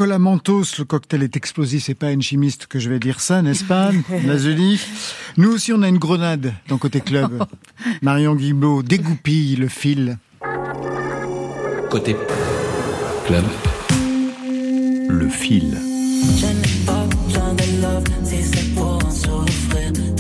Coca-Cola 0.02 0.18
Mentos, 0.18 0.80
le 0.80 0.86
cocktail 0.86 1.22
est 1.22 1.38
explosif, 1.38 1.84
c'est 1.84 1.94
pas 1.94 2.12
une 2.12 2.24
chimiste 2.24 2.66
que 2.66 2.80
je 2.80 2.90
vais 2.90 2.98
dire 2.98 3.20
ça, 3.20 3.44
n'est-ce 3.44 3.64
pas, 3.64 3.92
Nazuli 4.26 4.82
Nous 5.38 5.52
aussi, 5.52 5.74
on 5.74 5.84
a 5.84 5.88
une 5.88 6.00
grenade 6.00 6.56
dans 6.70 6.80
Côté 6.80 7.02
Club. 7.02 7.46
Marion 8.02 8.34
Guibaud 8.34 8.82
dégoupille 8.82 9.58
le 9.58 9.68
fil. 9.68 10.18
Côté 11.92 12.16
club, 13.28 13.44
le 15.08 15.30
fil. 15.30 15.78
Je 16.36 16.48
n'ai 16.48 16.86
pas 16.88 17.06
besoin 17.24 17.54
de 17.54 17.82
love 17.84 18.04
si 18.24 18.42
c'est 18.42 18.74
pour 18.74 19.06
en 19.06 19.12
souffrir. 19.12 20.11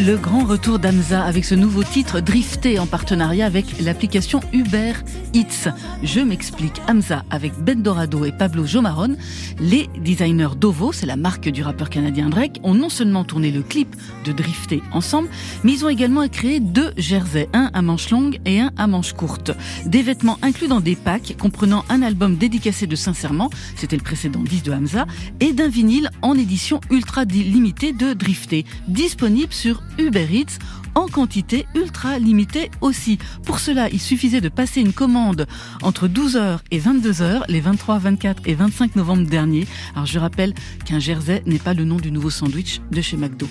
Le 0.00 0.16
grand 0.16 0.44
retour 0.44 0.78
d'Amza 0.78 1.24
avec 1.24 1.44
ce 1.44 1.56
nouveau 1.56 1.82
titre 1.82 2.20
Drifté 2.20 2.78
en 2.78 2.86
partenariat 2.86 3.46
avec 3.46 3.80
l'application 3.80 4.40
Uber 4.52 4.92
Eats. 5.34 5.70
Je 6.04 6.20
m'explique. 6.20 6.80
Hamza 6.86 7.24
avec 7.30 7.52
Ben 7.58 7.82
Dorado 7.82 8.24
et 8.24 8.32
Pablo 8.32 8.64
Jomaron, 8.64 9.16
les 9.58 9.88
designers 9.98 10.56
d'Ovo, 10.56 10.92
c'est 10.92 11.06
la 11.06 11.16
marque 11.16 11.48
du 11.48 11.62
rappeur 11.62 11.90
canadien 11.90 12.28
Drake, 12.28 12.60
ont 12.62 12.74
non 12.74 12.90
seulement 12.90 13.24
tourné 13.24 13.50
le 13.50 13.62
clip 13.62 13.96
de 14.24 14.32
Drifté 14.32 14.82
ensemble, 14.92 15.28
mais 15.64 15.72
ils 15.72 15.84
ont 15.84 15.88
également 15.88 16.26
créé 16.28 16.60
deux 16.60 16.92
jerseys, 16.96 17.48
un 17.52 17.70
à 17.72 17.82
manches 17.82 18.10
longues 18.10 18.38
et 18.44 18.60
un 18.60 18.70
à 18.76 18.86
manches 18.86 19.14
courtes. 19.14 19.50
Des 19.86 20.02
vêtements 20.02 20.38
inclus 20.42 20.68
dans 20.68 20.80
des 20.80 20.96
packs 20.96 21.36
comprenant 21.38 21.84
un 21.88 22.02
album 22.02 22.36
dédicacé 22.36 22.86
de 22.86 22.96
Sincèrement, 22.96 23.50
c'était 23.74 23.96
le 23.96 24.02
précédent 24.02 24.40
10 24.40 24.62
de 24.62 24.72
Hamza, 24.72 25.06
et 25.40 25.52
d'un 25.52 25.68
vinyle 25.68 26.10
en 26.22 26.34
édition 26.34 26.80
ultra 26.90 27.24
limitée 27.24 27.92
de 27.92 28.12
Drifté, 28.12 28.64
disponible 28.86 29.52
sur 29.52 29.82
Uber 29.98 30.26
Eats 30.30 30.58
en 30.94 31.06
quantité 31.06 31.66
ultra 31.74 32.18
limitée 32.18 32.70
aussi. 32.80 33.18
Pour 33.44 33.60
cela, 33.60 33.88
il 33.90 34.00
suffisait 34.00 34.40
de 34.40 34.48
passer 34.48 34.80
une 34.80 34.92
commande 34.92 35.46
entre 35.82 36.08
12h 36.08 36.58
et 36.70 36.80
22h 36.80 37.42
les 37.48 37.60
23, 37.60 37.98
24 37.98 38.42
et 38.46 38.54
25 38.54 38.96
novembre 38.96 39.26
dernier. 39.28 39.66
Alors 39.94 40.06
je 40.06 40.18
rappelle 40.18 40.54
qu'un 40.84 40.98
jersey 40.98 41.42
n'est 41.46 41.58
pas 41.58 41.74
le 41.74 41.84
nom 41.84 41.96
du 41.96 42.10
nouveau 42.10 42.30
sandwich 42.30 42.80
de 42.90 43.00
chez 43.00 43.16
McDo. 43.16 43.46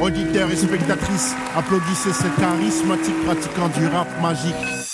Auditeurs 0.00 0.50
et 0.50 0.56
spectatrices, 0.56 1.34
applaudissez 1.56 2.12
ce 2.12 2.40
charismatique 2.40 3.24
pratiquant 3.24 3.68
du 3.68 3.86
rap 3.86 4.08
magique. 4.20 4.93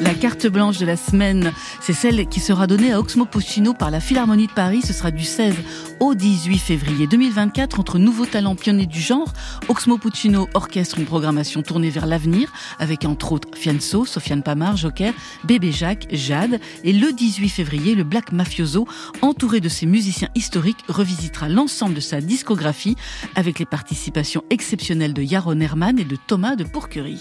La 0.00 0.14
carte 0.14 0.46
blanche 0.46 0.78
de 0.78 0.86
la 0.86 0.96
semaine, 0.96 1.52
c'est 1.80 1.92
celle 1.92 2.26
qui 2.26 2.40
sera 2.40 2.66
donnée 2.66 2.90
à 2.90 2.98
Oxmo 2.98 3.26
Puccino 3.26 3.74
par 3.74 3.90
la 3.90 4.00
Philharmonie 4.00 4.46
de 4.46 4.52
Paris. 4.52 4.80
Ce 4.82 4.94
sera 4.94 5.10
du 5.10 5.24
16 5.24 5.54
au 6.00 6.14
18 6.14 6.58
février 6.58 7.06
2024 7.06 7.78
entre 7.78 7.98
nouveaux 7.98 8.24
talents 8.24 8.54
pionniers 8.54 8.86
du 8.86 8.98
genre. 8.98 9.30
Oxmo 9.68 9.98
Puccino 9.98 10.48
orchestre 10.54 10.98
une 10.98 11.04
programmation 11.04 11.62
tournée 11.62 11.90
vers 11.90 12.06
l'avenir 12.06 12.50
avec 12.78 13.04
entre 13.04 13.32
autres 13.32 13.48
Fianso, 13.54 14.06
Sofiane 14.06 14.42
Pamar, 14.42 14.78
Joker, 14.78 15.12
Bébé 15.44 15.70
Jacques, 15.70 16.06
Jade. 16.10 16.60
Et 16.82 16.94
le 16.94 17.12
18 17.12 17.50
février, 17.50 17.94
le 17.94 18.04
Black 18.04 18.32
Mafioso, 18.32 18.88
entouré 19.20 19.60
de 19.60 19.68
ses 19.68 19.84
musiciens 19.84 20.30
historiques, 20.34 20.82
revisitera 20.88 21.50
l'ensemble 21.50 21.94
de 21.94 22.00
sa 22.00 22.22
discographie 22.22 22.96
avec 23.34 23.58
les 23.58 23.66
participations 23.66 24.44
exceptionnelles 24.48 25.12
de 25.12 25.22
Yaron 25.22 25.60
Herman 25.60 25.98
et 25.98 26.04
de 26.04 26.16
Thomas 26.16 26.56
de 26.56 26.64
Pourquerie. 26.64 27.20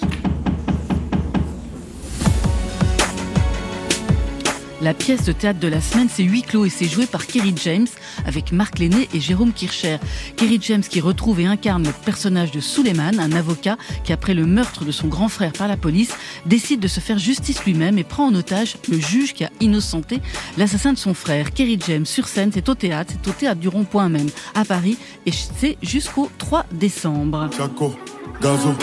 La 4.82 4.94
pièce 4.94 5.26
de 5.26 5.34
théâtre 5.34 5.60
de 5.60 5.68
la 5.68 5.82
semaine, 5.82 6.08
c'est 6.10 6.24
Huis 6.24 6.42
clos 6.42 6.64
et 6.64 6.70
c'est 6.70 6.88
joué 6.88 7.06
par 7.06 7.28
Kerry 7.28 7.54
James 7.64 7.88
avec 8.26 8.54
Marc 8.54 8.80
Lenné 8.80 9.10
et 9.14 9.20
Jérôme 9.20 9.52
Kircher. 9.52 9.98
Kerry 10.38 10.58
James 10.62 10.82
qui 10.82 11.02
retrouve 11.02 11.42
et 11.42 11.46
incarne 11.46 11.84
le 11.84 11.92
personnage 12.06 12.52
de 12.52 12.62
Suleiman, 12.62 13.20
un 13.20 13.34
avocat 13.34 13.76
qui, 14.06 14.14
après 14.14 14.34
le 14.34 14.46
meurtre 14.46 14.86
de 14.86 14.92
son 14.92 15.08
grand 15.08 15.28
frère 15.28 15.52
par 15.52 15.68
la 15.68 15.76
police, 15.76 16.14
décide 16.46 16.80
de 16.80 16.88
se 16.88 17.02
faire 17.02 17.18
justice 17.18 17.66
lui-même 17.66 17.98
et 17.98 18.06
prend 18.06 18.28
en 18.28 18.36
otage 18.36 18.78
le 18.90 18.98
juge 18.98 19.34
qui 19.34 19.44
a 19.44 19.50
innocenté 19.60 20.22
l'assassin 20.58 20.94
de 20.94 20.98
son 20.98 21.14
frère. 21.14 21.52
Kerry 21.52 21.78
James 21.86 22.06
sur 22.06 22.30
scène, 22.30 22.52
c'est 22.54 22.70
au 22.70 22.76
théâtre, 22.76 23.12
c'est 23.12 23.30
au 23.30 23.34
théâtre 23.34 23.60
du 23.60 23.68
Rond-Point 23.68 24.08
même, 24.08 24.30
à 24.56 24.64
Paris, 24.64 24.98
et 25.26 25.32
c'est 25.32 25.78
jusqu'au 25.82 26.32
3 26.38 26.66
décembre. 26.72 27.50
Chaco, 27.58 27.96
gazo. 28.42 28.74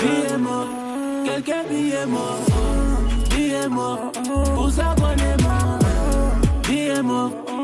Pour 7.03 7.03
s'abonner-moi. 7.03 7.56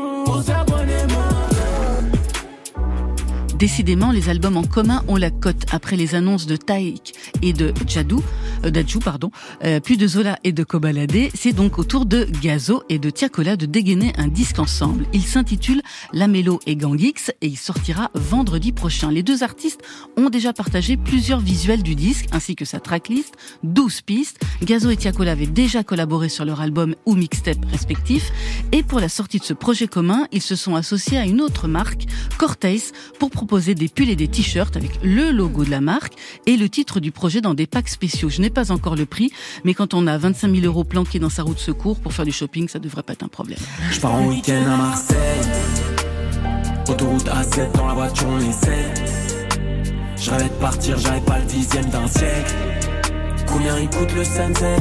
Décidément, 3.57 4.11
les 4.11 4.29
albums 4.29 4.57
en 4.57 4.63
commun 4.63 5.03
ont 5.07 5.15
la 5.15 5.29
cote 5.29 5.65
après 5.71 5.95
les 5.95 6.15
annonces 6.15 6.47
de 6.47 6.55
Taïk 6.55 7.13
et 7.41 7.53
de 7.53 7.73
Jadou, 7.87 8.21
euh, 8.65 8.71
d'Adjou, 8.71 8.99
pardon, 8.99 9.31
euh, 9.63 9.79
puis 9.79 9.95
de 9.97 10.07
Zola 10.07 10.39
et 10.43 10.51
de 10.51 10.63
Kobalade. 10.63 11.29
C'est 11.35 11.53
donc 11.53 11.77
au 11.77 11.83
tour 11.83 12.05
de 12.05 12.25
Gazo 12.41 12.83
et 12.89 12.99
de 12.99 13.09
Tiakola 13.09 13.55
de 13.55 13.65
dégainer 13.65 14.11
un 14.17 14.27
disque 14.27 14.59
ensemble. 14.59 15.05
Il 15.13 15.23
s'intitule 15.23 15.81
Lamello 16.13 16.59
et 16.65 16.75
Gangix 16.75 17.31
et 17.41 17.47
il 17.47 17.57
sortira 17.57 18.09
vendredi 18.15 18.71
prochain. 18.71 19.11
Les 19.11 19.23
deux 19.23 19.43
artistes 19.43 19.81
ont 20.17 20.29
déjà 20.29 20.51
partagé 20.51 20.97
plusieurs 20.97 21.39
visuels 21.39 21.83
du 21.83 21.95
disque 21.95 22.27
ainsi 22.31 22.55
que 22.55 22.65
sa 22.65 22.79
tracklist, 22.79 23.35
12 23.63 24.01
pistes. 24.01 24.39
Gazo 24.63 24.89
et 24.89 24.97
Tiakola 24.97 25.33
avaient 25.33 25.45
déjà 25.45 25.83
collaboré 25.83 26.29
sur 26.29 26.43
leur 26.43 26.59
album 26.59 26.95
ou 27.05 27.15
mixtape 27.15 27.63
respectifs 27.71 28.31
et 28.71 28.81
pour 28.81 28.99
la 28.99 29.09
sortie 29.09 29.39
de 29.39 29.43
ce 29.43 29.53
projet 29.53 29.87
commun, 29.87 30.27
ils 30.31 30.41
se 30.41 30.55
sont 30.55 30.75
associés 30.75 31.17
à 31.17 31.25
une 31.25 31.41
autre 31.41 31.67
marque, 31.67 32.05
Cortez, 32.37 32.81
pour 33.19 33.29
proposer 33.43 33.75
des 33.75 33.89
pulls 33.89 34.09
et 34.09 34.15
des 34.15 34.29
t-shirts 34.29 34.77
avec 34.77 34.91
le 35.03 35.29
logo 35.31 35.65
de 35.65 35.69
la 35.69 35.81
marque 35.81 36.13
et 36.45 36.55
le 36.55 36.69
titre 36.69 37.01
du 37.01 37.11
projet 37.11 37.41
dans 37.41 37.53
des 37.53 37.67
packs 37.67 37.89
spéciaux. 37.89 38.29
Je 38.29 38.39
n'ai 38.39 38.49
pas 38.49 38.71
encore 38.71 38.95
le 38.95 39.05
prix, 39.05 39.33
mais 39.65 39.73
quand 39.73 39.93
on 39.93 40.07
a 40.07 40.17
25 40.17 40.49
000 40.49 40.65
euros 40.65 40.85
planqués 40.85 41.19
dans 41.19 41.29
sa 41.29 41.43
roue 41.43 41.53
de 41.53 41.59
secours 41.59 41.99
pour 41.99 42.13
faire 42.13 42.23
du 42.23 42.31
shopping, 42.31 42.69
ça 42.69 42.79
devrait 42.79 43.03
pas 43.03 43.11
être 43.11 43.23
un 43.23 43.27
problème. 43.27 43.59
Je 43.91 43.99
pars 43.99 44.13
en 44.13 44.29
week-end 44.29 44.63
à 44.65 44.77
Marseille. 44.77 45.17
Autoroute 46.87 47.25
A7 47.25 47.75
dans 47.75 47.87
la 47.87 47.93
voiture, 47.95 48.27
on 48.29 48.39
essaie. 48.39 48.93
Je 50.15 50.31
rêvais 50.31 50.45
de 50.45 50.53
partir, 50.61 50.97
j'avais 50.97 51.19
pas 51.19 51.39
le 51.39 51.45
dixième 51.45 51.89
d'un 51.89 52.07
siècle. 52.07 52.55
Combien 53.45 53.77
il 53.77 53.89
coûte 53.89 54.13
le 54.15 54.23
sunset 54.23 54.77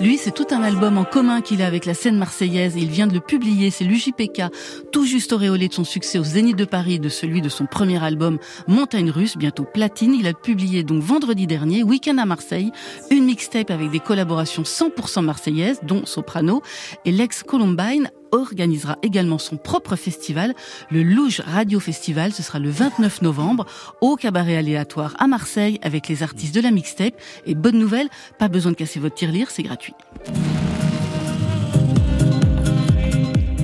Lui, 0.00 0.16
c'est 0.16 0.30
tout 0.30 0.46
un 0.50 0.62
album 0.62 0.96
en 0.96 1.04
commun 1.04 1.40
qu'il 1.40 1.62
a 1.62 1.66
avec 1.66 1.84
la 1.84 1.94
scène 1.94 2.16
marseillaise 2.16 2.74
il 2.76 2.88
vient 2.88 3.06
de 3.06 3.14
le 3.14 3.20
publier, 3.20 3.70
c'est 3.70 3.84
l'UJPK, 3.84 4.44
tout 4.92 5.04
juste 5.04 5.32
auréolé 5.32 5.68
de 5.68 5.74
son 5.74 5.84
succès 5.84 6.18
au 6.18 6.24
Zénith 6.24 6.56
de 6.56 6.64
Paris 6.64 6.94
et 6.94 6.98
de 6.98 7.08
celui 7.08 7.42
de 7.42 7.48
son 7.48 7.66
premier 7.66 8.02
album 8.02 8.38
Montagne 8.66 9.10
Russe, 9.10 9.36
bientôt 9.36 9.64
platine. 9.64 10.14
Il 10.14 10.26
a 10.26 10.32
publié 10.32 10.84
donc 10.84 11.02
vendredi 11.02 11.46
dernier, 11.46 11.82
Week-end 11.82 12.18
à 12.18 12.24
Marseille, 12.24 12.72
une 13.10 13.24
mixtape 13.24 13.70
avec 13.70 13.90
des 13.90 14.00
collaborations 14.00 14.62
100% 14.62 15.22
marseillaises, 15.22 15.80
dont 15.82 16.06
Soprano, 16.06 16.62
et 17.04 17.12
l'ex 17.12 17.42
Columbine 17.42 18.10
organisera 18.32 18.98
également 19.02 19.38
son 19.38 19.56
propre 19.56 19.96
festival, 19.96 20.54
le 20.90 21.02
Louge 21.02 21.40
Radio 21.40 21.80
Festival. 21.80 22.32
Ce 22.32 22.42
sera 22.42 22.58
le 22.58 22.70
29 22.70 23.22
novembre 23.22 23.66
au 24.00 24.16
cabaret 24.16 24.56
aléatoire 24.56 25.14
à 25.18 25.26
Marseille 25.26 25.78
avec 25.82 26.08
les 26.08 26.22
artistes 26.22 26.54
de 26.54 26.60
la 26.60 26.70
mixtape. 26.70 27.14
Et 27.46 27.54
bonne 27.54 27.78
nouvelle, 27.78 28.08
pas 28.38 28.48
besoin 28.48 28.72
de 28.72 28.76
casser 28.76 29.00
votre 29.00 29.14
tirelire, 29.14 29.50
c'est 29.50 29.62
gratuit. 29.62 29.94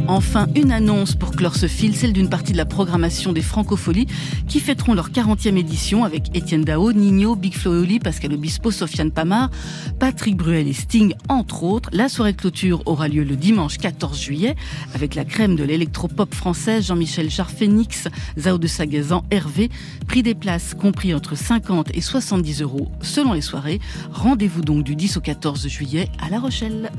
Enfin, 0.09 0.47
une 0.55 0.71
annonce 0.71 1.17
pour 1.17 1.33
clore 1.33 1.57
ce 1.57 1.67
fil, 1.67 1.97
celle 1.97 2.13
d'une 2.13 2.29
partie 2.29 2.53
de 2.53 2.57
la 2.57 2.65
programmation 2.65 3.33
des 3.33 3.43
Francopholies 3.43 4.07
qui 4.47 4.61
fêteront 4.61 4.95
leur 4.95 5.11
40e 5.11 5.57
édition 5.57 6.05
avec 6.05 6.35
Étienne 6.35 6.63
Dao, 6.63 6.93
Nino, 6.93 7.35
Big 7.35 7.55
Flo 7.55 7.83
et 7.83 7.99
Pascal 7.99 8.33
Obispo, 8.33 8.71
Sofiane 8.71 9.11
Pamar, 9.11 9.51
Patrick 9.99 10.37
Bruel 10.37 10.69
et 10.69 10.73
Sting, 10.73 11.15
entre 11.29 11.65
autres. 11.65 11.91
La 11.93 12.09
soirée 12.09 12.33
de 12.33 12.37
clôture 12.37 12.83
aura 12.87 13.09
lieu 13.09 13.25
le 13.25 13.35
dimanche 13.35 13.79
14 13.79 14.21
juillet 14.21 14.55
avec 14.95 15.17
la 15.17 15.25
crème 15.25 15.57
de 15.57 15.65
l'électropop 15.65 16.33
française, 16.35 16.87
Jean-Michel 16.87 17.29
Jarre, 17.29 17.51
Phoenix, 17.51 18.07
Zao 18.39 18.59
de 18.59 18.69
Sagazan, 18.69 19.25
Hervé. 19.33 19.71
Prix 20.07 20.23
des 20.23 20.35
places 20.35 20.75
compris 20.75 21.15
entre 21.15 21.37
50 21.37 21.97
et 21.97 22.01
70 22.01 22.63
euros 22.63 22.93
selon 23.03 23.33
les 23.33 23.41
soirées. 23.41 23.81
Rendez-vous 24.13 24.63
donc 24.63 24.85
du 24.85 24.95
10 24.95 25.17
au 25.17 25.21
14 25.21 25.67
juillet 25.67 26.09
à 26.21 26.31
La 26.31 26.39
Rochelle. 26.39 26.93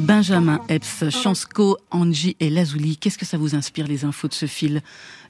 Benjamin 0.00 0.60
Epps, 0.70 1.10
Chansco, 1.10 1.76
Angie 1.90 2.34
et 2.40 2.48
Lazuli. 2.48 2.96
Qu'est-ce 2.96 3.18
que 3.18 3.26
ça 3.26 3.36
vous 3.36 3.54
inspire 3.54 3.86
les 3.86 4.06
infos 4.06 4.28
de 4.28 4.32
ce 4.32 4.46
fil? 4.46 4.80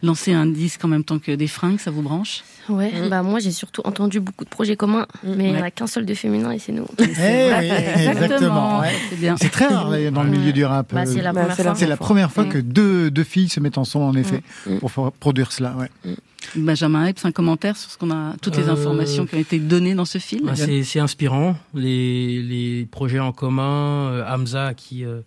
Lancer 0.03 0.33
un 0.33 0.47
disque 0.47 0.83
en 0.85 0.89
même 0.89 1.05
temps 1.05 1.19
que 1.19 1.33
des 1.33 1.47
fringues, 1.47 1.79
ça 1.79 1.91
vous 1.91 2.01
branche 2.03 2.43
Ouais, 2.71 2.93
bah 3.11 3.23
moi 3.23 3.39
j'ai 3.41 3.51
surtout 3.51 3.83
entendu 3.85 4.21
beaucoup 4.21 4.45
de 4.45 4.49
projets 4.51 4.77
communs, 4.77 5.07
mais 5.25 5.49
il 5.49 5.55
n'y 5.55 5.59
en 5.61 5.65
a 5.65 5.71
qu'un 5.71 5.87
seul 5.89 6.07
de 6.07 6.15
féminin 6.15 6.53
et 6.53 6.59
c'est 6.59 6.73
nous. 6.73 6.87
Eh 6.99 7.03
oui, 7.05 7.71
exactement. 8.09 8.81
ouais, 8.81 8.93
c'est 9.11 9.17
bien. 9.19 9.37
C'est 9.37 9.51
très 9.51 9.67
rare 9.67 9.91
dans 10.13 10.23
le 10.23 10.31
milieu 10.31 10.53
du 10.53 10.65
rap. 10.65 10.95
Bah, 10.95 11.05
c'est 11.05 11.21
la 11.21 11.31
Euh, 11.31 11.33
première 11.33 11.57
fois. 11.57 11.75
c'est 11.75 11.87
la 11.87 11.97
première 11.97 12.33
fois 12.33 12.45
Mm. 12.45 12.49
que 12.49 12.59
deux, 12.59 13.11
deux 13.11 13.25
filles 13.25 13.49
se 13.49 13.61
mettent 13.61 13.79
ensemble, 13.79 14.05
en 14.05 14.15
effet, 14.21 14.43
Mm. 14.67 14.79
pour 14.79 15.13
produire 15.13 15.53
cela. 15.53 15.75
Ouais. 15.77 16.15
Benjamin 16.57 17.07
Epps, 17.07 17.25
un 17.27 17.33
commentaire 17.33 17.77
sur 17.77 17.91
ce 17.91 17.99
qu'on 17.99 18.11
a, 18.11 18.35
toutes 18.41 18.57
les 18.57 18.69
Euh, 18.69 18.73
informations 18.73 19.27
qui 19.27 19.35
ont 19.35 19.39
été 19.41 19.59
données 19.59 19.95
dans 19.95 20.05
ce 20.07 20.19
film 20.19 20.47
Bah, 20.47 20.53
c'est 20.57 20.83
c'est 20.85 21.01
inspirant, 21.01 21.57
les, 21.75 22.41
les 22.43 22.87
projets 22.91 23.21
en 23.21 23.33
commun, 23.33 24.09
euh, 24.11 24.25
Hamza 24.27 24.73
qui 24.75 25.05
euh, 25.05 25.21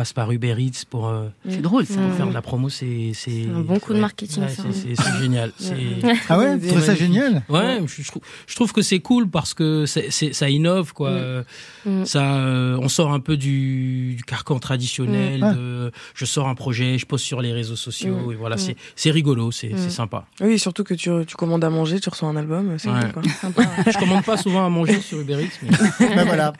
passe 0.00 0.12
par 0.14 0.32
Uber 0.32 0.54
Eats 0.58 0.84
pour, 0.88 1.08
euh, 1.08 1.28
C'est 1.46 1.60
drôle, 1.60 1.84
ça. 1.84 2.00
pour 2.00 2.14
faire 2.14 2.26
de 2.26 2.32
la 2.32 2.40
promo, 2.40 2.70
c'est 2.70 3.12
c'est 3.12 3.44
un 3.54 3.60
bon 3.60 3.78
coup 3.78 3.92
de 3.92 4.00
marketing, 4.00 4.44
ouais, 4.44 4.48
ça. 4.48 4.62
c'est- 4.72 4.94
c'est 4.96 5.02
c'est 5.02 5.18
génial. 5.20 5.52
c'est- 5.58 5.74
Ah 6.30 6.38
ouais, 6.38 6.58
trouvez 6.58 6.80
ça 6.80 6.94
génial? 6.94 7.42
Ouais, 7.50 7.80
je, 7.86 8.00
je 8.02 8.08
trouve, 8.08 8.22
je 8.46 8.54
trouve 8.54 8.72
que 8.72 8.80
c'est 8.80 9.00
cool 9.00 9.28
parce 9.28 9.52
que 9.52 9.84
c'est- 9.84 10.10
c'est- 10.10 10.32
ça 10.32 10.48
innove 10.48 10.94
quoi. 10.94 11.10
Mm. 11.10 11.14
Euh, 11.18 11.42
Mm. 11.86 12.04
Ça, 12.04 12.34
euh, 12.34 12.76
on 12.82 12.88
sort 12.88 13.10
un 13.12 13.20
peu 13.20 13.36
du, 13.38 14.14
du 14.14 14.22
carcan 14.24 14.58
traditionnel. 14.58 15.40
Mm. 15.42 15.54
de, 15.54 15.92
je 16.14 16.24
sors 16.26 16.46
un 16.48 16.54
projet, 16.54 16.98
je 16.98 17.06
poste 17.06 17.24
sur 17.24 17.40
les 17.42 17.52
réseaux 17.52 17.76
sociaux 17.76 18.28
Mm. 18.28 18.32
et 18.32 18.36
voilà, 18.36 18.56
Mm. 18.56 18.58
c'est 18.58 18.76
c'est 18.96 19.10
rigolo, 19.10 19.50
c'est 19.50 19.68
Mm. 19.74 19.78
c'est 19.78 19.90
sympa. 19.90 20.24
Oui, 20.40 20.58
surtout 20.58 20.84
que 20.84 20.94
tu, 20.94 21.10
tu 21.26 21.36
commandes 21.36 21.64
à 21.64 21.70
manger, 21.70 21.98
tu 22.00 22.08
reçois 22.08 22.28
un 22.28 22.36
album, 22.36 22.74
c'est 22.78 22.88
Ouais. 22.90 23.00
cool, 23.12 23.12
quoi. 23.12 23.22
je 23.92 23.98
commande 23.98 24.24
pas 24.24 24.36
souvent 24.38 24.64
à 24.64 24.68
manger 24.70 25.00
sur 25.00 25.20
Uber 25.20 25.38
Eats, 25.44 25.58
mais 25.62 26.16
Ben 26.16 26.24
voilà. 26.24 26.52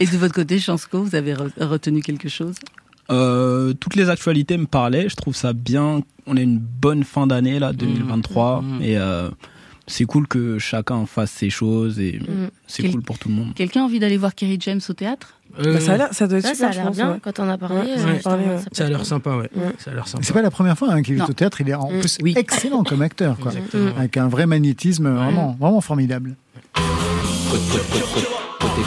Et 0.00 0.06
de 0.06 0.16
votre 0.16 0.34
côté, 0.34 0.58
Chansco, 0.58 1.02
vous 1.02 1.14
avez 1.14 1.34
re- 1.34 1.50
retenu 1.64 2.02
quelque 2.02 2.28
chose? 2.28 2.54
Euh, 3.10 3.72
toutes 3.74 3.96
les 3.96 4.10
actualités 4.10 4.56
me 4.58 4.66
parlaient. 4.66 5.08
Je 5.08 5.16
trouve 5.16 5.34
ça 5.34 5.52
bien. 5.52 6.02
On 6.26 6.36
a 6.36 6.40
une 6.40 6.58
bonne 6.58 7.04
fin 7.04 7.26
d'année 7.26 7.58
là, 7.58 7.72
2023, 7.72 8.60
Mmh. 8.62 8.82
et 8.82 8.98
euh, 8.98 9.28
c'est 9.86 10.04
cool 10.04 10.28
que 10.28 10.58
chacun 10.58 11.06
fasse 11.06 11.30
ses 11.30 11.48
choses 11.50 11.98
et 11.98 12.20
Mm. 12.20 12.48
c'est 12.66 12.90
cool 12.90 13.02
pour 13.02 13.18
tout 13.18 13.28
le 13.30 13.34
monde. 13.34 13.54
Quelqu'un 13.54 13.80
a 13.80 13.84
envie 13.84 13.98
d'aller 13.98 14.18
voir 14.18 14.34
Kerry 14.34 14.58
James 14.60 14.80
au 14.88 14.92
théâtre? 14.92 15.34
Euh, 15.58 15.72
Bah, 15.72 15.80
ça, 15.80 15.94
a 15.94 15.96
l'air- 15.96 16.12
ça 16.12 16.26
doit 16.28 16.38
être 16.38 16.46
super, 16.54 16.72
ça 16.74 16.80
a 16.80 16.82
l'air 16.84 16.90
bien 16.92 17.12
ouais. 17.12 17.18
quand 17.22 17.40
on 17.40 17.48
a 17.48 17.56
parlé. 17.56 17.76
Ouais, 17.80 17.96
euh, 17.96 18.12
ouais. 18.12 18.58
ça 18.72 18.84
a 18.84 18.88
l'air 18.90 19.06
sympa, 19.06 19.30
ouais. 19.36 19.50
Mm. 19.56 19.60
Ça 19.78 19.90
a 19.90 19.94
l'air 19.94 20.06
sympa. 20.06 20.22
C'est 20.24 20.34
pas 20.34 20.42
la 20.42 20.50
première 20.50 20.76
fois 20.76 20.92
hein, 20.92 21.02
qu'il 21.02 21.16
est 21.16 21.22
au 21.22 21.32
théâtre. 21.32 21.62
Il 21.62 21.70
est 21.70 21.74
en 21.74 21.90
Mm. 21.90 22.00
plus 22.00 22.18
Oui. 22.22 22.34
excellent 22.36 22.84
comme 22.84 23.00
acteur, 23.00 23.38
quoi. 23.38 23.50
Exactement. 23.52 23.90
Avec 23.96 24.16
un 24.18 24.28
vrai 24.28 24.44
magnétisme 24.46 25.08
vraiment, 25.08 25.56
vraiment 25.58 25.80
formidable. 25.80 26.36
Il 28.78 28.84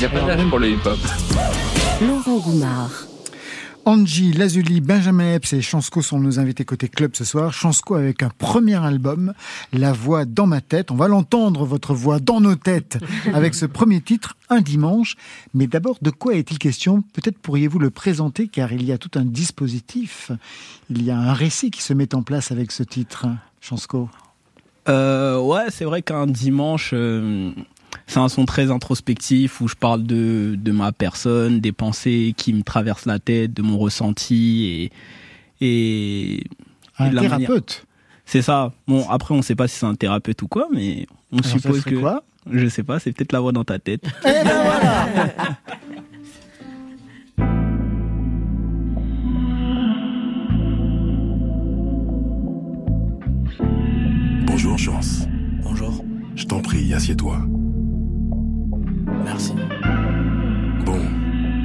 n'y 0.00 0.04
a 0.04 0.08
pas 0.08 0.26
d'âge 0.26 0.48
pour 0.48 0.58
le 0.58 0.70
hip-hop. 0.70 0.98
Laurent 2.00 2.38
Goumard. 2.38 2.90
Angie, 3.84 4.32
Lazuli, 4.32 4.80
Benjamin 4.80 5.34
Epps 5.34 5.52
et 5.52 5.60
Chansco 5.60 6.00
sont 6.00 6.18
nos 6.18 6.38
invités 6.38 6.64
côté 6.64 6.88
club 6.88 7.10
ce 7.14 7.24
soir. 7.26 7.52
Chansco 7.52 7.94
avec 7.96 8.22
un 8.22 8.30
premier 8.30 8.82
album, 8.82 9.34
La 9.74 9.92
voix 9.92 10.24
dans 10.24 10.46
ma 10.46 10.62
tête. 10.62 10.90
On 10.90 10.94
va 10.94 11.08
l'entendre, 11.08 11.66
votre 11.66 11.92
voix 11.92 12.20
dans 12.20 12.40
nos 12.40 12.56
têtes, 12.56 12.96
avec 13.34 13.54
ce 13.54 13.66
premier 13.66 14.00
titre, 14.00 14.34
Un 14.48 14.62
dimanche. 14.62 15.16
Mais 15.52 15.66
d'abord, 15.66 15.98
de 16.00 16.08
quoi 16.08 16.34
est-il 16.34 16.58
question? 16.58 17.02
Peut-être 17.12 17.38
pourriez-vous 17.38 17.78
le 17.78 17.90
présenter, 17.90 18.48
car 18.48 18.72
il 18.72 18.84
y 18.86 18.92
a 18.92 18.98
tout 18.98 19.10
un 19.16 19.26
dispositif. 19.26 20.32
Il 20.88 21.02
y 21.04 21.10
a 21.10 21.18
un 21.18 21.34
récit 21.34 21.70
qui 21.70 21.82
se 21.82 21.92
met 21.92 22.14
en 22.14 22.22
place 22.22 22.50
avec 22.50 22.72
ce 22.72 22.82
titre, 22.82 23.26
Chansco. 23.60 24.08
Euh, 24.88 25.38
ouais, 25.40 25.66
c'est 25.70 25.84
vrai 25.84 26.02
qu'un 26.02 26.26
dimanche, 26.26 26.90
euh, 26.92 27.50
c'est 28.06 28.18
un 28.18 28.28
son 28.28 28.44
très 28.44 28.70
introspectif 28.70 29.60
où 29.60 29.68
je 29.68 29.74
parle 29.74 30.02
de, 30.04 30.56
de 30.58 30.72
ma 30.72 30.92
personne, 30.92 31.60
des 31.60 31.72
pensées 31.72 32.34
qui 32.36 32.52
me 32.52 32.62
traversent 32.62 33.06
la 33.06 33.18
tête, 33.18 33.52
de 33.54 33.62
mon 33.62 33.78
ressenti 33.78 34.90
et, 35.60 35.64
et, 35.66 36.34
et 36.36 36.44
Un 36.98 37.08
de 37.10 37.14
la 37.14 37.22
manière- 37.22 37.38
thérapeute. 37.38 37.86
C'est 38.26 38.42
ça. 38.42 38.72
Bon, 38.88 39.06
après, 39.10 39.34
on 39.34 39.42
sait 39.42 39.54
pas 39.54 39.68
si 39.68 39.76
c'est 39.78 39.86
un 39.86 39.94
thérapeute 39.94 40.40
ou 40.42 40.48
quoi, 40.48 40.66
mais 40.72 41.06
on 41.30 41.38
Alors, 41.38 41.50
suppose 41.50 41.84
que. 41.84 41.94
quoi? 41.94 42.22
Je 42.50 42.68
sais 42.68 42.82
pas, 42.82 42.98
c'est 42.98 43.12
peut-être 43.12 43.32
la 43.32 43.40
voix 43.40 43.52
dans 43.52 43.64
ta 43.64 43.78
tête. 43.78 44.04
Eh 44.24 44.28
ben 44.28 44.42
voilà 44.44 45.08
Bonjour, 54.66 54.78
Chance. 54.94 55.28
Bonjour, 55.62 56.02
Je 56.36 56.46
t'en 56.46 56.60
prie, 56.62 56.94
assieds-toi. 56.94 57.36
merci. 59.22 59.52
Bon, 60.86 60.98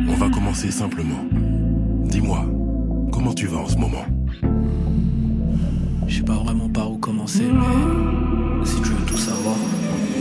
on 0.09 0.13
va 0.15 0.29
commencer 0.29 0.69
simplement. 0.69 1.23
Dis-moi, 2.09 2.45
comment 3.13 3.33
tu 3.33 3.47
vas 3.47 3.59
en 3.59 3.67
ce 3.67 3.77
moment? 3.77 4.03
Je 6.07 6.17
sais 6.17 6.23
pas 6.23 6.33
vraiment 6.33 6.67
par 6.67 6.91
où 6.91 6.97
commencer, 6.97 7.45
mais 7.49 7.88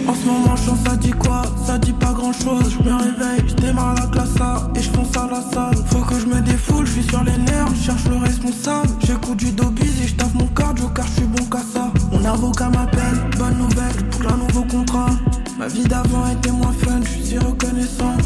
En 0.09 0.15
ce 0.15 0.25
moment, 0.25 0.57
chance, 0.57 0.79
ça 0.87 0.97
dit 0.97 1.11
quoi? 1.11 1.43
Ça 1.67 1.77
dit 1.77 1.93
pas 1.93 2.15
grand 2.15 2.33
chose. 2.33 2.79
Je 2.79 2.83
me 2.83 2.95
réveille, 2.97 3.45
je 3.47 3.55
démarre 3.55 3.95
la 3.95 4.07
classe 4.07 4.41
A 4.41 4.71
et 4.75 4.81
je 4.81 4.91
fonce 4.91 5.15
à 5.15 5.29
la 5.31 5.43
salle. 5.53 5.77
Faut 5.91 6.01
que 6.01 6.19
je 6.19 6.25
me 6.25 6.41
défoule, 6.41 6.87
je 6.87 6.93
suis 6.93 7.03
sur 7.03 7.23
les 7.25 7.37
nerfs, 7.37 7.69
je 7.75 7.85
cherche 7.85 8.05
le 8.09 8.17
responsable. 8.17 8.89
J'écoute 9.07 9.37
du 9.37 9.51
Dobby 9.53 9.83
et 9.83 10.09
je 10.09 10.15
taffe 10.15 10.33
mon 10.33 10.47
cardio 10.47 10.89
car 10.95 11.07
je 11.09 11.13
suis 11.13 11.27
bon 11.27 11.45
qu'à 11.45 11.59
ça. 11.59 11.93
Mon 12.11 12.25
avocat 12.25 12.71
m'appelle, 12.71 13.21
bonne 13.37 13.59
nouvelle 13.59 14.09
pour 14.11 14.33
un 14.33 14.37
nouveau 14.39 14.63
contrat. 14.63 15.11
Ma 15.59 15.69
vie 15.69 15.85
d'avant 15.85 16.27
était 16.31 16.53
moins 16.53 16.73
fun, 16.73 17.01
je 17.03 17.09
suis 17.09 17.25
si 17.27 17.39
reconnaissant. 17.39 18.17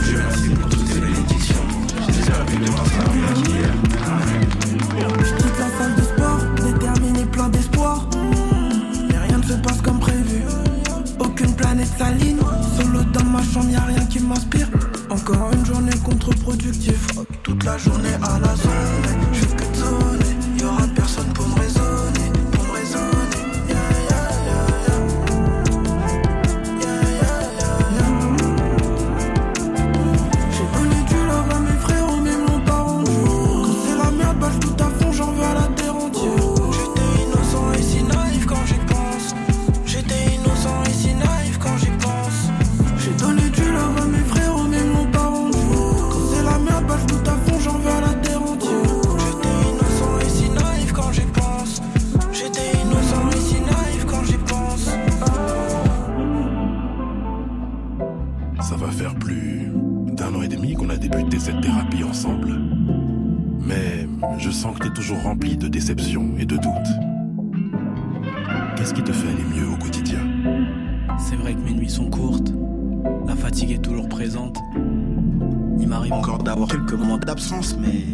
Je 0.00 0.16
merci 0.16 0.50
pour 0.50 0.68
toutes 0.68 0.86
ces 0.86 1.00
bénédictions. 1.00 1.66
J'espère 2.06 2.46
que 2.46 2.52
demain 2.52 2.84
sera 2.84 3.12
mieux 3.12 3.55
chambre, 13.56 13.70
y'a 13.70 13.80
rien 13.80 14.04
qui 14.06 14.20
m'inspire. 14.20 14.68
Encore 15.10 15.50
une 15.52 15.64
journée 15.64 15.96
contre-productive. 16.04 17.24
Toute 17.42 17.64
la 17.64 17.78
journée 17.78 18.14
à 18.22 18.38
la 18.38 18.54
zone. 18.54 19.25
Sens 64.66 64.78
que 64.78 64.88
t'es 64.88 64.94
toujours 64.94 65.22
rempli 65.22 65.56
de 65.56 65.68
déceptions 65.68 66.36
et 66.38 66.44
de 66.44 66.56
doutes. 66.56 66.92
Qu'est-ce 68.76 68.92
qui 68.92 69.04
te 69.04 69.12
fait 69.12 69.28
aller 69.28 69.44
mieux 69.44 69.68
au 69.68 69.76
quotidien? 69.76 70.18
C'est 71.18 71.36
vrai 71.36 71.54
que 71.54 71.60
mes 71.60 71.72
nuits 71.72 71.90
sont 71.90 72.10
courtes. 72.10 72.52
La 73.28 73.36
fatigue 73.36 73.70
est 73.70 73.82
toujours 73.82 74.08
présente. 74.08 74.58
Il 75.78 75.86
m'arrive 75.86 76.14
encore 76.14 76.42
d'avoir 76.42 76.68
quelques 76.68 76.94
moments 76.94 77.16
d'absence, 77.16 77.76
mais 77.76 78.06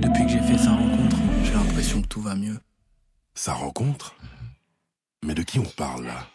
depuis 0.00 0.24
que 0.24 0.32
j'ai 0.32 0.40
fait 0.40 0.58
sa 0.58 0.72
rencontre, 0.72 1.16
j'ai 1.44 1.52
l'impression 1.52 2.02
que 2.02 2.08
tout 2.08 2.20
va 2.20 2.34
mieux. 2.34 2.58
Sa 3.34 3.52
rencontre? 3.52 4.16
Mais 5.24 5.34
de 5.34 5.42
qui 5.42 5.60
on 5.60 5.64
parle 5.76 6.06
là? 6.06 6.26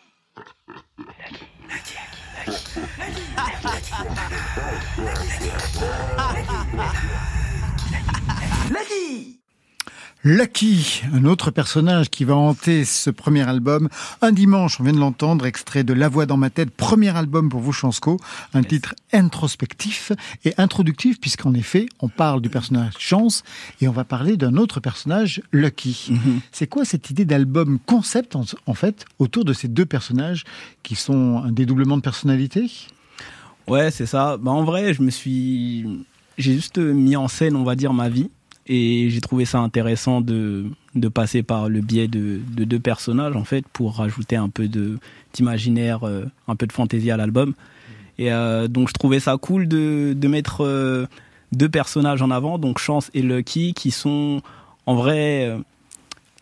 Lucky, 10.27 11.03
un 11.13 11.23
autre 11.25 11.51
personnage 11.51 12.09
qui 12.09 12.23
va 12.23 12.35
hanter 12.35 12.83
ce 12.83 13.11
premier 13.11 13.47
album. 13.47 13.89
Un 14.23 14.31
dimanche, 14.31 14.79
on 14.79 14.83
vient 14.83 14.91
de 14.91 14.97
l'entendre, 14.97 15.45
extrait 15.45 15.83
de 15.83 15.93
La 15.93 16.09
Voix 16.09 16.25
dans 16.25 16.35
ma 16.35 16.49
tête, 16.49 16.71
premier 16.71 17.15
album 17.15 17.47
pour 17.47 17.59
vous, 17.59 17.71
Chansco. 17.71 18.19
Un 18.55 18.63
titre 18.63 18.95
introspectif 19.13 20.13
et 20.43 20.55
introductif, 20.57 21.21
puisqu'en 21.21 21.53
effet, 21.53 21.85
on 21.99 22.09
parle 22.09 22.41
du 22.41 22.49
personnage 22.49 22.93
Chance 22.97 23.43
et 23.81 23.87
on 23.87 23.91
va 23.91 24.03
parler 24.03 24.35
d'un 24.35 24.57
autre 24.57 24.79
personnage, 24.79 25.43
Lucky. 25.51 26.13
C'est 26.51 26.65
quoi 26.65 26.85
cette 26.85 27.11
idée 27.11 27.25
d'album 27.25 27.77
concept, 27.85 28.35
en, 28.35 28.45
en 28.65 28.73
fait, 28.73 29.05
autour 29.19 29.45
de 29.45 29.53
ces 29.53 29.67
deux 29.67 29.85
personnages 29.85 30.43
qui 30.81 30.95
sont 30.95 31.37
un 31.37 31.51
dédoublement 31.51 31.97
de 31.97 32.01
personnalité? 32.01 32.71
Ouais, 33.67 33.91
c'est 33.91 34.07
ça. 34.07 34.37
Bah, 34.37 34.49
en 34.49 34.63
vrai, 34.63 34.95
je 34.95 35.03
me 35.03 35.11
suis. 35.11 35.85
J'ai 36.39 36.53
juste 36.53 36.79
mis 36.79 37.15
en 37.15 37.27
scène, 37.27 37.55
on 37.55 37.63
va 37.63 37.75
dire, 37.75 37.93
ma 37.93 38.09
vie. 38.09 38.31
Et 38.67 39.09
j'ai 39.11 39.21
trouvé 39.21 39.45
ça 39.45 39.59
intéressant 39.59 40.21
de, 40.21 40.65
de 40.95 41.07
passer 41.07 41.43
par 41.43 41.69
le 41.69 41.81
biais 41.81 42.07
de, 42.07 42.39
de 42.55 42.63
deux 42.63 42.79
personnages, 42.79 43.35
en 43.35 43.43
fait, 43.43 43.67
pour 43.67 43.97
rajouter 43.97 44.35
un 44.35 44.49
peu 44.49 44.67
d'imaginaire, 45.33 46.03
euh, 46.03 46.25
un 46.47 46.55
peu 46.55 46.65
de 46.65 46.71
fantaisie 46.71 47.11
à 47.11 47.17
l'album. 47.17 47.53
Et 48.17 48.31
euh, 48.31 48.67
donc, 48.67 48.87
je 48.87 48.93
trouvais 48.93 49.19
ça 49.19 49.37
cool 49.37 49.67
de, 49.67 50.13
de 50.17 50.27
mettre 50.27 50.65
euh, 50.65 51.05
deux 51.51 51.69
personnages 51.69 52.23
en 52.23 52.31
avant, 52.31 52.57
donc 52.57 52.79
Chance 52.79 53.11
et 53.13 53.21
Lucky, 53.21 53.73
qui 53.73 53.91
sont 53.91 54.41
en 54.87 54.95
vrai. 54.95 55.55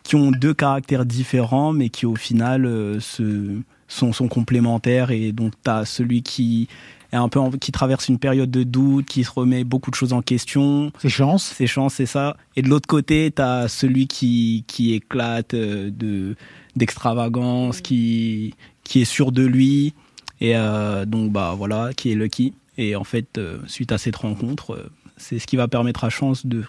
qui 0.02 0.16
ont 0.16 0.30
deux 0.30 0.54
caractères 0.54 1.04
différents, 1.04 1.72
mais 1.72 1.90
qui 1.90 2.06
au 2.06 2.14
final 2.14 2.62
se, 3.00 3.60
sont, 3.88 4.12
sont 4.14 4.28
complémentaires. 4.28 5.10
Et 5.10 5.32
donc, 5.32 5.52
tu 5.62 5.70
as 5.70 5.84
celui 5.84 6.22
qui 6.22 6.68
un 7.16 7.28
peu 7.28 7.38
en- 7.38 7.50
qui 7.50 7.72
traverse 7.72 8.08
une 8.08 8.18
période 8.18 8.50
de 8.50 8.62
doute, 8.62 9.06
qui 9.06 9.24
se 9.24 9.30
remet 9.30 9.64
beaucoup 9.64 9.90
de 9.90 9.96
choses 9.96 10.12
en 10.12 10.22
question. 10.22 10.90
C'est 10.98 11.08
chance. 11.08 11.52
C'est 11.56 11.66
chance, 11.66 11.94
c'est 11.94 12.06
ça. 12.06 12.36
Et 12.56 12.62
de 12.62 12.68
l'autre 12.68 12.86
côté, 12.88 13.32
tu 13.34 13.40
as 13.42 13.68
celui 13.68 14.06
qui, 14.06 14.64
qui 14.66 14.92
éclate 14.94 15.54
euh, 15.54 15.90
de 15.90 16.36
d'extravagance, 16.76 17.80
qui, 17.80 18.54
qui 18.82 19.00
est 19.00 19.04
sûr 19.04 19.30
de 19.32 19.44
lui. 19.44 19.94
Et 20.40 20.56
euh, 20.56 21.04
donc, 21.04 21.30
bah 21.32 21.54
voilà, 21.56 21.92
qui 21.94 22.10
est 22.10 22.14
Lucky. 22.14 22.52
Et 22.76 22.96
en 22.96 23.04
fait, 23.04 23.38
euh, 23.38 23.58
suite 23.66 23.92
à 23.92 23.98
cette 23.98 24.16
rencontre, 24.16 24.72
euh, 24.74 24.90
c'est 25.16 25.38
ce 25.38 25.46
qui 25.46 25.56
va 25.56 25.68
permettre 25.68 26.02
à 26.04 26.10
Chance 26.10 26.44
de, 26.46 26.64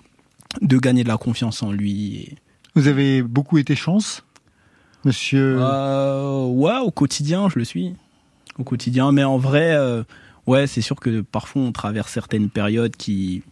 de 0.62 0.78
gagner 0.78 1.04
de 1.04 1.08
la 1.10 1.18
confiance 1.18 1.64
en 1.64 1.72
lui. 1.72 2.16
Et, 2.18 2.36
Vous 2.76 2.88
avez 2.88 3.24
beaucoup 3.24 3.58
été 3.58 3.76
chance, 3.76 4.24
monsieur? 5.04 5.58
Ouais, 5.58 6.78
au 6.84 6.92
quotidien, 6.92 7.50
je 7.50 7.58
le 7.58 7.66
suis. 7.66 7.94
Au 8.60 8.64
quotidien, 8.64 9.12
mais 9.12 9.24
en 9.24 9.38
vrai, 9.40 9.76
ouais, 10.48 10.68
c'est 10.68 10.82
sûr 10.82 10.96
que 11.00 11.22
parfois 11.22 11.62
on 11.64 11.72
traverse 11.72 12.12
certaines 12.12 12.50
périodes 12.50 12.96
qui. 12.96 13.44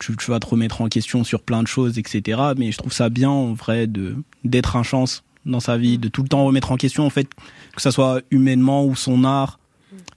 Tu, 0.00 0.16
tu 0.16 0.30
vas 0.30 0.40
te 0.40 0.46
remettre 0.46 0.80
en 0.80 0.88
question 0.88 1.22
sur 1.22 1.40
plein 1.42 1.62
de 1.62 1.68
choses, 1.68 1.98
etc. 1.98 2.40
Mais 2.56 2.72
je 2.72 2.78
trouve 2.78 2.92
ça 2.92 3.08
bien, 3.10 3.30
en 3.30 3.54
vrai, 3.54 3.86
de 3.86 4.16
d'être 4.42 4.74
un 4.76 4.82
chance 4.82 5.22
dans 5.46 5.60
sa 5.60 5.76
vie, 5.78 5.98
de 5.98 6.08
tout 6.08 6.22
le 6.22 6.28
temps 6.28 6.44
remettre 6.44 6.72
en 6.72 6.76
question, 6.76 7.06
en 7.06 7.10
fait, 7.10 7.28
que 7.76 7.80
ça 7.80 7.92
soit 7.92 8.20
humainement 8.30 8.84
ou 8.84 8.96
son 8.96 9.22
art. 9.24 9.58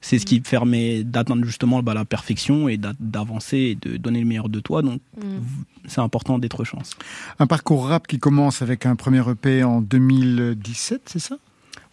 C'est 0.01 0.17
ce 0.19 0.25
qui 0.25 0.39
permet 0.41 1.03
d'atteindre 1.03 1.43
justement 1.45 1.83
bah, 1.83 1.93
la 1.93 2.05
perfection 2.05 2.67
et 2.67 2.77
d'a- 2.77 2.93
d'avancer 2.99 3.57
et 3.57 3.75
de 3.75 3.97
donner 3.97 4.19
le 4.19 4.25
meilleur 4.25 4.49
de 4.49 4.59
toi. 4.59 4.81
Donc, 4.81 4.99
c'est 5.87 6.01
important 6.01 6.39
d'être 6.39 6.63
chance. 6.63 6.91
Un 7.39 7.45
parcours 7.47 7.87
rap 7.87 8.07
qui 8.07 8.17
commence 8.17 8.61
avec 8.63 8.85
un 8.87 8.95
premier 8.95 9.21
EP 9.29 9.63
en 9.63 9.81
2017, 9.81 11.01
c'est 11.05 11.19
ça? 11.19 11.37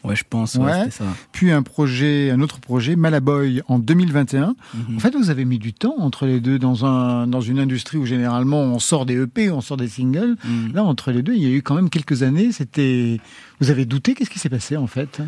Ouais, 0.04 0.16
je 0.16 0.24
pense, 0.28 0.56
ouais, 0.56 0.90
ça. 0.90 1.04
Puis 1.32 1.50
un 1.50 1.62
projet, 1.62 2.30
un 2.30 2.40
autre 2.40 2.60
projet, 2.60 2.94
Malaboy, 2.94 3.62
en 3.68 3.78
2021. 3.78 4.54
Mhm. 4.74 4.96
En 4.96 4.98
fait, 4.98 5.14
vous 5.16 5.30
avez 5.30 5.46
mis 5.46 5.58
du 5.58 5.72
temps 5.72 5.94
entre 5.98 6.26
les 6.26 6.40
deux 6.40 6.58
dans 6.58 6.84
un 6.84 7.26
dans 7.26 7.40
une 7.40 7.58
industrie 7.58 7.96
où 7.96 8.04
généralement 8.04 8.60
on 8.60 8.78
sort 8.78 9.06
des 9.06 9.16
EP, 9.16 9.50
on 9.50 9.62
sort 9.62 9.78
des 9.78 9.88
singles. 9.88 10.36
Mhm. 10.44 10.72
Là, 10.74 10.84
entre 10.84 11.10
les 11.10 11.22
deux, 11.22 11.34
il 11.34 11.42
y 11.42 11.46
a 11.46 11.50
eu 11.50 11.62
quand 11.62 11.74
même 11.74 11.88
quelques 11.88 12.22
années. 12.22 12.52
C'était, 12.52 13.18
vous 13.60 13.70
avez 13.70 13.86
douté 13.86 14.14
Qu'est-ce 14.14 14.30
qui 14.30 14.38
s'est 14.38 14.50
passé 14.50 14.76
en 14.76 14.86
fait? 14.86 15.22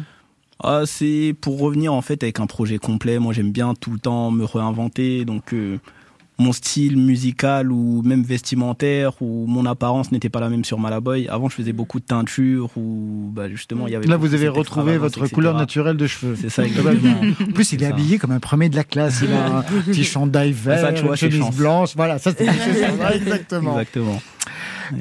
Ah, 0.62 0.82
c'est 0.86 1.34
pour 1.40 1.58
revenir 1.60 1.92
en 1.92 2.02
fait 2.02 2.22
avec 2.22 2.40
un 2.40 2.46
projet 2.46 2.78
complet. 2.78 3.18
Moi, 3.18 3.32
j'aime 3.32 3.52
bien 3.52 3.74
tout 3.74 3.90
le 3.90 3.98
temps 3.98 4.30
me 4.30 4.44
réinventer. 4.44 5.24
Donc, 5.24 5.52
euh, 5.52 5.78
mon 6.38 6.52
style 6.52 6.98
musical 6.98 7.72
ou 7.72 8.02
même 8.02 8.22
vestimentaire 8.22 9.12
ou 9.22 9.46
mon 9.46 9.64
apparence 9.64 10.12
n'était 10.12 10.28
pas 10.28 10.40
la 10.40 10.50
même 10.50 10.64
sur 10.64 10.78
Malaboy. 10.78 11.28
Avant, 11.28 11.48
je 11.48 11.54
faisais 11.54 11.72
beaucoup 11.72 11.98
de 11.98 12.04
teinture 12.04 12.70
ou 12.76 13.30
bah, 13.32 13.48
justement, 13.48 13.86
il 13.86 13.92
y 13.92 13.96
avait. 13.96 14.06
Là, 14.06 14.16
vous 14.18 14.34
avez 14.34 14.48
retrouvé 14.48 14.98
votre 14.98 15.18
etc. 15.20 15.34
couleur 15.34 15.54
naturelle 15.56 15.96
de 15.96 16.06
cheveux. 16.06 16.36
C'est 16.38 16.50
ça, 16.50 16.66
Globalement. 16.66 17.22
exactement. 17.22 17.48
En 17.48 17.52
plus, 17.52 17.72
il 17.72 17.82
est 17.82 17.86
habillé 17.86 18.18
comme 18.18 18.32
un 18.32 18.40
premier 18.40 18.68
de 18.68 18.76
la 18.76 18.84
classe. 18.84 19.20
Il 19.22 19.32
a 19.32 19.58
un 19.58 19.62
petit 19.86 20.04
chandail 20.04 20.52
vert, 20.52 20.80
Ça, 20.80 20.92
tu 20.92 21.02
vois, 21.04 21.12
une 21.12 21.16
chemise 21.30 21.56
blanche. 21.56 21.92
Voilà, 21.96 22.18
ça, 22.18 22.32
c'est 22.36 22.46
exactement. 23.14 23.72
Exactement. 23.72 24.20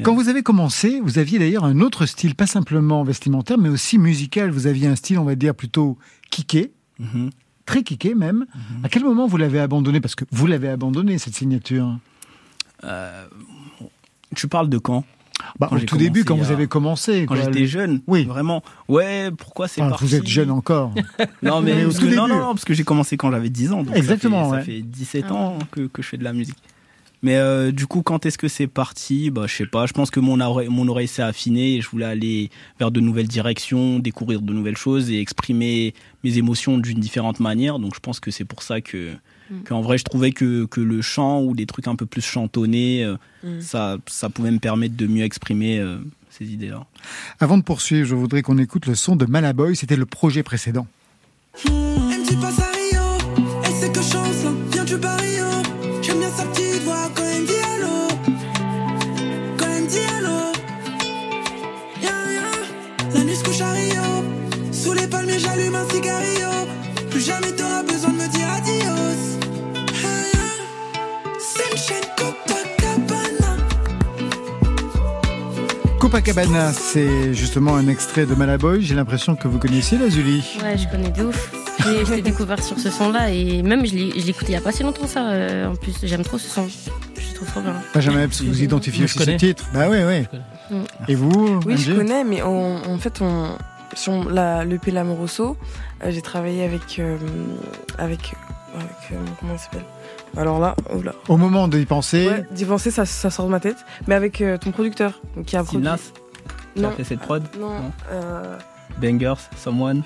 Quand 0.04 0.16
vous 0.16 0.30
avez 0.30 0.42
commencé, 0.42 1.00
vous 1.04 1.20
aviez 1.20 1.38
d'ailleurs 1.38 1.64
un 1.66 1.80
autre 1.82 2.06
style, 2.08 2.34
pas 2.34 2.48
simplement 2.48 3.04
vestimentaire, 3.04 3.58
mais 3.58 3.70
aussi 3.70 3.98
musical. 4.00 4.50
Vous 4.50 4.66
aviez 4.68 4.88
un 4.88 4.96
style, 4.96 5.20
on 5.20 5.26
va 5.26 5.36
dire, 5.36 5.54
plutôt 5.54 5.98
kické, 6.32 6.72
Mhm. 6.98 7.30
Très 7.66 7.84
kické 7.84 8.16
même. 8.16 8.46
À 8.84 8.90
quel 8.90 9.04
moment 9.04 9.28
vous 9.28 9.38
l'avez 9.38 9.60
abandonné? 9.60 10.00
Parce 10.02 10.16
que 10.16 10.26
vous 10.32 10.48
l'avez 10.48 10.70
abandonné, 10.70 11.18
cette 11.18 11.36
signature. 11.36 11.98
Euh, 12.84 13.26
tu 14.36 14.48
parles 14.48 14.70
de 14.70 14.78
quand? 14.78 15.04
Bah, 15.60 15.70
au 15.72 15.80
tout 15.80 15.98
début, 15.98 16.24
quand 16.24 16.36
vous 16.38 16.52
avez 16.52 16.68
commencé. 16.68 17.26
Quand 17.28 17.36
j'étais 17.36 17.66
jeune, 17.66 18.02
Oui. 18.08 18.24
vraiment. 18.26 18.64
Ouais, 18.88 19.32
pourquoi 19.38 19.68
c'est 19.68 19.82
Enfin, 19.82 19.90
parti? 19.92 20.06
vous 20.06 20.16
êtes 20.16 20.28
jeune 20.28 20.50
encore. 20.50 20.94
Non, 21.44 21.62
mais, 21.62 21.74
Mais 21.76 21.84
au 21.84 21.88
parce 21.90 22.00
tout 22.00 22.08
que- 22.10 22.16
non, 22.16 22.28
début. 22.28 22.40
non, 22.40 22.48
parce 22.54 22.66
que 22.66 22.74
j'ai 22.74 22.84
commencé 22.84 23.18
quand 23.18 23.32
j'avais 23.32 23.50
10 23.50 23.72
ans. 23.74 23.84
donc 23.84 23.96
Exactement, 23.96 24.50
Ça 24.50 24.56
ouais. 24.58 24.64
fait, 24.64 24.72
ça 24.72 24.78
fait 24.78 24.82
17 24.82 25.32
ans 25.32 25.60
que, 25.72 25.88
que 25.88 26.02
je 26.02 26.08
fais 26.08 26.18
de 26.18 26.24
la 26.24 26.34
musique. 26.34 26.58
Mais 27.26 27.38
euh, 27.38 27.72
du 27.72 27.88
coup, 27.88 28.04
quand 28.04 28.28
est-ce 28.28 28.38
que 28.38 28.48
c'est 28.48 28.68
parti? 28.68 29.32
Bah, 29.32 29.46
je 29.48 29.56
sais 29.56 29.66
pas. 29.66 29.88
Je 29.88 29.94
pense 29.94 30.12
que 30.12 30.20
mon 30.20 30.40
oreille, 30.42 30.68
mon 30.70 30.88
oreille 30.88 31.08
s'est 31.08 31.24
affinée 31.24 31.78
et 31.78 31.82
je 31.82 31.90
voulais 31.90 32.06
aller 32.06 32.52
vers 32.78 32.92
de 32.92 33.00
nouvelles 33.00 33.28
directions, 33.28 33.98
découvrir 33.98 34.42
de 34.42 34.54
nouvelles 34.54 34.78
choses 34.78 35.10
et 35.10 35.20
exprimer 35.20 35.96
mes 36.24 36.38
émotions 36.38 36.78
d'une 36.78 37.00
différente 37.00 37.40
manière. 37.40 37.80
Donc, 37.80 37.96
je 37.96 38.00
pense 38.00 38.20
que 38.20 38.30
c'est 38.30 38.46
pour 38.46 38.62
ça 38.62 38.80
que, 38.80 39.14
Mm. 39.50 39.62
qu'en 39.68 39.82
vrai, 39.82 39.98
je 39.98 40.04
trouvais 40.04 40.32
que, 40.32 40.66
que 40.66 40.82
le 40.82 41.02
chant 41.02 41.42
ou 41.42 41.56
des 41.56 41.66
trucs 41.66 41.88
un 41.88 41.96
peu 41.96 42.06
plus 42.06 42.22
chantonnés, 42.22 43.04
euh, 43.04 43.16
Mm. 43.44 43.60
ça, 43.62 43.98
ça 44.08 44.30
pouvait 44.30 44.52
me 44.52 44.60
permettre 44.60 44.96
de 44.96 45.08
mieux 45.08 45.24
exprimer 45.24 45.80
euh, 45.80 45.98
ces 46.30 46.46
idées-là. 46.52 46.86
Avant 47.40 47.58
de 47.58 47.64
poursuivre, 47.64 48.08
je 48.08 48.14
voudrais 48.16 48.44
qu'on 48.44 48.58
écoute 48.60 48.86
le 48.86 48.94
son 48.96 49.16
de 49.16 49.26
Malaboy. 49.26 49.76
C'était 49.76 49.96
le 49.96 50.06
projet 50.06 50.44
précédent. 50.44 50.86
Elle 51.66 51.72
me 51.72 52.28
dit 52.28 52.36
passe 52.38 52.60
à 52.60 52.70
Rio, 52.72 53.46
elle 53.66 53.72
sait 53.72 53.92
que 53.92 54.02
chance 54.02 54.44
là, 54.44 54.52
vient 54.72 54.84
du 54.86 54.98
barrio. 54.98 55.46
J'aime 56.02 56.20
bien 56.20 56.30
sa 56.32 56.46
petite 56.86 56.92
voix 56.94 57.10
quand 57.16 57.24
elle 57.24 57.42
me 57.42 57.48
dit 57.48 57.54
allô. 57.76 58.08
Quand 59.58 59.66
elle 59.76 59.84
me 59.84 59.88
dit 59.88 60.06
allô. 60.18 60.54
Ya, 62.02 62.16
ya. 62.34 62.50
La 63.14 63.24
nuit 63.24 63.36
se 63.36 63.44
couche 63.44 63.62
à 63.62 63.72
Rio, 63.72 64.24
sous 64.72 64.94
les 64.94 65.08
palmiers 65.08 65.40
j'allume 65.40 65.76
un 65.76 65.90
cigarillo. 65.90 66.68
Plus 67.10 67.22
jamais 67.22 67.52
t'auras 67.52 67.84
besoin 67.84 68.12
de 68.12 68.18
me 68.18 68.28
dire 68.28 68.50
adios. 68.52 69.40
Ya, 70.04 70.10
ya. 70.34 70.46
Sunshine 71.40 72.08
Copacabana. 76.00 76.72
C'est 76.74 77.34
justement 77.34 77.76
un 77.76 77.88
extrait 77.88 78.26
de 78.26 78.36
Malaboy. 78.36 78.82
J'ai 78.82 78.96
l'impression 78.96 79.36
que 79.36 79.48
vous 79.48 79.60
connaissiez 79.60 79.98
la 79.98 80.10
Zuli. 80.10 80.58
Ouais, 80.64 80.78
je 80.78 80.88
connais 80.90 81.10
de 81.10 81.26
ouf. 81.26 81.65
J'ai- 81.84 82.06
Je 82.06 82.14
l'ai 82.14 82.22
découvert 82.22 82.62
sur 82.64 82.80
ce 82.80 82.90
son-là 82.90 83.32
et 83.32 83.62
même 83.62 83.86
je 83.86 83.96
écouté 84.30 84.48
il 84.50 84.54
y 84.54 84.56
a 84.56 84.62
pas 84.62 84.72
si 84.72 84.84
longtemps 84.84 85.08
ça. 85.08 85.28
euh, 85.30 85.68
en 85.68 85.76
plus, 85.76 85.94
j'aime 86.04 86.24
trop 86.24 86.38
ce 86.38 86.50
son. 86.50 86.68
Je 86.68 87.34
trouve 87.36 87.48
trop 87.50 87.62
bien. 87.62 87.76
Benjamin 87.94 88.24
Epps, 88.24 88.42
vous 88.42 88.64
identifiez 88.64 89.02
Moi, 89.02 89.08
je 89.08 89.20
aussi 89.20 89.26
ce 89.32 89.38
titre 89.38 89.66
Bah 89.74 89.88
oui, 89.90 89.98
oui. 90.08 90.78
Et 91.08 91.16
vous 91.16 91.60
Oui, 91.66 91.78
je 91.78 91.94
connais, 91.94 92.24
mais 92.24 92.42
on- 92.42 92.78
en 92.94 92.98
fait, 92.98 93.22
on, 93.22 93.50
sur 93.94 94.30
la, 94.30 94.64
l'EP 94.66 94.92
Lamoroso, 94.92 95.58
euh, 96.04 96.12
j'ai 96.12 96.22
travaillé 96.22 96.64
avec. 96.64 96.98
euh, 97.00 97.18
avec, 97.98 98.34
avec 98.74 98.90
euh, 99.12 99.16
comment 99.40 99.54
il 99.54 99.60
s'appelle? 99.60 99.86
Alors 100.38 100.60
là, 100.60 100.76
oula. 100.94 101.14
Au 101.30 101.38
moment 101.38 101.68
d'y 101.68 101.86
penser, 101.86 102.28
Ouais, 102.28 102.46
d'y 102.52 102.66
penser, 102.66 102.90
ça, 102.92 103.06
ça 103.06 103.30
sort 103.30 103.46
de 103.46 103.52
ma 103.52 103.60
tête. 103.60 103.78
Mais 104.08 104.16
avec 104.16 104.42
euh, 104.42 104.58
ton 104.58 104.72
producteur, 104.72 105.22
qui 105.46 105.56
a 105.56 105.64
produit. 105.64 105.82
Silas, 105.82 106.12
qui 106.76 106.80
a 106.80 106.88
Non, 106.90 106.92
fait 106.96 107.04
cette 107.04 107.20
prod? 107.20 107.44
Non. 107.60 107.72
euh, 108.12 108.58
Bangers, 109.02 109.36
Someone? 109.58 110.04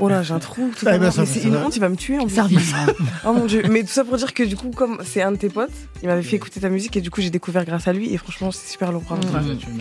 Oh 0.00 0.08
là, 0.08 0.22
j'ai 0.22 0.34
un 0.34 0.38
trou. 0.40 0.70
Tout 0.76 0.84
Ah, 0.88 0.90
à 0.90 0.98
l'heure. 0.98 1.12
ça- 1.12 1.20
mais 1.22 1.26
c'est 1.26 1.42
une 1.44 1.56
honte, 1.56 1.76
il 1.76 1.80
va 1.80 1.88
me 1.88 1.96
tuer 1.96 2.18
en 2.18 2.26
plus. 2.26 2.34
Oh 3.26 3.32
mon 3.32 3.46
dieu. 3.46 3.62
Mais 3.70 3.82
tout 3.82 3.88
ça 3.92 4.04
pour 4.04 4.16
dire 4.16 4.34
que 4.34 4.42
du 4.42 4.56
coup, 4.56 4.70
comme 4.70 4.98
c'est 5.04 5.22
un 5.22 5.32
de 5.32 5.36
tes 5.36 5.48
potes, 5.48 5.70
il 6.02 6.08
m'avait 6.08 6.22
fait 6.22 6.36
écouter 6.36 6.60
ta 6.60 6.68
musique 6.68 6.96
et 6.96 7.00
du 7.00 7.10
coup, 7.10 7.20
j'ai 7.20 7.30
découvert 7.30 7.64
grâce 7.64 7.86
à 7.88 7.92
lui 7.92 8.12
et 8.12 8.16
franchement, 8.16 8.50
c'est 8.50 8.70
super 8.70 8.90
lourd. 8.92 9.02
bravo. 9.02 9.22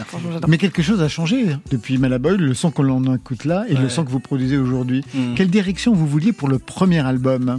Franchement, 0.07 0.29
j'adore. 0.31 0.49
Mais 0.49 0.57
quelque 0.57 0.81
chose 0.83 1.01
a 1.01 1.07
changé 1.09 1.45
depuis 1.71 1.97
Malaboy, 1.97 2.37
le 2.37 2.53
son 2.53 2.69
qu'on 2.71 2.89
en 2.89 3.15
écoute 3.15 3.45
là 3.45 3.65
et 3.67 3.73
le 3.73 3.83
Ouais. 3.85 3.89
son 3.89 4.05
que 4.05 4.11
vous 4.11 4.19
produisez 4.19 4.57
aujourd'hui. 4.57 5.03
Mm. 5.13 5.33
Quelle 5.35 5.49
direction 5.49 5.93
vous 5.93 6.07
vouliez 6.07 6.31
pour 6.31 6.47
le 6.47 6.59
premier 6.59 6.99
album? 7.05 7.49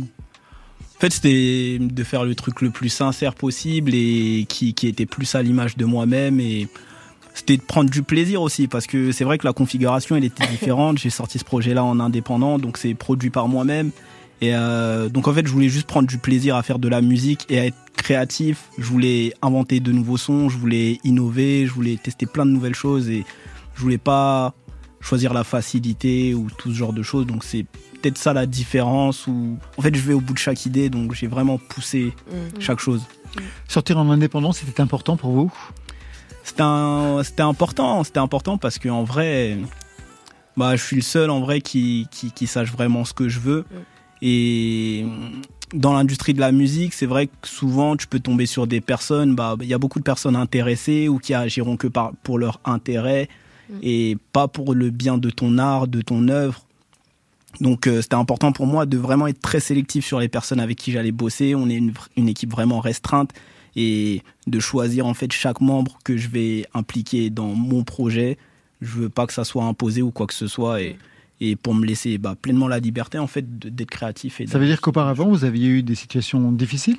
En 0.96 1.00
fait, 1.00 1.12
c'était 1.12 1.78
de 1.80 2.04
faire 2.04 2.24
le 2.24 2.34
truc 2.36 2.60
le 2.62 2.70
plus 2.70 2.88
sincère 2.88 3.34
possible 3.34 3.90
et 3.94 4.46
qui, 4.48 4.74
qui 4.74 4.86
était 4.86 5.06
plus 5.06 5.34
à 5.34 5.42
l'image 5.42 5.76
de 5.76 5.84
moi-même. 5.84 6.38
Et 6.40 6.68
c'était 7.34 7.56
de 7.56 7.62
prendre 7.62 7.90
du 7.90 8.02
plaisir 8.02 8.40
aussi 8.40 8.68
parce 8.68 8.86
que 8.86 9.12
c'est 9.12 9.24
vrai 9.24 9.38
que 9.38 9.46
la 9.46 9.52
configuration, 9.52 10.16
elle 10.16 10.24
était 10.24 10.46
différente. 10.46 10.98
J'ai 10.98 11.10
sorti 11.10 11.38
ce 11.38 11.44
projet-là 11.44 11.84
en 11.84 12.00
indépendant, 12.00 12.58
donc 12.58 12.78
c'est 12.78 12.94
produit 12.94 13.30
par 13.30 13.48
moi-même. 13.48 13.90
Et 14.40 14.54
euh, 14.54 15.08
donc 15.08 15.28
en 15.28 15.32
fait, 15.34 15.46
je 15.46 15.52
voulais 15.52 15.68
juste 15.68 15.86
prendre 15.86 16.08
du 16.08 16.18
plaisir 16.18 16.56
à 16.56 16.62
faire 16.62 16.78
de 16.78 16.88
la 16.88 17.00
musique 17.00 17.46
et 17.50 17.58
à 17.58 17.66
être 17.66 17.76
créatif. 17.96 18.68
Je 18.78 18.84
voulais 18.84 19.32
inventer 19.42 19.80
de 19.80 19.92
nouveaux 19.92 20.16
sons, 20.16 20.48
je 20.48 20.56
voulais 20.58 20.98
innover, 21.04 21.66
je 21.66 21.72
voulais 21.72 21.96
tester 21.96 22.26
plein 22.26 22.44
de 22.46 22.50
nouvelles 22.50 22.74
choses 22.74 23.08
et 23.08 23.24
je 23.74 23.80
voulais 23.82 23.98
pas 23.98 24.54
choisir 25.00 25.34
la 25.34 25.44
facilité 25.44 26.34
ou 26.34 26.48
tout 26.56 26.70
ce 26.70 26.76
genre 26.76 26.92
de 26.92 27.02
choses. 27.02 27.26
Donc 27.26 27.44
c'est 27.44 27.64
peut-être 28.00 28.18
ça 28.18 28.32
la 28.32 28.46
différence 28.46 29.26
où 29.26 29.56
en 29.78 29.82
fait 29.82 29.94
je 29.94 30.00
vais 30.00 30.14
au 30.14 30.20
bout 30.20 30.34
de 30.34 30.38
chaque 30.38 30.66
idée 30.66 30.90
donc 30.90 31.14
j'ai 31.14 31.26
vraiment 31.26 31.58
poussé 31.58 32.12
Mm. 32.30 32.60
chaque 32.60 32.80
chose. 32.80 33.02
Sortir 33.68 33.98
en 33.98 34.10
indépendant, 34.10 34.52
c'était 34.52 34.80
important 34.80 35.16
pour 35.16 35.32
vous? 35.32 35.52
C'était 36.44 36.62
important, 37.42 38.04
c'était 38.04 38.18
important 38.18 38.58
parce 38.58 38.78
que 38.78 38.88
en 38.88 39.02
vrai 39.02 39.58
bah 40.56 40.76
je 40.76 40.84
suis 40.84 40.96
le 40.96 41.02
seul 41.02 41.30
en 41.30 41.40
vrai 41.40 41.60
qui 41.60 42.06
qui, 42.10 42.30
qui 42.30 42.46
sache 42.46 42.70
vraiment 42.70 43.04
ce 43.04 43.12
que 43.14 43.28
je 43.28 43.40
veux 43.40 43.64
et 44.22 45.04
dans 45.74 45.92
l'industrie 45.92 46.34
de 46.34 46.40
la 46.40 46.52
musique, 46.52 46.94
c'est 46.94 47.06
vrai 47.06 47.26
que 47.26 47.48
souvent 47.48 47.96
tu 47.96 48.06
peux 48.06 48.20
tomber 48.20 48.46
sur 48.46 48.66
des 48.66 48.80
personnes, 48.80 49.34
bah 49.34 49.56
il 49.60 49.66
y 49.66 49.74
a 49.74 49.78
beaucoup 49.78 49.98
de 49.98 50.04
personnes 50.04 50.36
intéressées 50.36 51.08
ou 51.08 51.18
qui 51.18 51.34
agiront 51.34 51.76
que 51.76 51.88
par, 51.88 52.12
pour 52.22 52.38
leur 52.38 52.60
intérêt 52.64 53.28
et 53.82 54.16
pas 54.32 54.46
pour 54.46 54.74
le 54.74 54.90
bien 54.90 55.18
de 55.18 55.30
ton 55.30 55.58
art, 55.58 55.88
de 55.88 56.00
ton 56.02 56.28
œuvre. 56.28 56.60
Donc 57.60 57.86
euh, 57.86 58.02
c'était 58.02 58.14
important 58.14 58.52
pour 58.52 58.66
moi 58.66 58.84
de 58.84 58.98
vraiment 58.98 59.26
être 59.26 59.40
très 59.40 59.60
sélectif 59.60 60.04
sur 60.04 60.20
les 60.20 60.28
personnes 60.28 60.60
avec 60.60 60.76
qui 60.76 60.92
j'allais 60.92 61.12
bosser. 61.12 61.54
On 61.54 61.68
est 61.68 61.80
une 62.16 62.28
équipe 62.28 62.50
vraiment 62.50 62.80
restreinte 62.80 63.30
et 63.76 64.22
de 64.46 64.60
choisir 64.60 65.06
en 65.06 65.14
fait 65.14 65.32
chaque 65.32 65.60
membre 65.60 65.98
que 66.04 66.16
je 66.16 66.28
vais 66.28 66.66
impliquer 66.74 67.30
dans 67.30 67.54
mon 67.54 67.84
projet. 67.84 68.38
Je 68.80 68.98
veux 68.98 69.08
pas 69.08 69.26
que 69.26 69.32
ça 69.32 69.44
soit 69.44 69.64
imposé 69.64 70.02
ou 70.02 70.10
quoi 70.10 70.26
que 70.26 70.34
ce 70.34 70.46
soit 70.46 70.82
et, 70.82 70.98
et 71.40 71.56
pour 71.56 71.74
me 71.74 71.84
laisser 71.84 72.18
bah, 72.18 72.34
pleinement 72.40 72.68
la 72.68 72.78
liberté 72.78 73.18
en 73.18 73.26
fait 73.26 73.58
d'être 73.58 73.90
créatif. 73.90 74.40
Et 74.40 74.46
Ça 74.46 74.58
veut 74.58 74.66
dire 74.66 74.80
qu'auparavant, 74.80 75.28
vous 75.28 75.44
aviez 75.44 75.68
eu 75.68 75.82
des 75.82 75.94
situations 75.94 76.52
difficiles? 76.52 76.98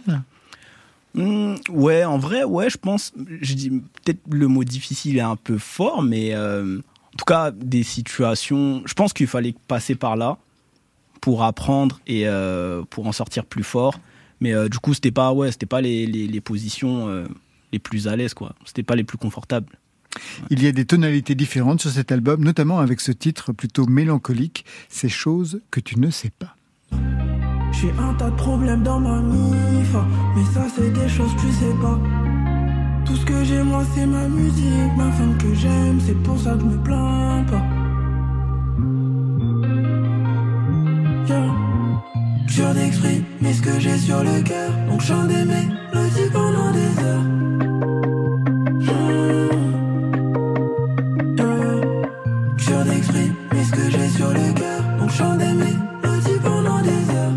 Hmm, 1.14 1.56
ouais, 1.70 2.04
en 2.04 2.18
vrai, 2.18 2.44
ouais, 2.44 2.70
je 2.70 2.78
pense. 2.78 3.14
Je 3.42 3.54
dis 3.54 3.70
peut-être 3.70 4.20
le 4.30 4.48
mot 4.48 4.64
difficile 4.64 5.18
est 5.18 5.22
un 5.22 5.38
peu 5.38 5.58
fort, 5.58 6.04
mais 6.04 6.34
euh, 6.34 6.80
en 6.80 7.18
tout 7.18 7.26
cas 7.26 7.52
des 7.52 7.84
situations. 7.84 8.82
Je 8.86 8.94
pense 8.94 9.14
qu'il 9.14 9.28
fallait 9.28 9.56
passer 9.68 9.96
par 9.96 10.18
là 10.18 10.38
pour 11.22 11.44
apprendre 11.44 12.02
et 12.06 12.28
euh, 12.28 12.84
pour 12.90 13.08
en 13.08 13.14
sortir 13.14 13.46
plus 13.46 13.64
fort. 13.64 14.00
Mais 14.42 14.54
euh, 14.54 14.70
du 14.70 14.80
coup, 14.80 14.94
c'était 14.94 15.12
pas 15.12 15.32
ouais, 15.34 15.52
c'était 15.52 15.66
pas 15.66 15.82
les, 15.82 16.06
les, 16.06 16.28
les 16.28 16.42
positions 16.42 17.08
euh, 17.08 17.26
les 17.72 17.80
plus 17.80 18.08
à 18.08 18.16
l'aise 18.16 18.34
quoi. 18.34 18.56
C'était 18.66 18.84
pas 18.84 18.96
les 18.96 19.04
plus 19.04 19.18
confortables. 19.18 19.80
Il 20.50 20.64
y 20.64 20.68
a 20.68 20.72
des 20.72 20.86
tonalités 20.86 21.36
différentes 21.36 21.82
sur 21.82 21.92
cet 21.92 22.12
album, 22.12 22.44
notamment 22.44 22.80
avec 22.80 23.02
ce 23.02 23.12
titre 23.12 23.52
plutôt 23.52 23.86
mélancolique, 23.86 24.66
Ces 24.88 25.10
choses 25.10 25.62
que 25.72 25.82
tu 25.82 26.00
ne 26.00 26.10
sais 26.10 26.32
pas. 26.32 26.56
J'ai 27.74 27.92
un 28.00 28.14
tas 28.14 28.30
de 28.30 28.36
problèmes 28.38 28.84
dans 28.84 29.00
ma 29.02 29.22
mif, 29.22 29.94
mais 30.36 30.46
ça 30.54 30.66
c'est 30.74 30.92
des 30.92 31.10
choses 31.10 31.32
tu 31.38 31.52
sais 31.52 31.76
pas. 31.82 32.00
Tout 33.06 33.16
ce 33.18 33.26
que 33.26 33.44
j'ai 33.44 33.62
moi 33.62 33.84
c'est 33.94 34.06
ma 34.06 34.28
musique, 34.30 34.96
ma 34.96 35.12
femme 35.12 35.38
que 35.38 35.54
j'aime, 35.54 36.00
c'est 36.00 36.22
pour 36.24 36.40
ça 36.40 36.54
que 36.54 36.62
je 36.62 36.66
me 36.66 36.82
plains 36.82 37.46
pas. 37.50 37.64
Yeah. 41.28 41.65
Dur 42.48 42.74
d'exprimer 42.74 43.54
ce 43.54 43.62
que 43.62 43.80
j'ai 43.80 43.98
sur 43.98 44.24
le 44.24 44.42
cœur, 44.42 44.72
donc 44.88 45.02
chante 45.02 45.28
des 45.28 45.44
mélodies 45.46 46.30
pendant 46.32 46.72
des 46.72 47.04
heures. 47.04 47.24
Mm. 47.24 48.82
Yeah. 48.82 49.46
Dur 52.58 52.86
d'exprimer 52.86 53.64
ce 53.64 53.72
que 53.72 53.90
j'ai 53.90 54.10
sur 54.10 54.30
le 54.30 54.54
cœur, 54.54 54.82
donc 55.00 55.10
chante 55.12 55.38
des 55.40 55.54
mélodies 55.54 56.40
pendant 56.44 56.82
des 56.82 56.90
heures. 56.90 57.34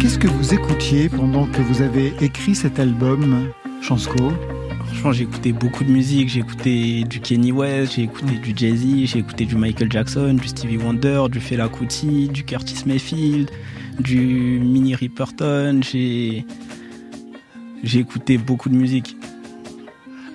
Qu'est-ce 0.00 0.18
que 0.18 0.28
vous 0.28 0.54
écoutiez 0.54 1.08
pendant 1.08 1.46
que 1.46 1.62
vous 1.62 1.80
avez 1.82 2.12
écrit 2.20 2.54
cet 2.54 2.78
album, 2.80 3.50
Chansco? 3.80 4.32
Franchement, 5.00 5.12
j'ai 5.12 5.24
écouté 5.24 5.52
beaucoup 5.54 5.82
de 5.82 5.90
musique. 5.90 6.28
J'ai 6.28 6.40
écouté 6.40 7.04
du 7.04 7.20
Kenny 7.20 7.52
West, 7.52 7.94
j'ai 7.96 8.02
écouté 8.02 8.34
du 8.34 8.52
Jay-Z, 8.54 9.06
j'ai 9.06 9.20
écouté 9.20 9.46
du 9.46 9.56
Michael 9.56 9.90
Jackson, 9.90 10.34
du 10.34 10.46
Stevie 10.46 10.76
Wonder, 10.76 11.22
du 11.30 11.40
Fela 11.40 11.70
Kuti, 11.70 12.28
du 12.28 12.44
Curtis 12.44 12.82
Mayfield, 12.84 13.50
du 13.98 14.60
Minnie 14.62 14.94
Riperton. 14.94 15.80
J'ai 15.82 16.44
j'ai 17.82 17.98
écouté 17.98 18.36
beaucoup 18.36 18.68
de 18.68 18.74
musique. 18.74 19.16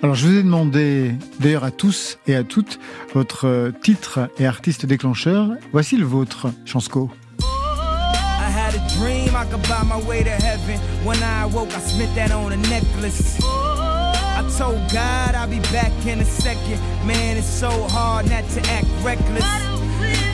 Alors 0.02 0.16
je 0.16 0.26
vous 0.26 0.36
ai 0.36 0.42
demandé 0.42 1.12
d'ailleurs 1.38 1.62
à 1.62 1.70
tous 1.70 2.18
et 2.26 2.34
à 2.34 2.42
toutes 2.42 2.80
votre 3.14 3.46
euh, 3.46 3.70
titre 3.70 4.28
et 4.40 4.46
artiste 4.46 4.84
déclencheur. 4.84 5.48
Voici 5.70 5.96
le 5.96 6.06
vôtre, 6.06 6.48
Chansco. 6.64 7.08
I 7.38 8.50
had 8.50 8.74
a 8.74 8.98
dream 8.98 9.28
I 9.28 9.46
could 9.48 9.62
buy 9.68 9.84
my 9.84 10.04
way 10.08 10.24
to 10.24 10.30
heaven. 10.30 10.80
When 11.04 11.18
I 11.18 11.44
awoke, 11.44 11.68
I 11.68 11.78
spent 11.78 12.16
that 12.16 12.32
on 12.32 12.50
a 12.50 12.56
necklace. 12.56 13.38
Told 14.56 14.80
God 14.90 15.34
I'll 15.34 15.46
be 15.46 15.60
back 15.70 15.92
in 16.06 16.18
a 16.20 16.24
second. 16.24 16.80
Man, 17.06 17.36
it's 17.36 17.46
so 17.46 17.68
hard 17.88 18.30
not 18.30 18.48
to 18.54 18.60
act 18.70 18.86
reckless. 19.04 19.44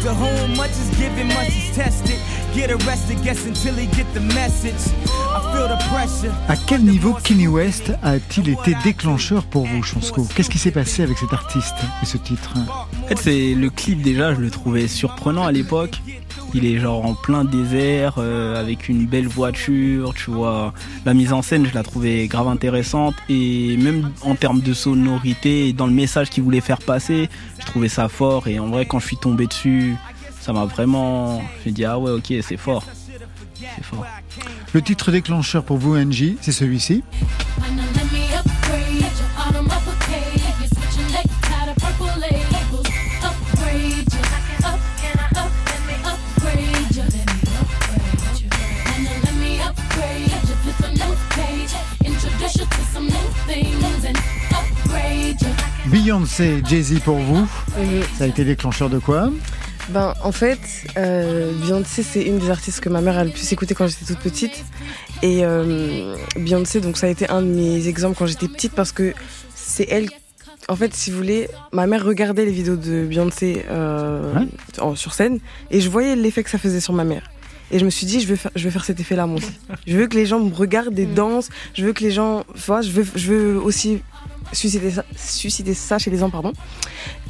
To 0.04 0.14
whom 0.14 0.56
much 0.56 0.70
is 0.70 0.90
given, 0.96 1.26
much 1.28 1.48
is 1.48 1.74
tested. 1.74 2.18
Get 2.54 2.70
arrested, 2.70 3.20
guess 3.24 3.44
until 3.46 3.74
he 3.74 3.86
get 3.86 4.06
the 4.14 4.20
message. 4.20 4.92
I 5.08 5.40
feel 5.52 5.66
the 5.66 5.78
pressure. 5.90 6.32
À 6.48 6.56
quel 6.56 6.84
niveau 6.84 7.14
Kenny 7.14 7.48
West 7.48 7.92
a-t-il 8.02 8.48
été 8.50 8.76
déclencheur 8.84 9.42
pour 9.44 9.66
vous, 9.66 9.82
Chansco? 9.82 10.24
Qu'est-ce 10.36 10.50
qui 10.50 10.58
s'est 10.58 10.70
passé 10.70 11.02
avec 11.02 11.18
cet 11.18 11.32
artiste 11.32 11.74
et 12.02 12.06
ce 12.06 12.16
titre? 12.16 12.54
En 13.02 13.08
fait, 13.08 13.18
c'est 13.18 13.54
le 13.54 13.70
clip 13.70 14.02
déjà, 14.02 14.34
je 14.34 14.40
le 14.40 14.50
trouvais 14.50 14.86
surprenant 14.86 15.44
à 15.44 15.50
l'époque. 15.50 16.00
Il 16.54 16.66
est 16.66 16.78
genre 16.78 17.04
en 17.04 17.14
plein 17.14 17.44
désert, 17.44 18.14
euh, 18.18 18.60
avec 18.60 18.88
une 18.88 19.06
belle 19.06 19.26
voiture, 19.28 20.14
tu 20.14 20.30
vois. 20.30 20.72
La 21.04 21.14
mise 21.14 21.32
en 21.32 21.42
scène, 21.42 21.66
je 21.66 21.74
la 21.74 21.82
trouvais 21.82 22.26
grave 22.26 22.48
intéressante. 22.48 23.14
Et 23.28 23.76
même 23.78 24.10
en 24.22 24.34
termes 24.34 24.60
de 24.60 24.74
sonorité 24.74 25.68
et 25.68 25.72
dans 25.72 25.86
le 25.86 25.92
message 25.92 26.30
qu'il 26.30 26.42
voulait 26.42 26.60
faire 26.60 26.78
passer, 26.78 27.28
je 27.58 27.66
trouvais 27.66 27.88
ça 27.88 28.08
fort. 28.08 28.48
Et 28.48 28.58
en 28.58 28.68
vrai, 28.68 28.86
quand 28.86 28.98
je 28.98 29.06
suis 29.06 29.16
tombé 29.16 29.46
dessus, 29.46 29.96
ça 30.40 30.52
m'a 30.52 30.64
vraiment... 30.64 31.42
Je 31.64 31.70
me 31.70 31.74
dit, 31.74 31.84
ah 31.84 31.98
ouais, 31.98 32.10
ok, 32.10 32.32
c'est 32.42 32.56
fort. 32.56 32.84
C'est 33.54 33.84
fort. 33.84 34.04
Le 34.72 34.82
titre 34.82 35.10
déclencheur 35.12 35.64
pour 35.64 35.78
vous, 35.78 35.96
Angie, 35.96 36.36
c'est 36.40 36.52
celui-ci. 36.52 37.02
Beyoncé, 55.92 56.62
Jay-Z 56.66 57.00
pour 57.00 57.18
vous. 57.18 57.46
Ça 58.16 58.24
a 58.24 58.26
été 58.26 58.44
déclencheur 58.44 58.88
de 58.88 58.98
quoi 58.98 59.30
Ben, 59.90 60.14
en 60.24 60.32
fait, 60.32 60.58
euh, 60.96 61.52
Beyoncé, 61.60 62.02
c'est 62.02 62.22
une 62.22 62.38
des 62.38 62.48
artistes 62.50 62.80
que 62.80 62.88
ma 62.88 63.00
mère 63.02 63.18
a 63.18 63.24
le 63.24 63.30
plus 63.30 63.52
écouté 63.52 63.74
quand 63.74 63.86
j'étais 63.86 64.06
toute 64.06 64.18
petite. 64.20 64.64
Et 65.22 65.44
euh, 65.44 66.16
Beyoncé, 66.36 66.80
donc 66.80 66.96
ça 66.96 67.06
a 67.06 67.10
été 67.10 67.28
un 67.28 67.42
de 67.42 67.46
mes 67.48 67.88
exemples 67.88 68.16
quand 68.18 68.26
j'étais 68.26 68.48
petite 68.48 68.72
parce 68.72 68.90
que 68.92 69.12
c'est 69.54 69.86
elle. 69.90 70.08
En 70.68 70.76
fait, 70.76 70.94
si 70.94 71.10
vous 71.10 71.18
voulez, 71.18 71.48
ma 71.72 71.86
mère 71.86 72.04
regardait 72.04 72.44
les 72.46 72.52
vidéos 72.52 72.76
de 72.76 73.04
Beyoncé 73.04 73.64
euh, 73.68 74.32
en- 74.80 74.94
sur 74.94 75.12
scène 75.12 75.40
et 75.70 75.80
je 75.80 75.90
voyais 75.90 76.16
l'effet 76.16 76.42
que 76.42 76.50
ça 76.50 76.58
faisait 76.58 76.80
sur 76.80 76.94
ma 76.94 77.04
mère. 77.04 77.30
Et 77.70 77.78
je 77.78 77.84
me 77.84 77.90
suis 77.90 78.06
dit, 78.06 78.20
je 78.20 78.28
vais 78.28 78.36
faire, 78.36 78.50
je 78.54 78.64
vais 78.64 78.70
faire 78.70 78.84
cet 78.84 79.00
effet-là, 79.00 79.26
moi 79.26 79.38
aussi. 79.38 79.52
Je 79.86 79.96
veux 79.96 80.06
que 80.06 80.14
les 80.16 80.26
gens 80.26 80.38
me 80.40 80.54
regardent 80.54 80.98
et 80.98 81.06
dansent. 81.06 81.48
Je 81.74 81.84
veux 81.84 81.92
que 81.92 82.02
les 82.04 82.10
gens, 82.10 82.44
tu 82.54 82.60
vois, 82.66 82.82
je 82.82 82.90
veux, 82.90 83.06
je 83.14 83.32
veux 83.32 83.58
aussi 83.60 84.02
susciter 84.52 84.90
ça, 84.90 85.04
ça 85.74 85.98
chez 85.98 86.10
les 86.10 86.18
gens, 86.18 86.30
pardon. 86.30 86.52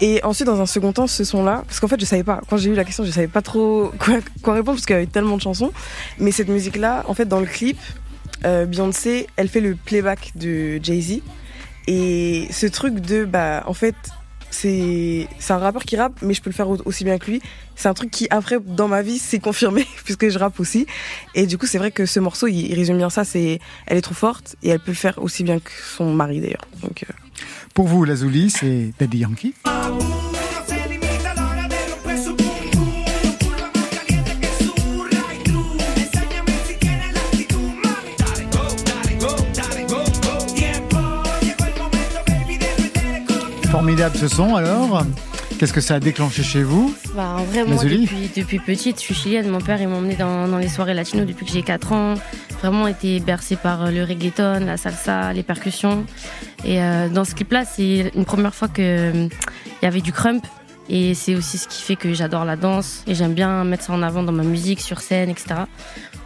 Et 0.01 0.23
ensuite, 0.25 0.47
dans 0.47 0.61
un 0.61 0.67
second 0.67 0.93
temps, 0.93 1.07
ce 1.07 1.25
son-là, 1.25 1.63
parce 1.67 1.81
qu'en 1.81 1.89
fait, 1.89 1.99
je 2.01 2.05
savais 2.05 2.25
pas, 2.25 2.41
quand 2.49 2.57
j'ai 2.57 2.71
eu 2.71 2.75
la 2.75 2.85
question, 2.85 3.05
je 3.05 3.11
savais 3.11 3.29
pas 3.29 3.43
trop 3.43 3.93
quoi, 3.99 4.15
quoi 4.43 4.55
répondre 4.55 4.77
parce 4.77 4.87
qu'il 4.87 4.95
y 4.95 4.99
avait 4.99 5.07
tellement 5.07 5.37
de 5.37 5.43
chansons. 5.43 5.73
Mais 6.19 6.33
cette 6.33 6.49
musique-là, 6.49 7.05
en 7.09 7.15
fait, 7.15 7.27
dans 7.27 7.41
le 7.41 7.47
clip, 7.47 7.79
euh, 8.45 8.67
Beyoncé, 8.67 9.27
elle 9.37 9.49
fait 9.49 9.61
le 9.61 9.75
playback 9.77 10.33
de 10.35 10.81
Jay-Z. 10.83 11.21
Et 11.87 12.47
ce 12.51 12.67
truc 12.67 12.95
de, 13.01 13.25
bah, 13.25 13.63
en 13.67 13.75
fait, 13.75 13.95
c'est 14.51 15.27
un 15.49 15.59
rappeur 15.59 15.85
qui 15.85 15.97
rappe, 15.97 16.15
mais 16.23 16.35
je 16.35 16.43
peux 16.43 16.51
le 16.51 16.55
faire 16.55 16.69
au- 16.69 16.79
aussi 16.85 17.05
bien 17.05 17.19
que 17.19 17.31
lui. 17.31 17.43
C'est 17.83 17.89
un 17.89 17.95
truc 17.95 18.13
qui, 18.13 18.29
après, 18.31 18.61
dans 18.65 18.87
ma 18.87 19.03
vie, 19.03 19.19
s'est 19.19 19.41
confirmé, 19.41 19.85
puisque 20.05 20.29
je 20.29 20.39
rappe 20.39 20.61
aussi. 20.61 20.87
Et 21.35 21.49
du 21.49 21.59
coup, 21.59 21.67
c'est 21.67 21.79
vrai 21.79 21.91
que 21.91 22.07
ce 22.07 22.21
morceau, 22.21 22.47
il, 22.47 22.73
résume 22.75 22.97
bien 22.97 23.11
ça. 23.11 23.25
C'est, 23.25 23.59
elle 23.89 23.99
est 23.99 24.03
trop 24.03 24.15
forte 24.15 24.55
et 24.63 24.69
elle 24.69 24.79
peut 24.79 24.93
le 24.93 24.97
faire 24.97 25.19
aussi 25.21 25.43
bien 25.43 25.59
que 25.59 25.73
son 25.97 26.15
mari, 26.15 26.41
d'ailleurs. 26.41 26.65
Euh, 26.85 27.05
Pour 27.75 27.89
vous, 27.89 28.05
Lazuli, 28.05 28.51
c'est 28.51 28.93
Daddy 29.01 29.19
Yankee. 29.19 29.55
Formidable 43.73 44.17
ce 44.17 44.29
son 44.29 44.55
alors. 44.55 45.05
Qu'est-ce 45.63 45.73
que 45.73 45.81
ça 45.81 45.95
a 45.95 46.01
déclenché 46.01 46.43
chez 46.43 46.65
vous 46.65 46.93
Bah, 47.15 47.37
en 47.39 47.45
vrai, 47.45 47.63
moi, 47.63 47.77
Lazuli 47.77 48.03
depuis, 48.03 48.31
depuis 48.35 48.59
petite, 48.59 48.97
je 48.97 49.03
suis 49.03 49.15
chilienne. 49.15 49.49
Mon 49.49 49.61
père, 49.61 49.81
il 49.81 49.87
m'a 49.87 49.95
emmené 49.95 50.17
dans, 50.17 50.49
dans 50.49 50.59
les 50.59 50.67
soirées 50.67 50.93
latino 50.93 51.25
depuis 51.25 51.47
que 51.47 51.53
j'ai 51.53 51.63
4 51.63 51.93
ans. 51.93 52.15
Vraiment 52.59 52.89
été 52.89 53.21
bercé 53.21 53.55
par 53.55 53.85
euh, 53.85 53.93
le 53.93 54.03
reggaeton, 54.03 54.67
la 54.67 54.77
salsa, 54.77 55.33
les 55.33 55.45
percussions. 55.45 56.05
Et 56.65 56.83
euh, 56.83 57.09
dans 57.09 57.25
ce 57.25 57.37
clip-là, 57.37 57.65
c'est 57.65 58.11
une 58.17 58.25
première 58.25 58.57
fois 58.57 58.67
que 58.67 58.83
euh, 58.83 59.29
y 59.85 59.87
avait 59.87 60.01
du 60.01 60.11
crump. 60.11 60.45
Et 60.89 61.15
c'est 61.15 61.37
aussi 61.37 61.59
ce 61.59 61.69
qui 61.69 61.81
fait 61.81 61.95
que 61.95 62.13
j'adore 62.13 62.45
la 62.45 62.57
danse. 62.57 63.05
Et 63.07 63.15
j'aime 63.15 63.35
bien 63.35 63.63
mettre 63.63 63.85
ça 63.85 63.93
en 63.93 64.03
avant 64.03 64.25
dans 64.25 64.33
ma 64.33 64.43
musique, 64.43 64.81
sur 64.81 65.01
scène, 65.01 65.31
etc. 65.31 65.61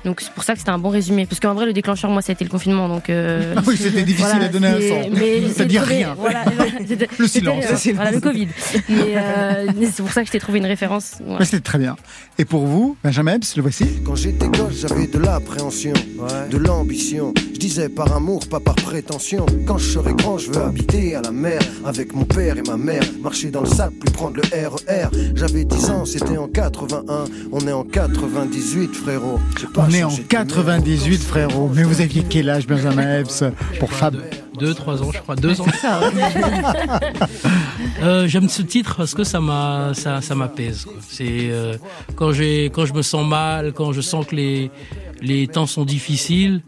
Donc 0.07 0.20
c'est 0.22 0.30
pour 0.32 0.44
ça 0.44 0.52
que 0.54 0.61
c'était 0.61 0.70
un 0.70 0.78
bon 0.78 0.88
résumé. 0.88 1.26
Parce 1.26 1.40
qu'en 1.40 1.52
vrai, 1.52 1.66
le 1.66 1.72
déclencheur, 1.72 2.11
moi, 2.11 2.22
c'était 2.22 2.44
le 2.44 2.48
confinement. 2.50 2.88
Donc, 2.88 3.11
euh, 3.11 3.54
Ah 3.57 3.61
oui, 3.66 3.76
c'était 3.76 4.04
difficile 4.04 4.40
à 4.40 4.48
donner 4.48 4.68
un 4.68 4.80
son. 4.80 5.11
mais 5.12 5.48
Ça 5.50 5.64
dit 5.64 5.74
trouvé- 5.76 5.94
rien. 5.96 6.14
voilà, 6.16 6.44
Le 7.18 7.26
silence. 7.26 7.64
euh, 7.86 7.92
Voilà, 7.94 8.12
le 8.12 8.20
Covid. 8.20 8.48
Mais, 8.88 9.14
euh, 9.16 9.66
mais 9.76 9.86
c'est 9.92 10.02
pour 10.02 10.12
ça 10.12 10.20
que 10.22 10.28
je 10.28 10.32
t'ai 10.32 10.38
trouvé 10.38 10.59
une 10.61 10.66
référence. 10.66 11.16
Voilà. 11.24 11.40
Mais 11.40 11.44
C'était 11.44 11.61
très 11.61 11.78
bien. 11.78 11.96
Et 12.38 12.44
pour 12.44 12.64
vous, 12.66 12.96
Benjamin 13.02 13.34
Epps, 13.34 13.57
le 13.57 13.62
voici 13.62 13.84
Quand 14.04 14.14
j'étais 14.14 14.46
gosse, 14.48 14.86
j'avais 14.88 15.09
de 15.09 15.18
l'appréhension, 15.18 15.92
de 16.50 16.57
l'ambition. 16.57 17.34
Je 17.57 17.61
disais 17.61 17.88
par 17.88 18.14
amour, 18.14 18.46
pas 18.50 18.61
par 18.61 18.74
prétention. 18.74 19.46
Quand 19.66 19.78
je 19.78 19.92
serai 19.92 20.12
grand, 20.12 20.36
je 20.36 20.52
veux 20.52 20.61
habiter 20.61 21.14
à 21.14 21.22
la 21.22 21.30
mer 21.30 21.59
avec 21.86 22.14
mon 22.14 22.26
père 22.26 22.59
et 22.59 22.61
ma 22.61 22.76
mère. 22.76 23.00
Marcher 23.22 23.50
dans 23.50 23.62
le 23.62 23.66
sable, 23.66 23.94
puis 23.98 24.12
prendre 24.12 24.36
le 24.36 24.42
RER. 24.42 25.09
J'avais 25.34 25.64
10 25.64 25.90
ans, 25.90 26.04
c'était 26.04 26.36
en 26.36 26.48
81. 26.48 27.24
On 27.52 27.61
est 27.61 27.72
en 27.72 27.82
98, 27.82 28.94
frérot. 28.94 29.40
Pas 29.72 29.86
On 29.88 29.90
est 29.90 30.04
en 30.04 30.11
changé 30.11 30.24
de 30.24 30.28
98, 30.28 31.22
frérot. 31.22 31.70
Mais 31.74 31.84
vous 31.84 32.02
aviez 32.02 32.24
quel 32.28 32.50
âge, 32.50 32.66
Benjamin 32.66 33.20
Epps, 33.20 33.42
pour 33.80 33.90
Fab 33.90 34.16
Deux, 34.61 34.74
trois 34.74 35.02
ans, 35.02 35.11
je 35.11 35.20
crois. 35.20 35.34
Deux 35.34 35.59
ans. 35.59 35.66
Euh, 38.02 38.26
J'aime 38.26 38.48
ce 38.48 38.61
titre 38.61 38.96
parce 38.96 39.14
que 39.14 39.24
ça 39.24 39.40
m'a, 39.40 39.92
ça, 39.94 40.20
ça 40.20 40.34
m'apaise. 40.34 40.84
C'est 41.09 41.48
euh, 41.50 41.76
quand 42.14 42.32
j'ai, 42.32 42.66
quand 42.66 42.84
je 42.84 42.92
me 42.92 43.00
sens 43.00 43.26
mal, 43.26 43.72
quand 43.72 43.92
je 43.92 44.02
sens 44.02 44.26
que 44.26 44.36
les 44.36 44.70
les 45.22 45.46
temps 45.48 45.66
sont 45.66 45.84
difficiles, 45.84 46.62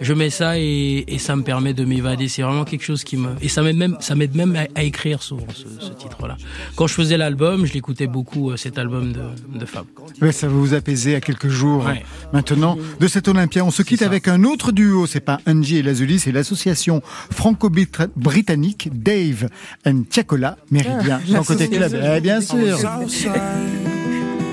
je 0.00 0.12
mets 0.14 0.30
ça 0.30 0.58
et, 0.58 1.04
et 1.08 1.18
ça 1.18 1.36
me 1.36 1.42
permet 1.42 1.72
de 1.74 1.84
m'évader. 1.84 2.28
C'est 2.28 2.42
vraiment 2.42 2.64
quelque 2.64 2.84
chose 2.84 3.04
qui 3.04 3.16
me 3.16 3.28
et 3.40 3.48
ça 3.48 3.62
m'aide 3.62 3.76
même, 3.76 3.96
ça 4.00 4.14
m'aide 4.14 4.34
même 4.34 4.56
à, 4.56 4.66
à 4.78 4.82
écrire 4.82 5.22
souvent 5.22 5.46
ce, 5.54 5.64
ce 5.84 5.92
titre-là. 5.92 6.36
Quand 6.74 6.86
je 6.86 6.94
faisais 6.94 7.16
l'album, 7.16 7.66
je 7.66 7.72
l'écoutais 7.72 8.06
beaucoup 8.06 8.50
euh, 8.50 8.56
cet 8.56 8.78
album 8.78 9.12
de, 9.12 9.58
de 9.58 9.64
Fab. 9.66 9.84
Ouais, 10.20 10.32
ça 10.32 10.48
va 10.48 10.54
vous 10.54 10.74
apaiser 10.74 11.14
à 11.14 11.20
quelques 11.20 11.48
jours 11.48 11.84
Ouais. 11.86 12.02
maintenant 12.32 12.76
de 13.00 13.06
cet 13.08 13.28
Olympia. 13.28 13.64
On 13.64 13.70
se 13.70 13.82
quitte 13.82 14.02
avec 14.02 14.28
un 14.28 14.44
autre 14.44 14.72
duo. 14.72 15.06
C'est 15.06 15.20
pas 15.20 15.40
Angie 15.46 15.76
et 15.78 15.82
Lazuli, 15.82 16.18
c'est 16.18 16.32
l'association 16.32 17.02
franco-britannique 17.30 18.88
Dave 18.92 19.48
and 19.86 20.02
Tiakola 20.10 20.56
Méridien. 20.70 21.20
Ah, 21.34 21.40
côté 21.46 21.68
club. 21.68 21.94
Eh, 22.16 22.20
bien 22.20 22.40
sûr. 22.40 22.78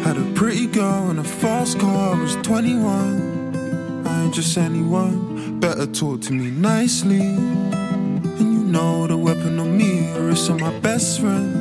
Had 0.06 0.18
a 0.18 0.22
pretty 0.36 0.68
girl 0.68 1.10
in 1.12 1.18
a 1.20 1.24
car, 1.80 2.14
I 2.14 2.22
was 2.22 2.36
21. 2.44 3.43
Just 4.34 4.58
anyone, 4.58 5.60
better 5.60 5.86
talk 5.86 6.22
to 6.22 6.34
me 6.34 6.50
nicely. 6.50 7.22
And 7.22 8.40
you 8.40 8.64
know 8.64 9.06
the 9.06 9.16
weapon 9.16 9.60
on 9.60 9.78
me, 9.78 10.08
it's 10.32 10.50
on 10.50 10.60
my 10.60 10.78
best 10.80 11.20
friend. 11.20 11.54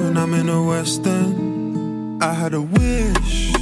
When 0.00 0.16
I'm 0.16 0.32
in 0.32 0.46
the 0.46 0.62
West 0.62 1.06
End, 1.06 2.24
I 2.24 2.32
had 2.32 2.54
a 2.54 2.62
wish. 2.62 3.52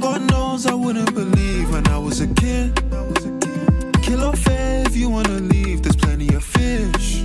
God 0.00 0.22
knows 0.30 0.64
I 0.64 0.72
wouldn't 0.72 1.12
believe 1.12 1.70
when 1.70 1.86
I 1.88 1.98
was 1.98 2.22
a 2.22 2.26
kid. 2.28 2.74
Kill 4.02 4.32
fair 4.32 4.86
if 4.86 4.96
you 4.96 5.10
wanna 5.10 5.40
leave, 5.40 5.82
there's 5.82 5.96
plenty 5.96 6.34
of 6.34 6.42
fish. 6.42 7.20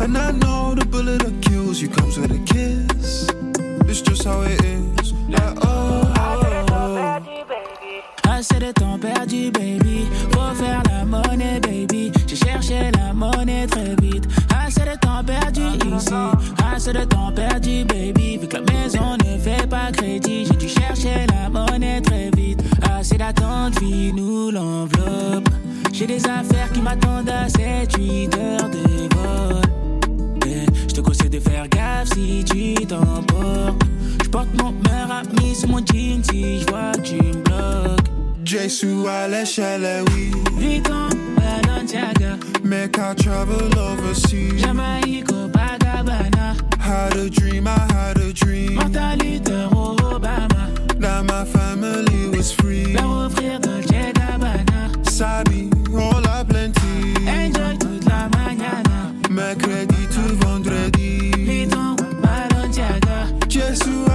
And 0.00 0.18
I 0.18 0.32
know 0.32 0.74
the 0.74 0.84
bullet 0.84 1.22
that 1.22 1.40
kills 1.40 1.80
you 1.80 1.88
comes 1.88 2.18
with 2.18 2.32
a 2.32 2.42
kiss. 2.52 3.28
It's 3.88 4.00
just 4.00 4.24
how 4.24 4.42
it 4.42 4.60
is. 4.64 5.12
Like, 5.28 5.56
oh, 5.62 6.12
Assez 8.40 8.58
de 8.58 8.72
temps 8.72 8.98
perdu, 8.98 9.50
baby. 9.50 10.06
Faut 10.32 10.54
faire 10.54 10.82
la 10.88 11.04
monnaie, 11.04 11.60
baby. 11.60 12.10
J'ai 12.26 12.36
cherché 12.36 12.90
la 12.96 13.12
monnaie 13.12 13.66
très 13.66 13.94
vite. 14.00 14.26
Assez 14.48 14.80
de 14.80 14.98
temps 14.98 15.22
perdu 15.22 15.60
ici. 15.94 16.14
Assez 16.74 16.94
de 16.94 17.04
temps 17.04 17.30
perdu, 17.32 17.84
baby. 17.84 18.38
Vu 18.38 18.48
que 18.48 18.56
la 18.56 18.62
maison 18.62 19.18
ne 19.22 19.38
fait 19.38 19.68
pas 19.68 19.92
crédit, 19.92 20.46
j'ai 20.46 20.56
dû 20.56 20.68
chercher 20.70 21.26
la 21.28 21.50
monnaie 21.50 22.00
très 22.00 22.30
vite. 22.34 22.62
Assez 22.98 23.18
d'attente, 23.18 23.78
vie 23.78 24.10
nous 24.14 24.50
l'enveloppe. 24.50 25.50
J'ai 25.92 26.06
des 26.06 26.24
affaires 26.26 26.72
qui 26.72 26.80
m'attendent 26.80 27.28
à 27.28 27.46
7-8 27.46 28.38
heures 28.38 28.70
de 28.70 29.16
vol. 29.16 29.62
Je 30.88 30.94
te 30.94 31.00
conseille 31.02 31.28
de 31.28 31.40
faire 31.40 31.68
gaffe 31.68 32.08
si 32.14 32.42
tu 32.46 32.86
t'emportes. 32.86 33.82
Je 34.24 34.30
porte 34.30 34.48
mon 34.58 34.72
meilleur 34.72 35.10
ami 35.12 35.54
sur 35.54 35.68
mon 35.68 35.84
jean 35.84 36.24
si 36.24 36.60
je 36.60 36.66
vois 36.68 36.92
que 36.92 37.00
tu 37.02 37.16
me 37.16 37.42
bloques. 37.42 38.09
Jesu 38.50 39.06
à 39.06 39.28
l'échelle, 39.28 39.84
eh 39.84 40.10
oui. 40.10 40.32
Vuitton, 40.58 41.08
Balenciaga. 41.36 42.36
Make 42.64 42.98
I 42.98 43.14
travel 43.14 43.70
overseas. 43.78 44.60
Jamaïque, 44.60 45.28
Copacabana. 45.28 46.56
Had 46.80 47.14
a 47.16 47.30
dream, 47.30 47.68
I 47.68 47.78
had 47.94 48.18
a 48.18 48.32
dream. 48.32 48.76
Luther, 48.76 49.68
Obama. 49.70 50.68
That 50.98 51.26
my 51.26 51.44
family 51.44 52.36
was 52.36 52.50
free. 52.52 52.94
Leur 52.94 53.28
offrir 53.28 53.60
Dolce 53.60 54.12
Gabbana. 54.14 55.08
Sabi, 55.08 55.70
all 55.94 56.26
a 56.26 56.44
plenty. 56.44 57.14
Enjoy 57.28 57.76
toute 57.78 58.04
la 58.08 58.28
mañana. 58.30 59.14
Mercredi 59.30 60.08
to 60.08 60.22
vendredi. 60.44 61.30
Vuitton, 61.36 61.94
Balenciaga. 62.20 63.28
Jesu 63.48 64.09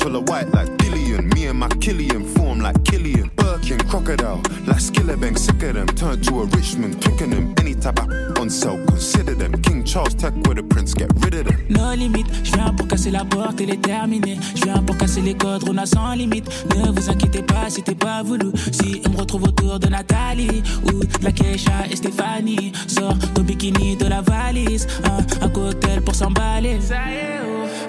full 0.00 0.16
of 0.16 0.28
white 0.28 0.48
like 0.52 0.68
Dillian. 0.78 1.32
Me 1.34 1.46
and 1.46 1.58
my 1.58 1.68
Killian 1.80 2.24
form 2.34 2.60
like 2.60 2.82
Killian. 2.84 3.30
Birkin, 3.36 3.78
crocodile, 3.88 4.42
like 4.66 4.78
Skillebank, 4.78 5.38
sick 5.38 5.62
of 5.62 5.74
them. 5.74 5.86
Turn 5.88 6.20
to 6.22 6.40
a 6.42 6.46
Richmond, 6.46 7.00
picking 7.00 7.30
them. 7.30 7.54
Any 7.58 7.74
type 7.74 7.98
of 8.00 8.10
on 8.38 8.50
sale, 8.50 8.78
consider 8.86 9.34
them. 9.34 9.60
King 9.62 9.84
Charles, 9.84 10.14
tech 10.14 10.34
with 10.46 10.56
the 10.56 10.62
prince, 10.62 10.94
get 10.94 11.10
rid 11.22 11.34
of 11.34 11.44
them. 11.46 11.56
No 11.68 11.94
limite, 11.94 12.26
je 12.42 12.52
viens 12.52 12.72
pour 12.74 12.88
casser 12.88 13.10
la 13.10 13.24
porte, 13.24 13.60
elle 13.60 13.70
est 13.70 13.82
terminée. 13.82 14.38
Je 14.54 14.64
viens 14.64 14.82
pour 14.82 14.96
casser 14.96 15.20
les 15.20 15.34
codes, 15.34 15.64
on 15.68 15.76
a 15.76 15.86
sans 15.86 16.14
limite. 16.14 16.48
Ne 16.76 16.90
vous 16.90 17.10
inquiétez 17.10 17.42
pas, 17.42 17.68
c'était 17.68 17.94
pas 17.94 18.22
voulu. 18.22 18.50
Si 18.72 19.02
on 19.06 19.10
me 19.10 19.16
retrouve 19.18 19.44
autour 19.44 19.78
de 19.78 19.88
Nathalie 19.88 20.62
ou 20.86 21.04
de 21.04 21.24
la 21.24 21.32
Keisha 21.32 21.86
et 21.90 21.96
Stéphanie, 21.96 22.72
sors 22.86 23.18
ton 23.34 23.42
bikini 23.42 23.96
de 23.96 24.06
la 24.06 24.22
valise. 24.22 24.86
Un, 25.04 25.44
un 25.44 25.48
cocktail 25.48 26.00
pour 26.00 26.14
s'emballer. 26.14 26.78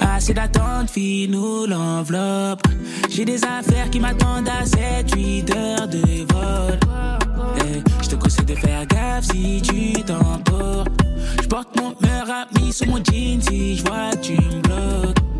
Assez 0.02 0.34
d'attente, 0.34 0.90
fille, 0.90 1.28
nous 1.28 1.66
l'enveloppe. 1.66 2.64
J'ai 3.10 3.26
des 3.26 3.44
affaires 3.44 3.90
qui 3.90 4.00
m'attendent 4.00 4.50
à 4.50 4.64
7-8 4.64 5.56
heures 5.56 5.88
de 5.88 6.00
vol. 6.32 6.61
Eh, 7.58 7.82
je 8.02 8.10
te 8.10 8.16
conseille 8.16 8.46
de 8.46 8.56
faire 8.56 8.86
gaffe 8.88 9.26
si 9.26 9.62
tu 9.62 9.94
t'emportes. 10.04 10.92
Je 11.42 11.48
porte 11.48 11.70
mon 11.78 11.96
meilleur 12.02 12.30
ami 12.30 12.72
sous 12.72 12.86
mon 12.86 12.98
jean 12.98 13.42
si 13.42 13.78
je 13.78 13.84
vois 13.84 14.16
tu 14.22 14.34
me 14.34 14.62
bloques. 14.62 15.31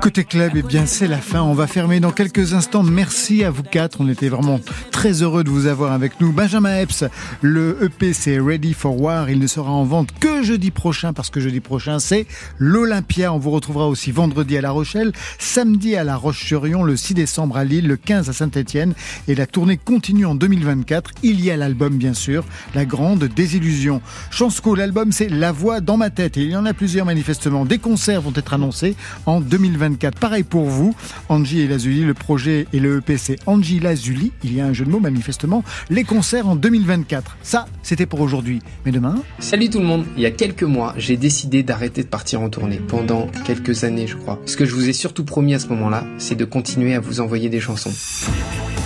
Côté 0.00 0.24
club, 0.24 0.52
eh 0.54 0.62
bien 0.62 0.86
c'est 0.86 1.08
la 1.08 1.18
fin. 1.18 1.42
On 1.42 1.54
va 1.54 1.66
fermer 1.66 2.00
dans 2.00 2.10
quelques 2.10 2.54
instants. 2.54 2.82
Merci 2.82 3.44
à 3.44 3.50
vous 3.50 3.62
quatre. 3.62 4.00
On 4.00 4.08
était 4.08 4.28
vraiment 4.28 4.60
très 4.90 5.22
heureux 5.22 5.44
de 5.44 5.50
vous 5.50 5.66
avoir 5.66 5.92
avec 5.92 6.20
nous. 6.20 6.32
Benjamin 6.32 6.76
Epps, 6.76 7.04
le 7.40 7.78
EP 7.82 8.12
c'est 8.12 8.38
Ready 8.38 8.74
for 8.74 9.00
War. 9.00 9.30
Il 9.30 9.38
ne 9.38 9.46
sera 9.46 9.70
en 9.70 9.84
vente 9.84 10.10
que 10.18 10.42
jeudi 10.42 10.70
prochain 10.70 11.12
parce 11.12 11.30
que 11.30 11.40
jeudi 11.40 11.60
prochain 11.60 11.98
c'est 11.98 12.26
l'Olympia. 12.58 13.32
On 13.32 13.38
vous 13.38 13.50
retrouvera 13.50 13.88
aussi 13.88 14.12
vendredi 14.12 14.56
à 14.56 14.60
La 14.60 14.70
Rochelle, 14.70 15.12
samedi 15.38 15.96
à 15.96 16.04
La 16.04 16.16
Roche-sur-Yon, 16.16 16.84
le 16.84 16.96
6 16.96 17.14
décembre 17.14 17.56
à 17.56 17.64
Lille, 17.64 17.88
le 17.88 17.96
15 17.96 18.28
à 18.28 18.32
Saint-Étienne 18.32 18.94
et 19.26 19.34
la 19.34 19.46
tournée 19.46 19.76
continue 19.76 20.26
en 20.26 20.34
2024. 20.34 21.12
Il 21.22 21.44
y 21.44 21.50
a 21.50 21.56
l'album 21.56 21.96
bien 21.96 22.14
sûr, 22.14 22.44
La 22.74 22.84
Grande 22.84 23.24
Désillusion. 23.24 24.00
Chansco, 24.30 24.74
l'album 24.74 25.12
c'est 25.12 25.28
La 25.28 25.52
Voix 25.52 25.80
dans 25.80 25.96
ma 25.96 26.10
tête 26.10 26.36
il 26.36 26.50
y 26.50 26.56
en 26.56 26.66
a 26.66 26.74
plusieurs 26.74 27.06
manifestement. 27.06 27.64
Des 27.64 27.78
concerts 27.78 28.20
vont 28.20 28.32
être 28.34 28.54
annoncés 28.54 28.96
en 29.26 29.40
2024. 29.40 30.18
Pareil 30.18 30.42
pour 30.42 30.64
vous, 30.64 30.94
Angie 31.28 31.60
et 31.60 31.68
Lazuli, 31.68 32.04
le 32.04 32.14
projet 32.14 32.66
et 32.72 32.80
le 32.80 32.98
EP 32.98 33.16
c'est 33.16 33.36
Angie 33.46 33.80
Lazuli. 33.80 34.32
Il 34.44 34.54
y 34.54 34.60
a 34.60 34.66
un 34.66 34.72
jeu 34.72 34.84
de 34.84 34.90
mots 34.90 35.00
manifestement. 35.00 35.64
Les 35.90 36.04
concerts 36.04 36.48
en 36.48 36.56
2024. 36.56 37.38
Ça, 37.42 37.66
c'était 37.82 38.06
pour 38.06 38.20
aujourd'hui. 38.20 38.60
Mais 38.84 38.92
demain, 38.92 39.16
Salut 39.38 39.70
tout 39.70 39.78
le 39.78 39.86
monde, 39.86 40.04
il 40.16 40.22
y 40.22 40.26
a 40.26 40.30
quelques 40.30 40.62
mois, 40.62 40.94
j'ai 40.96 41.16
décidé 41.16 41.62
d'arrêter 41.62 42.02
de 42.02 42.08
partir 42.08 42.40
en 42.40 42.48
tournée, 42.48 42.80
pendant 42.86 43.26
quelques 43.44 43.84
années 43.84 44.06
je 44.06 44.16
crois. 44.16 44.38
Ce 44.46 44.56
que 44.56 44.64
je 44.64 44.74
vous 44.74 44.88
ai 44.88 44.92
surtout 44.92 45.24
promis 45.24 45.54
à 45.54 45.58
ce 45.58 45.68
moment-là, 45.68 46.04
c'est 46.18 46.34
de 46.36 46.44
continuer 46.44 46.94
à 46.94 47.00
vous 47.00 47.20
envoyer 47.20 47.48
des 47.48 47.60
chansons. 47.60 47.92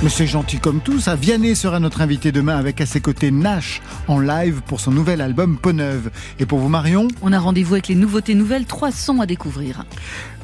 Mais 0.02 0.08
c'est 0.08 0.26
gentil 0.26 0.58
comme 0.58 0.80
tout 0.80 0.98
ça. 0.98 1.14
Vianney 1.14 1.54
sera 1.54 1.78
notre 1.78 2.00
invité 2.00 2.32
demain 2.32 2.56
avec 2.56 2.80
à 2.80 2.86
ses 2.86 3.00
côtés 3.00 3.30
Nash 3.30 3.80
en 4.08 4.18
live 4.18 4.60
pour 4.66 4.80
son 4.80 4.90
nouvel 4.90 5.20
album 5.20 5.56
Peau 5.56 5.72
Neuve. 5.72 6.10
Et 6.40 6.46
pour 6.46 6.58
vous 6.58 6.68
Marion? 6.68 7.06
On 7.22 7.32
a 7.32 7.38
rendez-vous 7.38 7.74
avec 7.74 7.86
les 7.86 7.94
nouveautés 7.94 8.34
nouvelles, 8.34 8.64
trois 8.64 8.90
sons 8.90 9.20
à 9.20 9.26
découvrir. 9.26 9.84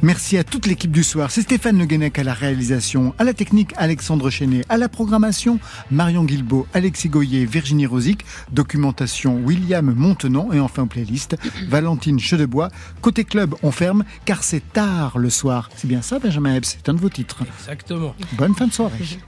Merci 0.01 0.39
à 0.39 0.45
toute 0.45 0.67
l'équipe 0.67 0.93
du 0.93 1.03
soir. 1.03 1.31
C'est 1.31 1.43
Stéphane 1.43 1.77
Le 1.77 1.85
Guenec 1.85 2.19
à 2.19 2.25
la 2.25 2.33
réalisation, 2.33 3.15
à 3.19 3.25
la 3.25 3.35
technique 3.35 3.73
Alexandre 3.77 4.31
Chenet, 4.31 4.65
à 4.69 4.77
la 4.77 4.89
programmation 4.89 5.59
Marion 5.91 6.25
Guilbault, 6.25 6.67
Alexis 6.73 7.09
Goyer, 7.09 7.47
Virginie 7.47 7.87
Rosic, 7.87 8.25
documentation 8.53 9.41
William 9.45 9.93
Montenant 9.93 10.53
et 10.53 10.61
enfin 10.61 10.83
en 10.83 10.87
playlist 10.87 11.37
Valentine 11.69 12.19
Chedebois. 12.21 12.69
Côté 13.01 13.25
club, 13.25 13.55
on 13.63 13.73
ferme 13.73 14.05
car 14.25 14.45
c'est 14.45 14.73
tard 14.73 15.19
le 15.19 15.31
soir. 15.31 15.69
C'est 15.75 15.89
bien 15.89 16.03
ça 16.03 16.19
Benjamin 16.19 16.55
Epps, 16.55 16.77
c'est 16.77 16.89
un 16.89 16.95
de 16.95 17.01
vos 17.01 17.09
titres. 17.09 17.43
Exactement. 17.59 18.15
Bonne 18.35 18.55
fin 18.55 18.67
de 18.67 18.73
soirée. 18.73 18.99